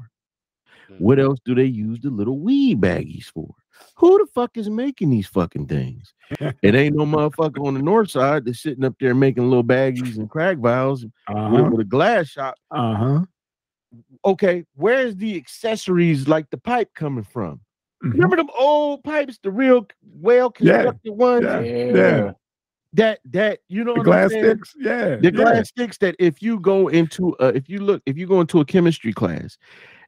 [0.98, 3.54] What else do they use the little weed baggies for?
[3.96, 6.14] Who the fuck is making these fucking things?
[6.62, 10.16] it ain't no motherfucker on the north side that's sitting up there making little baggies
[10.18, 11.68] and crack vials with, Uh-huh.
[11.70, 12.54] with a glass shop.
[12.70, 13.20] Uh-huh.
[14.24, 17.60] Okay, where's the accessories like the pipe coming from?
[18.04, 18.12] Mhm.
[18.12, 19.86] Remember them old pipes, the real
[20.20, 21.44] well constructed ones?
[21.44, 21.60] Yeah.
[21.60, 22.32] Yeah.
[22.94, 24.74] That that you know The what glass I'm sticks.
[24.78, 25.16] Yeah.
[25.16, 25.30] The yeah.
[25.30, 28.60] glass sticks that if you go into uh, if you look if you go into
[28.60, 29.58] a chemistry class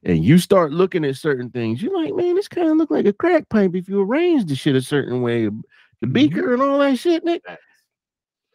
[0.03, 3.05] and you start looking at certain things, you're like, man, this kind of look like
[3.05, 6.13] a crack pipe if you arrange the shit a certain way, the Mhm.
[6.13, 7.23] beaker and all that shit.
[7.23, 7.43] Nick.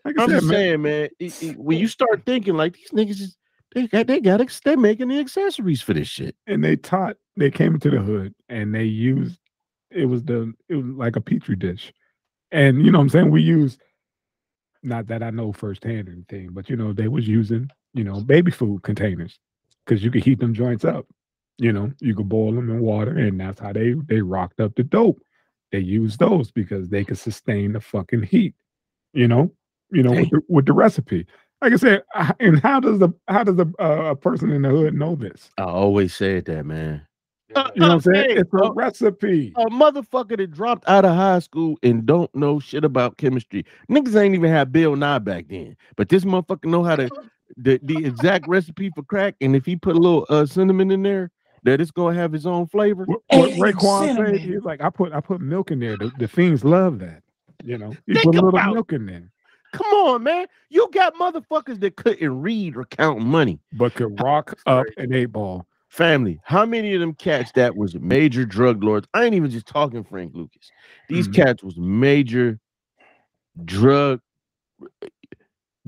[0.05, 1.09] Like I I'm said, just saying, man.
[1.19, 3.37] it- it- when you start thinking like these niggas, is,
[3.75, 6.35] they got they got ex- they making the accessories for this shit.
[6.47, 9.39] and they taught they came into the hood and they used
[9.91, 11.93] it was the it was like a petri dish
[12.53, 13.77] and you know what i'm saying we use
[14.83, 18.21] not that i know firsthand or anything but you know they was using you know
[18.21, 19.39] baby food containers
[19.85, 21.07] because you could heat them joints up
[21.59, 24.75] you know you could boil them in water and that's how they they rocked up
[24.75, 25.21] the dope
[25.73, 28.55] they used those because they could sustain the fucking heat
[29.13, 29.51] you know
[29.91, 31.27] you know with the, with the recipe
[31.63, 34.63] like i said uh, and how does the how does a, uh, a person in
[34.63, 37.07] the hood know this I always said that, man.
[37.55, 38.31] Uh, you know what I'm saying?
[38.31, 39.53] Hey, It's a uh, recipe.
[39.57, 43.65] a motherfucker that dropped out of high school and don't know shit about chemistry.
[43.89, 47.09] Niggas ain't even had Bill Nye back then, but this motherfucker know how to
[47.57, 49.37] the, the exact recipe for crack.
[49.41, 51.31] And if he put a little uh, cinnamon in there,
[51.67, 53.05] that it's gonna have its own flavor.
[53.05, 54.39] What, what Raekwon said, cinnamon.
[54.39, 55.97] he's like, I put I put milk in there.
[55.97, 57.23] The, the fiends love that.
[57.65, 59.31] You know, he Think put a little about- milk in there.
[59.73, 60.47] Come on, man.
[60.71, 63.59] You got motherfuckers that couldn't read or count money.
[63.73, 65.67] But could rock up an eight ball.
[65.89, 69.07] Family, how many of them cats that was major drug lords?
[69.15, 70.71] I ain't even just talking Frank Lucas.
[71.09, 71.35] These Mhm.
[71.35, 72.59] cats was major
[73.65, 74.21] drug.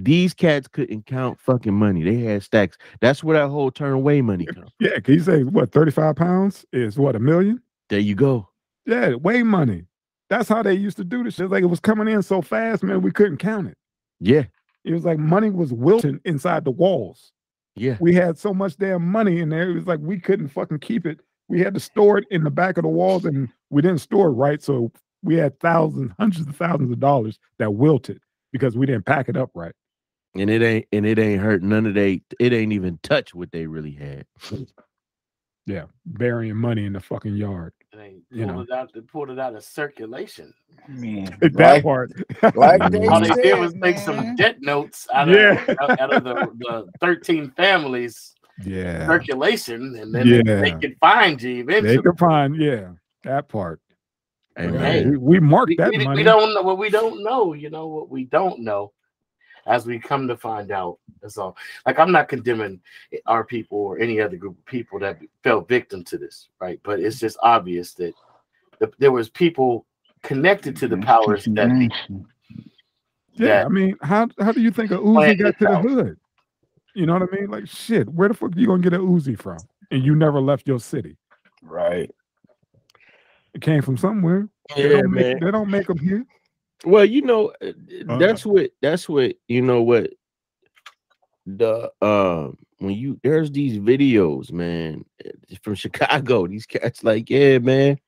[0.00, 2.04] These cats couldn't count fucking money.
[2.04, 2.78] They had stacks.
[3.00, 4.70] That's where that whole turn away money comes.
[4.78, 7.60] Yeah, can you say what 35 pounds is what a million?
[7.88, 8.48] There you go.
[8.86, 9.86] Yeah, way money.
[10.30, 11.50] That's how they used to do this shit.
[11.50, 13.76] Like it was coming in so fast, man, we couldn't count it.
[14.20, 14.44] Yeah,
[14.84, 17.32] It was like money was wilting inside the walls.
[17.76, 17.96] yeah.
[18.00, 19.68] We had so much damn money in there.
[19.70, 21.20] It was like we couldn't fucking keep it.
[21.48, 24.28] We had to store it in the back of the walls and we didn't store
[24.28, 24.62] it right.
[24.62, 24.92] So
[25.24, 28.20] we had thousands, hundreds of thousands of dollars that wilted
[28.52, 29.72] because we didn't pack it up right.
[30.34, 33.50] And it ain't and it ain't hurt none of they it ain't even touch what
[33.50, 34.26] they really had.
[35.66, 37.72] Yeah, burying money in the fucking yard.
[37.92, 38.60] They You know.
[38.60, 38.90] it out.
[38.94, 40.52] They pulled it out of circulation.
[40.88, 42.12] Man, That like, part.
[42.54, 45.62] like they All they said, did was make some debt notes out Yeah.
[45.68, 48.34] of out, out of the, the thirteen families
[48.64, 49.06] yeah.
[49.06, 50.78] circulation, and then they, they Yeah.
[50.78, 51.66] could find you eventually.
[51.66, 52.02] They eventually.
[52.02, 52.88] could find, yeah,
[53.24, 53.80] that part.
[54.56, 55.10] Hey, Yeah, man.
[55.10, 57.52] we, we marked we, that we- we don't know what we don't know.
[57.52, 58.92] You know what we don't know,
[59.68, 60.98] as we come to find out.
[61.22, 61.56] That's all.
[61.86, 62.80] Like I'm not condemning
[63.26, 66.80] our people or any other group of people that fell victim to this, right?
[66.82, 68.14] But it's just obvious that
[68.80, 69.84] the, there was people
[70.22, 71.04] connected to the mm-hmm.
[71.04, 71.90] powers that be.
[73.34, 76.18] Yeah, that- I mean, how how do you think a Uzi got to the hood?
[76.94, 77.50] You know what I mean?
[77.50, 79.58] Like shit, where the fuck are you gonna get an Uzi from?
[79.90, 81.16] And you never left your city.
[81.62, 82.10] Right.
[83.54, 84.48] It came from somewhere.
[84.76, 85.22] They don't man.
[85.22, 86.24] make they don't make them here.
[86.84, 87.72] Well, you know, uh,
[88.08, 90.10] Uh, that's what that's what you know what
[91.46, 96.46] the um when you there's these videos, man, eh, from Chicago.
[96.46, 97.98] These cats like, yeah, man,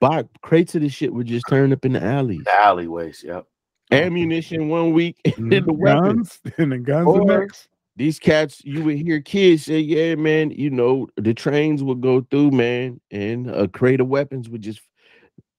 [0.00, 2.44] box crates of this shit would just turn up in the alleys.
[2.44, 3.46] The alleyways, yep.
[3.92, 6.38] Ammunition one week, and then the weapons.
[6.44, 7.68] guns and the guns the next.
[7.96, 12.22] These cats, you would hear kids say, "Yeah, man, you know the trains would go
[12.30, 14.80] through, man, and a crate of weapons would just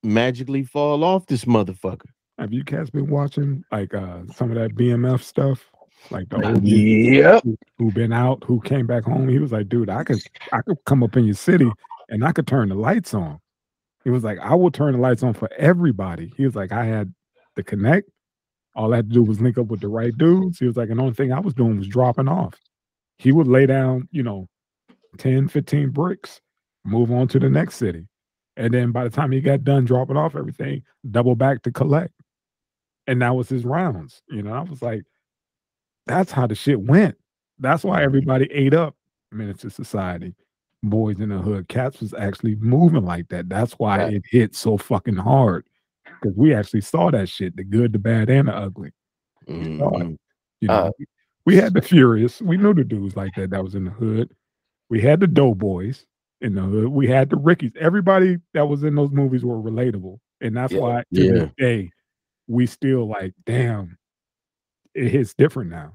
[0.03, 2.07] magically fall off this motherfucker."
[2.39, 5.69] Have you cats been watching like uh some of that BMF stuff?
[6.09, 7.43] Like the old dude Yep.
[7.43, 9.29] who, who been out, who came back home.
[9.29, 10.19] He was like, dude, I could
[10.51, 11.71] I could come up in your city
[12.09, 13.39] and I could turn the lights on.
[14.03, 16.33] He was like, I will turn the lights on for everybody.
[16.35, 17.13] He was like, I had
[17.55, 18.09] the connect.
[18.75, 20.57] All I had to do was link up with the right dudes.
[20.57, 22.55] He was like, and the only thing I was doing was dropping off.
[23.19, 24.47] He would lay down, you know,
[25.19, 26.41] 10, 15 bricks,
[26.83, 28.07] move on to the next city.
[28.57, 32.13] And then by the time he got done dropping off everything, double back to collect.
[33.07, 34.21] And that was his rounds.
[34.29, 35.03] You know, I was like,
[36.07, 37.15] that's how the shit went.
[37.59, 38.95] That's why everybody ate up
[39.31, 40.33] Menace II Society.
[40.83, 41.67] Boyz n the Hood.
[41.67, 43.47] Cats was actually moving like that.
[43.49, 44.13] That's why Right.
[44.15, 45.65] it hit so fucking hard.
[46.05, 48.91] Because we actually saw that shit, the good, the bad, and the ugly.
[49.47, 50.17] Mhm.
[50.59, 51.05] You know, Uh, we-
[51.45, 52.41] we had the Furious.
[52.41, 54.33] We knew the dudes like that that was in the hood.
[54.89, 56.05] We had the Doughboys
[56.41, 56.87] in the hood.
[56.89, 57.71] We had the Rickies.
[57.79, 60.17] Everybody that was in those movies were relatable.
[60.41, 60.79] And that's Yeah.
[60.79, 61.31] why to Yeah.
[61.31, 61.91] this day,
[62.47, 63.97] we still like, damn,
[64.95, 65.93] it hits different now.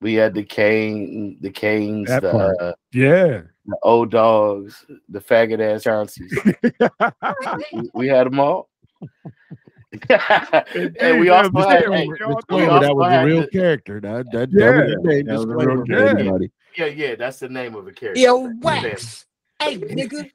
[0.00, 2.56] We had the Kane, the Canes, That the, part.
[2.60, 3.42] uh, Yeah.
[3.64, 6.30] the old dogs, the faggot ass Chaunceys.
[7.72, 8.68] we, we had them all.
[10.10, 12.20] and we man, also had, hey, we- we
[12.64, 14.00] also that was a real the- character.
[14.00, 14.72] That that, Yeah.
[14.72, 15.26] that was the name.
[15.26, 16.48] That was a real character.
[16.76, 18.20] yeah, yeah, that's the name of the character.
[18.20, 18.60] Yo, Sam.
[18.60, 19.26] wax.
[19.60, 20.30] Hey, nigga.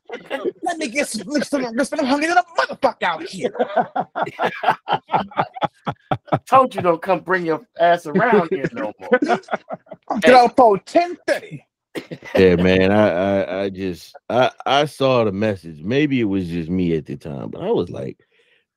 [0.63, 3.53] Let me get some, get some, get some hungry little motherfucker out here.
[6.47, 9.19] Told you don't come bring your ass around here no more.
[10.21, 11.65] Get out for 1030.
[12.35, 12.91] Yeah, man.
[12.91, 15.81] I, I I just I I saw the message.
[15.81, 18.19] Maybe it was just me at the time, but I was like,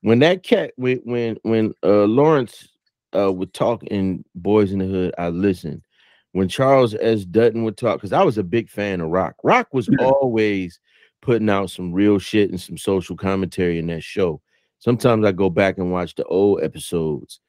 [0.01, 2.67] when that cat when when when uh Lawrence
[3.15, 5.81] uh would talk in Boyz n the Hood, I listened.
[6.33, 7.25] When Charles S.
[7.25, 9.35] Dutton would talk, because I was a big fan of Rock.
[9.43, 10.05] Rock was Yeah.
[10.05, 10.79] always
[11.21, 14.41] putting out some real shit and some social commentary in that show.
[14.79, 17.39] Sometimes I go back and watch the old episodes,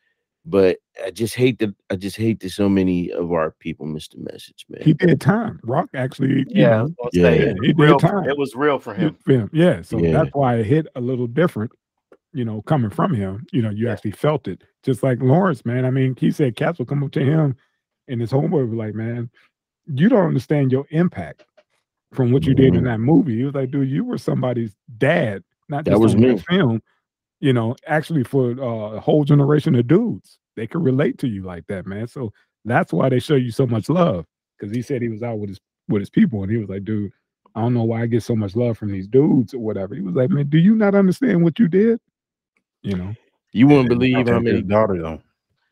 [0.44, 4.12] but I just hate that I just hate that so many of our people missed
[4.12, 4.82] the message, man.
[4.82, 5.58] he did time.
[5.64, 7.22] Rock actually, Yeah, I know, Yeah.
[7.22, 8.28] say, Yeah, it, he was did real, time.
[8.28, 9.00] it was real for him.
[9.00, 9.50] hit film.
[9.52, 9.80] Yeah.
[9.82, 10.12] So Yeah.
[10.12, 11.72] that's why it hit a little different,
[12.34, 13.46] you know, coming from him.
[13.50, 14.62] You know, you actually felt it.
[14.84, 15.86] Just like Lawrence, man.
[15.86, 17.56] I mean, he said cats will come up to him
[18.08, 19.30] and his homeboy was like, man,
[19.86, 21.44] you don't understand your impact
[22.12, 22.84] from what you did in Mhm.
[22.84, 23.36] that movie.
[23.36, 26.38] He was like, dude, you were somebody's dad, not That was on me.
[26.38, 26.82] film.
[27.40, 31.42] You know, actually for uh, a whole generation of dudes, they could relate to you
[31.42, 32.06] like that, man.
[32.06, 32.32] So
[32.64, 34.26] that's why they show you so much love.
[34.58, 36.84] Because he said he was out with his with his people, and he was like,
[36.84, 37.12] dude,
[37.54, 39.94] I don't know why I get so much love from these dudes or whatever.
[39.94, 42.00] He was like, man, do you not understand what you did?
[42.82, 43.14] You know,
[43.52, 44.62] You wouldn't And believe how protect his many.
[44.62, 45.22] daughter though.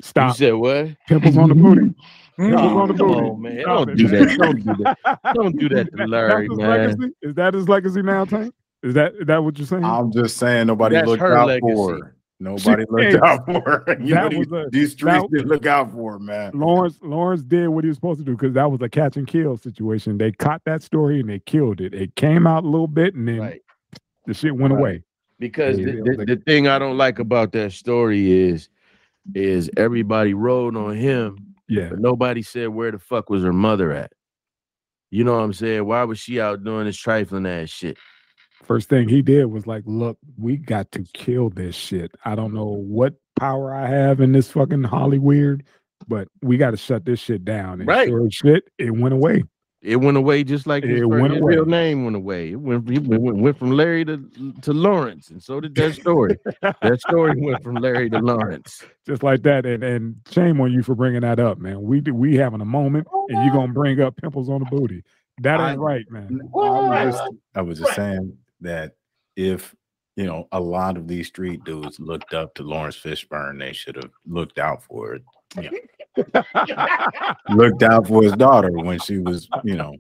[0.03, 0.31] Stop.
[0.39, 0.89] You said what?
[1.09, 1.95] Pimples on the booty.
[2.37, 3.29] Pimples Oh, on the come booty.
[3.29, 3.61] on, man.
[3.61, 4.27] Stop Don't it, do man.
[4.27, 4.39] that.
[4.39, 5.35] Don't do that.
[5.35, 6.69] Don't do that to Larry, his man.
[6.69, 7.13] legacy?
[7.23, 8.55] Is that his legacy now, Tank?
[8.83, 9.85] Is that is that what you're saying?
[9.85, 11.75] I'm just saying nobody That's looked her out legacy.
[11.75, 12.17] for her.
[12.41, 13.97] Nobody Hey, looked out for her.
[14.01, 16.51] You know, these, a- these streets that- didn't look out for her, man.
[16.55, 19.27] Lawrence Lawrence did what he was supposed to do because that was a catch and
[19.27, 20.19] kill situation.
[20.19, 21.95] They caught that story and they killed it.
[21.95, 23.63] It came out a little bit and then Right.
[24.27, 24.81] the shit went Right.
[24.81, 25.03] away.
[25.39, 28.69] Because Yeah, the, the, like- the thing I don't like about that story is
[29.35, 31.89] is everybody rode on him, Yeah.
[31.91, 34.13] but nobody said where the fuck was her mother at.
[35.11, 35.85] You know what I'm saying?
[35.87, 37.99] Why was she out doing this trifling ass shit?
[38.65, 42.13] First thing he did was like, look, we got to kill this shit.
[42.25, 45.65] I don't know what power I have in this fucking Hollywood,
[46.09, 47.81] but we got to shut this shit down.
[47.81, 48.09] And Right.
[48.09, 49.43] sure shit, it went away.
[49.83, 51.55] It went away just like his, It fir- went his away.
[51.57, 52.53] real name went away.
[52.53, 55.95] It went, it went, went- went from Larry to, to Lawrence, and so did that
[55.95, 56.39] story.
[56.63, 58.85] that story went from Larry to Lawrence.
[59.07, 59.67] Just like that.
[59.67, 61.83] And and shame on you for bringing that up, man.
[61.83, 65.03] We do, we having a moment and you're gonna bring up pimples on the booty.
[65.41, 66.41] That ain't I- right, man.
[66.55, 68.93] I was, just, I was just saying that
[69.35, 69.75] if
[70.15, 73.97] you know a lot of these street dudes looked up to Laurence Fishburne, they should
[73.97, 75.23] have looked out for it.
[75.57, 75.71] You know,
[77.51, 79.95] looked out for his daughter when she was, you know,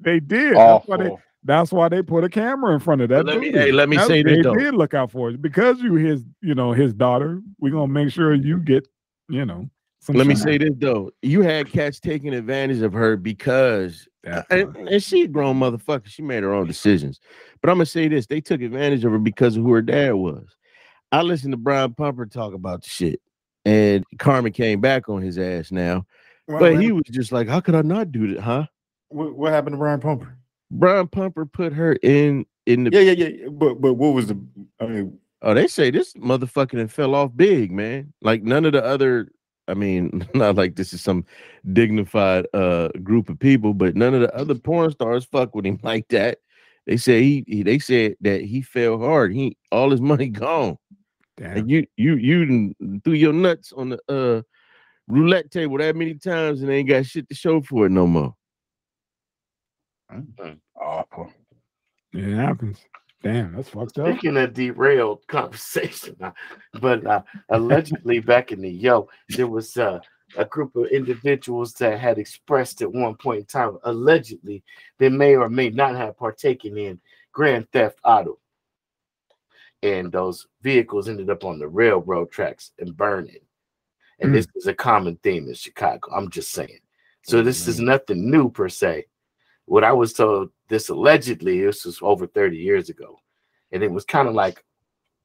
[0.00, 0.56] They did.
[0.56, 1.10] That's why they
[1.44, 3.24] That's why they put a camera in front of that.
[3.24, 4.54] But let me- hey, let me That's- say this, They though.
[4.54, 7.40] did look out for it because you his, you know, his daughter.
[7.58, 8.86] We're gonna make sure you get,
[9.28, 9.68] you know.
[10.02, 14.74] Some Let me say this though: you had cats taking advantage of her because, and,
[14.76, 16.06] and she a grown motherfucker.
[16.06, 17.20] She made her own decisions.
[17.60, 20.12] But I'm gonna say this: they took advantage of her because of who her dad
[20.14, 20.46] was.
[21.12, 23.20] I listened to Brian Pumper talk about the shit,
[23.64, 26.06] and Carmen came back on his ass now.
[26.46, 28.66] But he was just like, "How could I not do that, huh?"
[29.08, 30.36] what, what happened to Brian Pumper?
[30.70, 32.90] Brian Pumper put her in in the.
[32.92, 33.48] Yeah, yeah, yeah.
[33.48, 34.40] But but what was the?
[34.80, 38.12] I mean, Oh, they say this motherfucking fell off big, man.
[38.20, 39.30] Like none of the other.
[39.68, 41.24] I mean, not like this is some
[41.72, 45.78] dignified uh group of people, but none of the other porn stars fuck with him
[45.82, 46.38] like that.
[46.86, 49.32] They say he, he they said that he fell hard.
[49.32, 50.76] He all his money gone.
[51.40, 51.56] Damn.
[51.56, 54.42] And you you you threw your nuts on the uh
[55.08, 58.34] roulette table that many times and ain't got shit to show for it no more.
[60.78, 61.32] Awful.
[62.12, 62.78] It happens.
[63.22, 64.08] Damn, that's fucked up.
[64.08, 66.32] Speaking of derailed conversation, uh,
[66.80, 70.00] but uh, allegedly back in the yo, there was uh,
[70.36, 74.62] a group of individuals that had expressed at one point in time, allegedly,
[74.98, 77.00] they may or may not have partaken in
[77.32, 78.39] grand theft auto.
[79.82, 83.40] And those vehicles ended up on the railroad tracks and burning.
[84.20, 84.34] And Hmm.
[84.34, 86.12] this is a common theme in Chicago.
[86.14, 86.80] I'm just saying.
[87.22, 87.86] So this is mm-hmm.
[87.86, 89.06] nothing new per se.
[89.64, 93.20] What I was told, this allegedly, this was over 30 years ago
[93.72, 94.64] and it was kind of like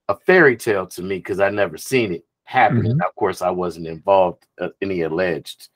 [0.07, 2.85] a fairy tale to me because I never seen it happen.
[2.85, 5.69] And of course, I wasn't involved uh, in any alleged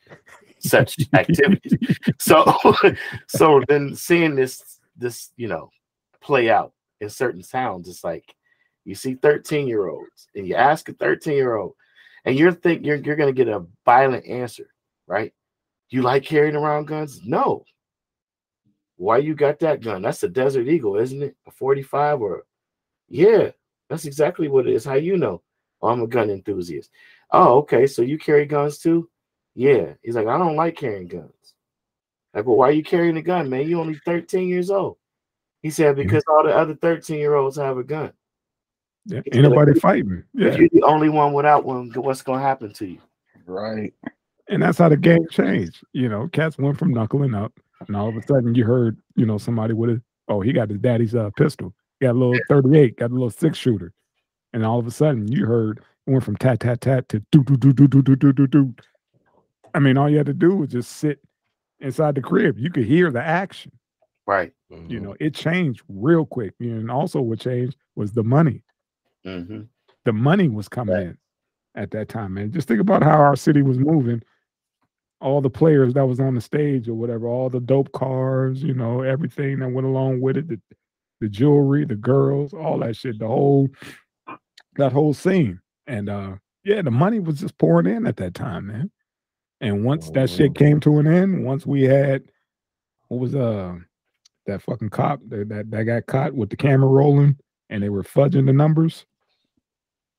[0.59, 1.97] such activities.
[2.19, 2.45] So,
[3.27, 5.71] so then seeing this, this you know,
[6.21, 8.35] play out in certain sounds, it's like
[8.85, 11.73] you see 13 year olds and you ask a 13 year old,
[12.25, 14.67] and you're think you're you're gonna get a violent answer,
[15.07, 15.33] right?
[15.89, 17.21] You like carrying around guns?
[17.25, 17.65] No.
[18.97, 20.01] Why you got that gun?
[20.01, 21.35] That's a Desert Eagle, isn't it?
[21.47, 22.43] A 45 or
[23.07, 23.51] yeah,
[23.89, 24.85] that's exactly what it is.
[24.85, 25.41] How you know?
[25.81, 26.91] Oh, I'm a gun enthusiast.
[27.31, 27.87] Oh, okay.
[27.87, 29.09] So you carry guns too?
[29.55, 29.93] Yeah.
[30.03, 31.31] He's like, I don't like carrying guns.
[32.33, 33.67] Like, well, why are you carrying a gun, man?
[33.67, 34.97] You only 13 years old.
[35.61, 36.03] He said, mm-hmm.
[36.03, 38.13] because all the other 13 year olds have a gun.
[39.09, 40.23] Yeah, ain't nobody fighting.
[40.33, 42.99] Yeah, you're the only one without one, what's gonna happen to you?
[43.45, 43.93] Right.
[44.49, 45.83] and that's how the game changed.
[45.93, 47.53] You know, cats went from knuckling up,
[47.87, 50.69] and all of a sudden you heard, you know, somebody with a oh, he got
[50.69, 53.93] his daddy's uh, pistol, got a little thirty-eight, got a little six shooter,
[54.53, 57.43] and all of a sudden you heard it went from tat tat tat to do
[57.43, 58.75] do do do do do do do do.
[59.73, 61.19] I mean, all you had to do was just sit
[61.79, 62.57] inside the crib.
[62.57, 63.71] You could hear the action.
[64.25, 64.53] Right.
[64.87, 66.53] You know, it changed real quick.
[66.59, 68.61] You know, and also what changed was the money.
[69.25, 69.61] Mm-hmm.
[70.05, 71.05] the money was coming Right.
[71.07, 71.17] in
[71.75, 72.51] at that time, man.
[72.51, 74.21] Just think about how our city was moving.
[75.21, 78.73] All the players that was on the stage or whatever, all the dope cars, you
[78.73, 80.59] know, everything that went along with it, the,
[81.19, 83.67] the jewelry, the girls, all that shit, the whole
[84.77, 85.59] that whole scene.
[85.87, 88.91] And uh yeah, the money was just pouring in at that time, man.
[89.61, 92.23] And once that shit came to an end, once we had
[93.09, 93.75] what was uh
[94.45, 97.37] that fucking cop that, that that got caught with the camera rolling
[97.69, 99.05] and they were fudging the numbers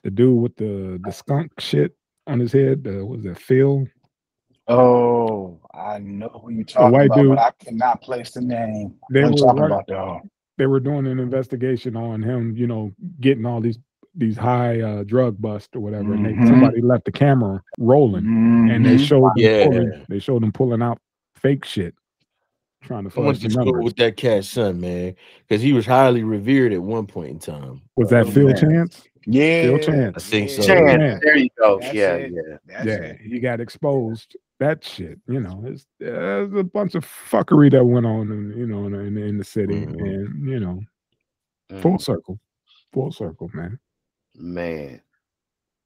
[0.02, 1.94] the dude with the the skunk shit
[2.26, 2.86] on his head.
[2.88, 3.86] Uh, was that Phil?
[4.68, 7.28] Oh, I know who you're talking white about, dude.
[7.30, 8.94] but I cannot place the name.
[9.10, 10.20] They were talking run- about though.
[10.58, 13.78] they were doing an investigation on him, you know, getting all these
[14.16, 16.12] these high uh, drug bust or whatever.
[16.14, 16.48] And they, Mhm.
[16.48, 19.06] somebody left the camera rolling, and they Mhm.
[19.06, 19.66] showed them Yeah.
[19.66, 20.98] pulling, they showed them pulling out
[21.36, 21.94] fake shit,
[22.82, 25.14] trying to I went fudge to the school with that cat's son, man,
[25.46, 27.82] because he was highly revered at one point in time.
[27.96, 28.56] Was that Oh, Phil man.
[28.56, 29.04] Chance?
[29.26, 30.16] Yeah, Phil Chance.
[30.16, 30.62] I think so.
[30.62, 31.18] Chance, Yeah.
[31.22, 31.78] there you go.
[31.80, 32.32] That's yeah, it.
[32.34, 32.56] yeah.
[32.66, 33.20] That's yeah, it.
[33.20, 34.36] he got exposed.
[34.58, 38.66] That shit, you know, it's, there's a bunch of fuckery that went on, in, you
[38.66, 40.00] know, in, in, in the city, Mhm.
[40.02, 40.80] and you know,
[41.70, 42.38] Mm, full circle,
[42.92, 43.78] full circle, man.
[44.34, 45.00] Man,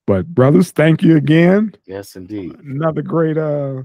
[0.06, 1.74] But brothers, thank you again.
[1.86, 2.58] yes, indeed.
[2.60, 3.82] another great uh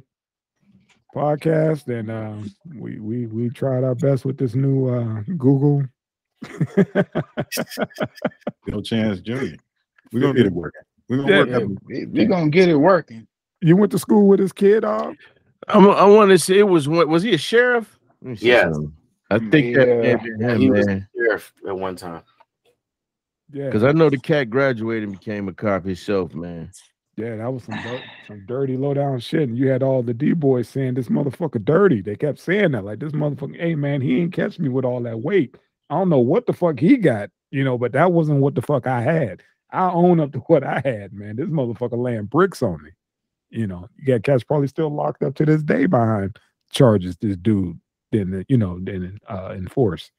[1.15, 2.35] podcast and uh
[2.75, 5.83] we we we tried our best with this new uh google
[8.67, 9.57] No chance, Junior.
[10.11, 10.81] We're gonna get it working.
[11.07, 11.63] We're gonna Yeah, work Yeah, up.
[11.85, 13.27] we, we gonna get it working.
[13.61, 15.15] you went to school with this kid dog
[15.67, 17.97] I'm, I want to say it was what was he a sheriff?
[18.21, 18.77] Let me see Yes.
[19.29, 21.07] I think that may have been Yeah, him, he was man.
[21.15, 22.23] sheriff at one time.
[23.51, 26.71] yeah Because I know the cat graduated and became a cop himself, man.
[27.17, 30.13] yeah that was some dir- some dirty low down shit and you had all the
[30.13, 34.21] d-boys saying this motherfucker dirty they kept saying that like this motherfucker hey man he
[34.21, 35.57] ain't catch me with all that weight
[35.89, 38.61] i don't know what the fuck he got you know but that wasn't what the
[38.61, 39.41] fuck i had.
[39.71, 41.35] I own up to what i had man.
[41.35, 42.91] This motherfucker laying bricks on me
[43.51, 43.89] you know.
[43.97, 46.37] You got cats probably still locked up to this day behind
[46.71, 47.79] charges this dude
[48.11, 50.11] didn't you know didn't uh enforce.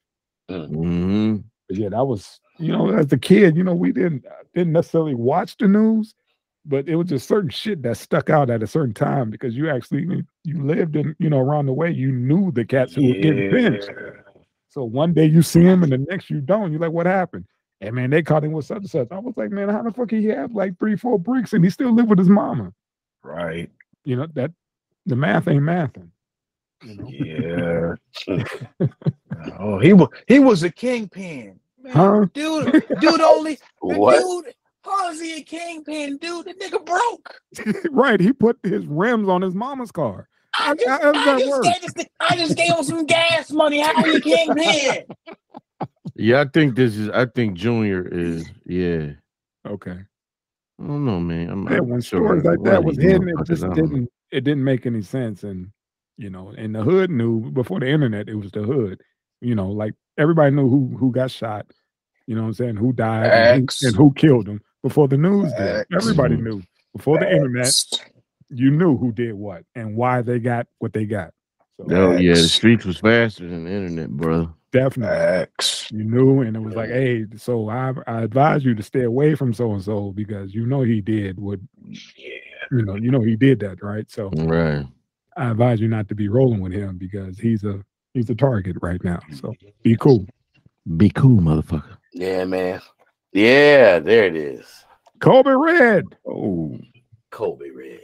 [0.49, 1.37] Hmm
[1.71, 4.73] but yeah, that was you know, as a kid, you know, we didn't uh, didn't
[4.73, 6.13] necessarily watch the news,
[6.65, 9.69] but it was just certain shit that stuck out at a certain time because you
[9.69, 13.13] actually you lived in you know around the way, you knew the cats who were
[13.13, 13.89] getting pinched.
[14.71, 16.71] So one day you see him and the next you don't.
[16.71, 17.45] You're like, what happened?
[17.81, 19.07] And man, they caught him with such and such.
[19.11, 21.69] I was like, man, how the fuck he have like three, four bricks and he
[21.69, 22.71] still live with his mama?
[23.21, 23.69] Right.
[24.05, 24.51] You know that
[25.05, 26.09] the math ain't mathing.
[26.83, 27.97] You know?
[28.27, 28.87] Yeah.
[29.59, 31.59] oh, he was he was a kingpin.
[31.83, 32.25] Man, Huh?
[32.33, 34.19] Dude, dude only What?
[34.19, 34.53] dude.
[34.85, 36.45] How is he a kingpin, dude?
[36.45, 37.41] The nigga broke.
[37.91, 38.19] right.
[38.19, 40.29] He put his rims on his mama's car.
[40.59, 43.79] I just, how does I just, gave, this- I just gave him some gas money.
[43.79, 45.05] How are you kingpin?
[46.15, 47.09] Yeah, I think this is.
[47.09, 48.45] I think Junior is.
[48.65, 49.11] Yeah,
[49.67, 49.97] Okay.
[50.79, 51.49] I don't know, man.
[51.49, 53.83] I'm, Yeah, I'm sure stories like that was these hidden, it just I don't know.
[53.83, 55.43] didn't it didn't make any sense.
[55.43, 55.71] And
[56.17, 58.99] you know, and the hood knew before the internet, it was the hood.
[59.41, 61.67] You know, like everybody knew who who got shot.
[62.27, 62.75] You know what I'm saying?
[62.77, 65.85] Who died and who, and who killed them before the news did.
[65.95, 66.43] Everybody Mhm.
[66.43, 66.63] knew
[66.95, 67.73] before the internet.
[68.53, 71.31] You knew who did what and why they got what they got.
[71.77, 74.49] So Oh yeah, the streets was faster than the internet, brother.
[74.71, 75.15] definitely.
[75.15, 75.89] Facts.
[75.91, 79.35] You knew, and it was like, hey, so I, I advise you to stay away
[79.35, 82.29] from so and so because you know he did what Yeah.
[82.71, 84.09] you know, you know he did that, right?
[84.11, 84.85] So Right.
[85.37, 87.81] I advise you not to be rolling with him because he's a
[88.13, 89.19] he's a target right now.
[89.33, 90.25] So be cool.
[90.97, 91.97] Be cool, motherfucker.
[92.13, 92.81] Yeah, man.
[93.31, 94.65] Yeah, there it is.
[95.19, 96.05] Kobe Red.
[96.27, 96.77] Oh,
[97.31, 98.01] Kobe Red.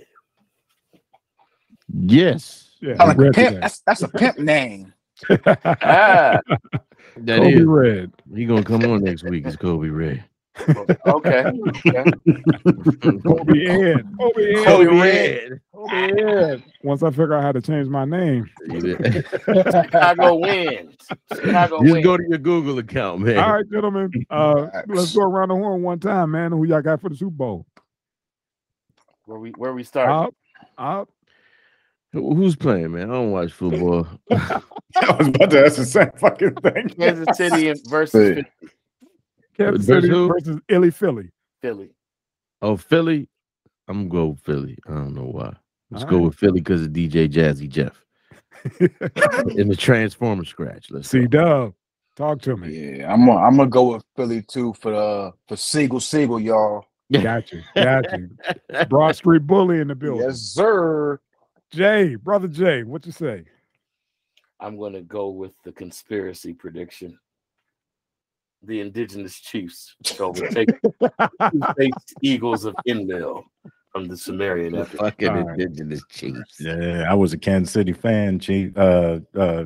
[1.93, 3.35] Yes, Yeah, I like a pimp.
[3.35, 3.59] today.
[3.61, 4.93] That's, that's a pimp name.
[5.29, 6.39] Ah,
[7.17, 7.65] that Kobe is.
[7.65, 8.11] Red.
[8.35, 9.45] He gonna come on next week.
[9.47, 10.23] It's Kobe Ray.
[10.69, 11.45] okay.
[11.45, 12.03] okay.
[13.23, 14.07] Kobe Ed.
[14.19, 14.65] Kobe Ed.
[14.65, 15.61] Kobe Red.
[15.73, 16.63] Kobe Ed.
[16.83, 18.49] Once I figure out how to change my name.
[18.69, 20.95] Chicago wins.
[21.33, 22.03] Chicago Just wins.
[22.03, 23.37] go to your Google account, man.
[23.37, 24.11] All right, gentlemen.
[24.29, 26.51] Uh, let's go around the horn one time, man.
[26.51, 27.65] Who y'all got for the Super Bowl?
[29.25, 30.09] Where we where we start?
[30.09, 30.35] Up,
[30.77, 31.09] up.
[32.17, 33.09] Who- Who's playing, man?
[33.09, 34.07] I don't watch football.
[34.31, 34.61] I
[35.17, 36.89] was about to ask the same fucking thing.
[36.89, 38.43] Kansas City versus Hey.
[39.57, 40.27] Kansas City who?
[40.27, 41.29] versus Illy Philly.
[41.61, 41.89] Philly.
[42.61, 43.27] Oh, Philly.
[43.87, 44.77] I'm gonna go with Philly.
[44.87, 45.53] I don't know why.
[45.91, 46.25] Let's All go right.
[46.25, 48.03] with Philly because of DJ Jazzy Jeff
[49.55, 50.91] in the Transformer scratch.
[50.91, 51.25] Let's See.
[51.27, 51.73] Dub,
[52.17, 52.97] talk to me.
[52.97, 56.85] Yeah, I'm gonna I'm gonna go with Philly too for the for Siegel Siegel, y'all.
[57.13, 57.61] Got you.
[57.75, 58.29] Got you.
[58.89, 60.27] Broad Street Bully in the building.
[60.27, 61.21] Yes, sir.
[61.71, 63.45] Jay, brother Jay, what you say?
[64.59, 67.19] I'm gonna go with the conspiracy prediction.
[68.63, 70.69] The indigenous chiefs shall take
[71.51, 73.43] two-faced eagles of Enlil
[73.91, 74.99] from the Sumerian The epic.
[74.99, 75.59] fucking All right.
[75.59, 76.59] indigenous chiefs.
[76.59, 78.75] Yeah, I was a Kansas City fan, chief.
[78.75, 79.65] Uh, uh,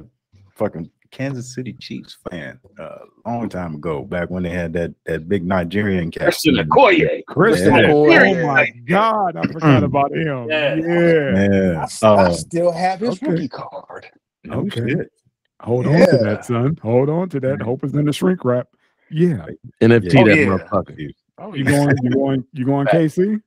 [0.55, 2.59] fucking Kansas City Chiefs fan.
[2.79, 6.23] Uh, long time ago, back when they had that that big Nigerian cat.
[6.23, 7.23] Christian Okoye.
[7.27, 7.75] Christian.
[7.75, 7.91] Yeah.
[7.91, 10.47] Oh my God, I forgot about him.
[10.49, 10.75] Yeah.
[10.75, 11.49] Yeah.
[11.51, 11.85] Yeah.
[12.03, 13.27] I, I Uh, still have his okay.
[13.31, 14.07] rookie card.
[14.43, 14.89] no Okay.
[14.89, 15.11] shit.
[15.61, 16.77] Hold on to that, son.
[16.81, 17.61] Hold on to that.
[17.61, 18.67] Hope it's in the shrink wrap.
[19.11, 19.45] Yeah.
[19.81, 20.21] NFT Yeah.
[20.21, 20.45] Oh, that yeah.
[20.45, 21.09] motherfucker.
[21.37, 21.95] Oh, You going?
[22.01, 22.45] You going?
[22.53, 22.87] You going?
[22.87, 23.41] KC?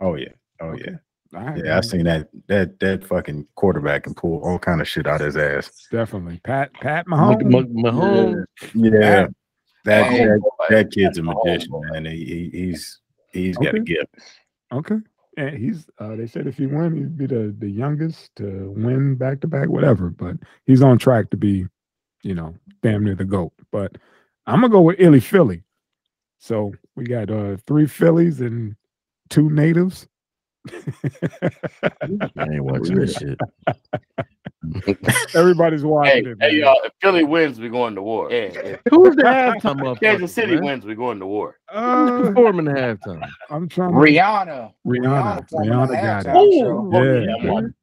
[0.00, 0.28] Oh yeah.
[0.60, 0.96] Oh yeah.
[1.34, 1.82] All right, Yeah, I man.
[1.82, 5.36] seen that that that fucking quarterback can pull all kind of shit out of his
[5.36, 5.86] ass.
[5.90, 7.68] definitely Pat Pat Mah- Mahomes.
[7.74, 8.44] Mah- Mahomes.
[8.74, 9.26] Yeah,
[9.84, 10.40] that Mahomes.
[10.68, 11.80] that, that kid's a magician, boy.
[11.90, 12.04] man.
[12.06, 13.00] He, he he's
[13.32, 14.14] he's got a gift.
[14.72, 14.96] Okay.
[15.36, 19.16] And he's uh they said if he win, he'd be the, the youngest to win
[19.16, 20.08] back to back, whatever.
[20.10, 21.66] But he's on track to be,
[22.22, 23.52] you know, damn near the GOAT.
[23.72, 23.96] But
[24.46, 25.64] I'm gonna go with Illy Philly.
[26.38, 28.76] So we got uh three Phillies and
[29.28, 30.06] two natives.
[30.72, 33.38] I ain't watching this shit.
[35.34, 36.36] Everybody's Hey, watching it.
[36.40, 36.80] hey, y'all!
[36.84, 38.30] If Philly wins, we're going to war.
[38.30, 40.00] Yeah, if Who's the halftime motherfucker?
[40.00, 40.64] Kansas City man?
[40.64, 41.58] wins, we're going to war.
[41.70, 43.28] Who's Uh, performing the halftime?
[43.50, 44.72] I'm trying to Rihanna.
[44.86, 45.40] Rihanna.
[45.42, 46.28] performing Rihanna got it.
[46.28, 46.90] halftime show.
[46.92, 47.74] Yeah, yeah, I'm on.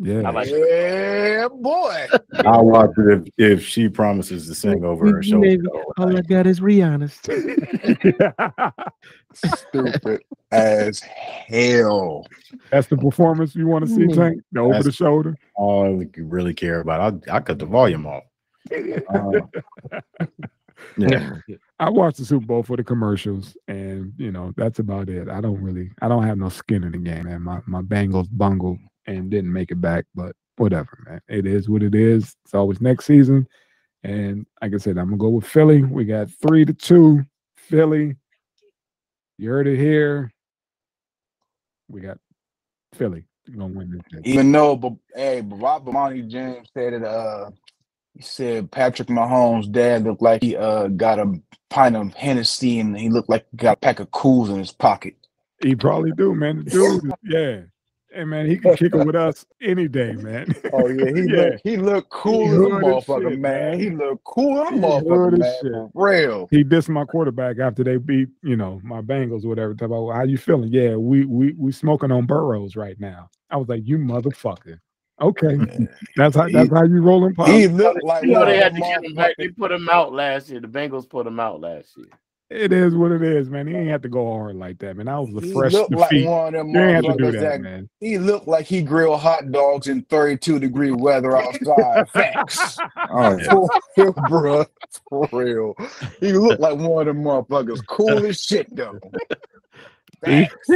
[0.00, 0.28] Yeah.
[0.28, 2.06] I like Yeah, boy.
[2.46, 5.42] I'll watch it if if she promises to sing over her show.
[5.98, 7.08] All I got is Rihanna.
[9.34, 10.22] Stupid
[10.52, 12.26] as hell.
[12.70, 14.42] That's the performance you want to see, Tank?
[14.52, 15.36] The over the shoulder.
[15.56, 17.24] All I really care about.
[17.28, 18.24] I I cut the volume off.
[18.70, 19.40] Uh,
[20.96, 21.36] yeah,
[21.80, 25.28] I watch the Super Bowl for the commercials, and you know that's about it.
[25.28, 27.42] I don't really, I don't have no skin in the game, man.
[27.42, 28.78] My my Bengals bungled
[29.08, 31.20] and didn't make it back, but whatever, man.
[31.28, 32.36] It is what it is.
[32.44, 33.48] It's always next season,
[34.04, 35.82] and like I said, I'm gonna go with Philly.
[35.82, 37.24] We got three to two,
[37.56, 38.16] Philly.
[39.38, 40.32] You heard it here.
[41.88, 42.18] We got
[42.94, 43.24] Philly
[43.56, 44.02] gonna win this.
[44.12, 44.22] thing.
[44.24, 47.04] Even though, but hey, Barack Bomani Jones said it.
[47.04, 47.50] Uh,
[48.14, 51.40] he said Patrick Mahomes' dad looked like he uh got a
[51.70, 54.72] pint of Hennessy and he looked like he got a pack of cools in his
[54.72, 55.14] pocket.
[55.62, 56.64] He probably do, man.
[56.64, 57.60] The dude, yeah.
[58.10, 60.54] Hey man, he can kick it with us any day, man.
[60.72, 61.36] Oh yeah, he Yeah.
[61.36, 63.70] looked he looked cool He as a motherfucker, shit, man.
[63.70, 63.80] man.
[63.80, 65.54] He looked cool as a motherfucker, man.
[65.62, 65.72] shit.
[65.72, 66.48] For real.
[66.50, 69.74] he dissed my quarterback after they beat, you know, my Bengals or whatever.
[69.74, 70.72] Talk about how you feeling?
[70.72, 73.28] Yeah, we we we smoking on Burrows right now.
[73.50, 74.80] I was like, you motherfucker.
[75.20, 75.58] Okay,
[76.16, 77.34] that's how that's how you rolling.
[77.34, 77.48] Pop.
[77.48, 79.34] He looked like You know they had to get him back.
[79.36, 80.60] They put him out last year.
[80.60, 82.06] The Bengals put him out last year.
[82.50, 83.66] It is what it is, man.
[83.66, 85.04] He ain't have to go hard like that, man.
[85.06, 86.26] That was a He fresh looked like defeat.
[86.26, 87.90] one of them you ain't have to do that, that man.
[88.00, 92.08] he looked like he grilled hot dogs in 32 degree weather outside.
[92.12, 92.78] Facts.
[93.10, 93.50] oh yeah.
[93.50, 93.68] For
[93.98, 94.64] real, bro.
[95.10, 95.74] For real.
[96.20, 97.86] He looked like one of them motherfuckers.
[97.86, 98.98] Cool as shit, though.
[100.24, 100.70] Facts.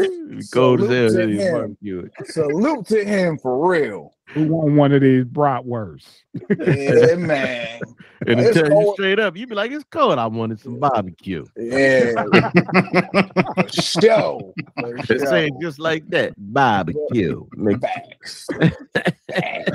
[0.52, 1.08] Cold as hell.
[1.08, 2.10] Salute to he him.
[2.26, 4.12] Salute to him for real.
[4.34, 6.22] Who want one of these bratwursts?
[6.58, 7.80] Yeah, man.
[8.26, 10.18] And to It's tell you straight up, you'd be like, it's cold.
[10.18, 11.44] I wanted some barbecue.
[11.56, 12.12] Yeah.
[12.32, 14.52] For sure.
[14.80, 15.26] For They sure.
[15.26, 16.32] say it just like that.
[16.38, 17.44] Barbecue.
[17.56, 18.46] Make Facts.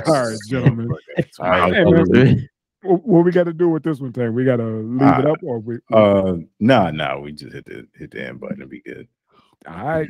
[0.06, 0.88] All right, gentlemen.
[1.38, 1.74] All right.
[1.74, 2.48] Hey, man,
[2.82, 4.34] what, what we got to do with this one, Tank?
[4.34, 5.76] We got to leave it Uh, up, or we?
[5.92, 8.58] Uh, no, no, we just hit the hit the end button.
[8.62, 9.06] It'll be good.
[9.66, 10.08] all right,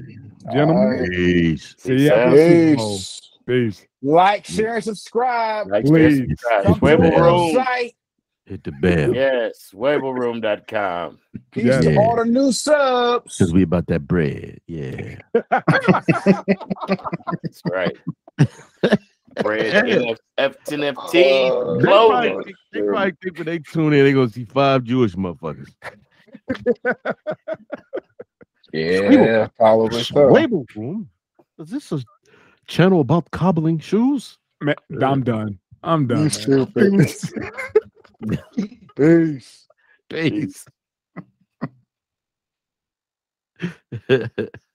[0.52, 0.76] gentlemen.
[0.76, 1.10] Alright.
[1.10, 1.74] Peace.
[1.78, 2.36] See you after the
[2.70, 2.96] Super Bowl.
[2.96, 3.22] Peace.
[3.48, 3.86] Peace.
[4.02, 5.68] Like, share, and subscribe.
[5.70, 6.18] Like, Please.
[6.20, 6.64] yes, subscribe.
[6.66, 7.64] Come the Room.
[8.44, 9.14] Hit the bell.
[9.14, 11.18] Yes, SchwebelRoom.com.
[11.50, 11.80] Peace Yeah.
[11.80, 13.38] to all the new subs.
[13.38, 14.58] Because we about that bread.
[14.66, 15.16] Yeah.
[15.50, 15.64] That's
[17.70, 17.96] right.
[19.42, 22.42] Bread, NF, F10FT, Uh, They clothing.
[22.42, 25.68] think, they probably think when they tune in, they gonna see five Jewish motherfuckers.
[28.72, 30.14] Yeah, probably so.
[30.14, 31.08] Schwebel Room.
[31.58, 32.00] Is this a
[32.68, 34.38] channel about cobbling shoes?
[34.60, 35.58] Man, uh, I'm done.
[35.82, 36.18] I'm done.
[36.18, 36.30] You man.
[36.30, 36.92] stupid.
[38.96, 39.66] Peace.
[40.08, 40.66] Peace.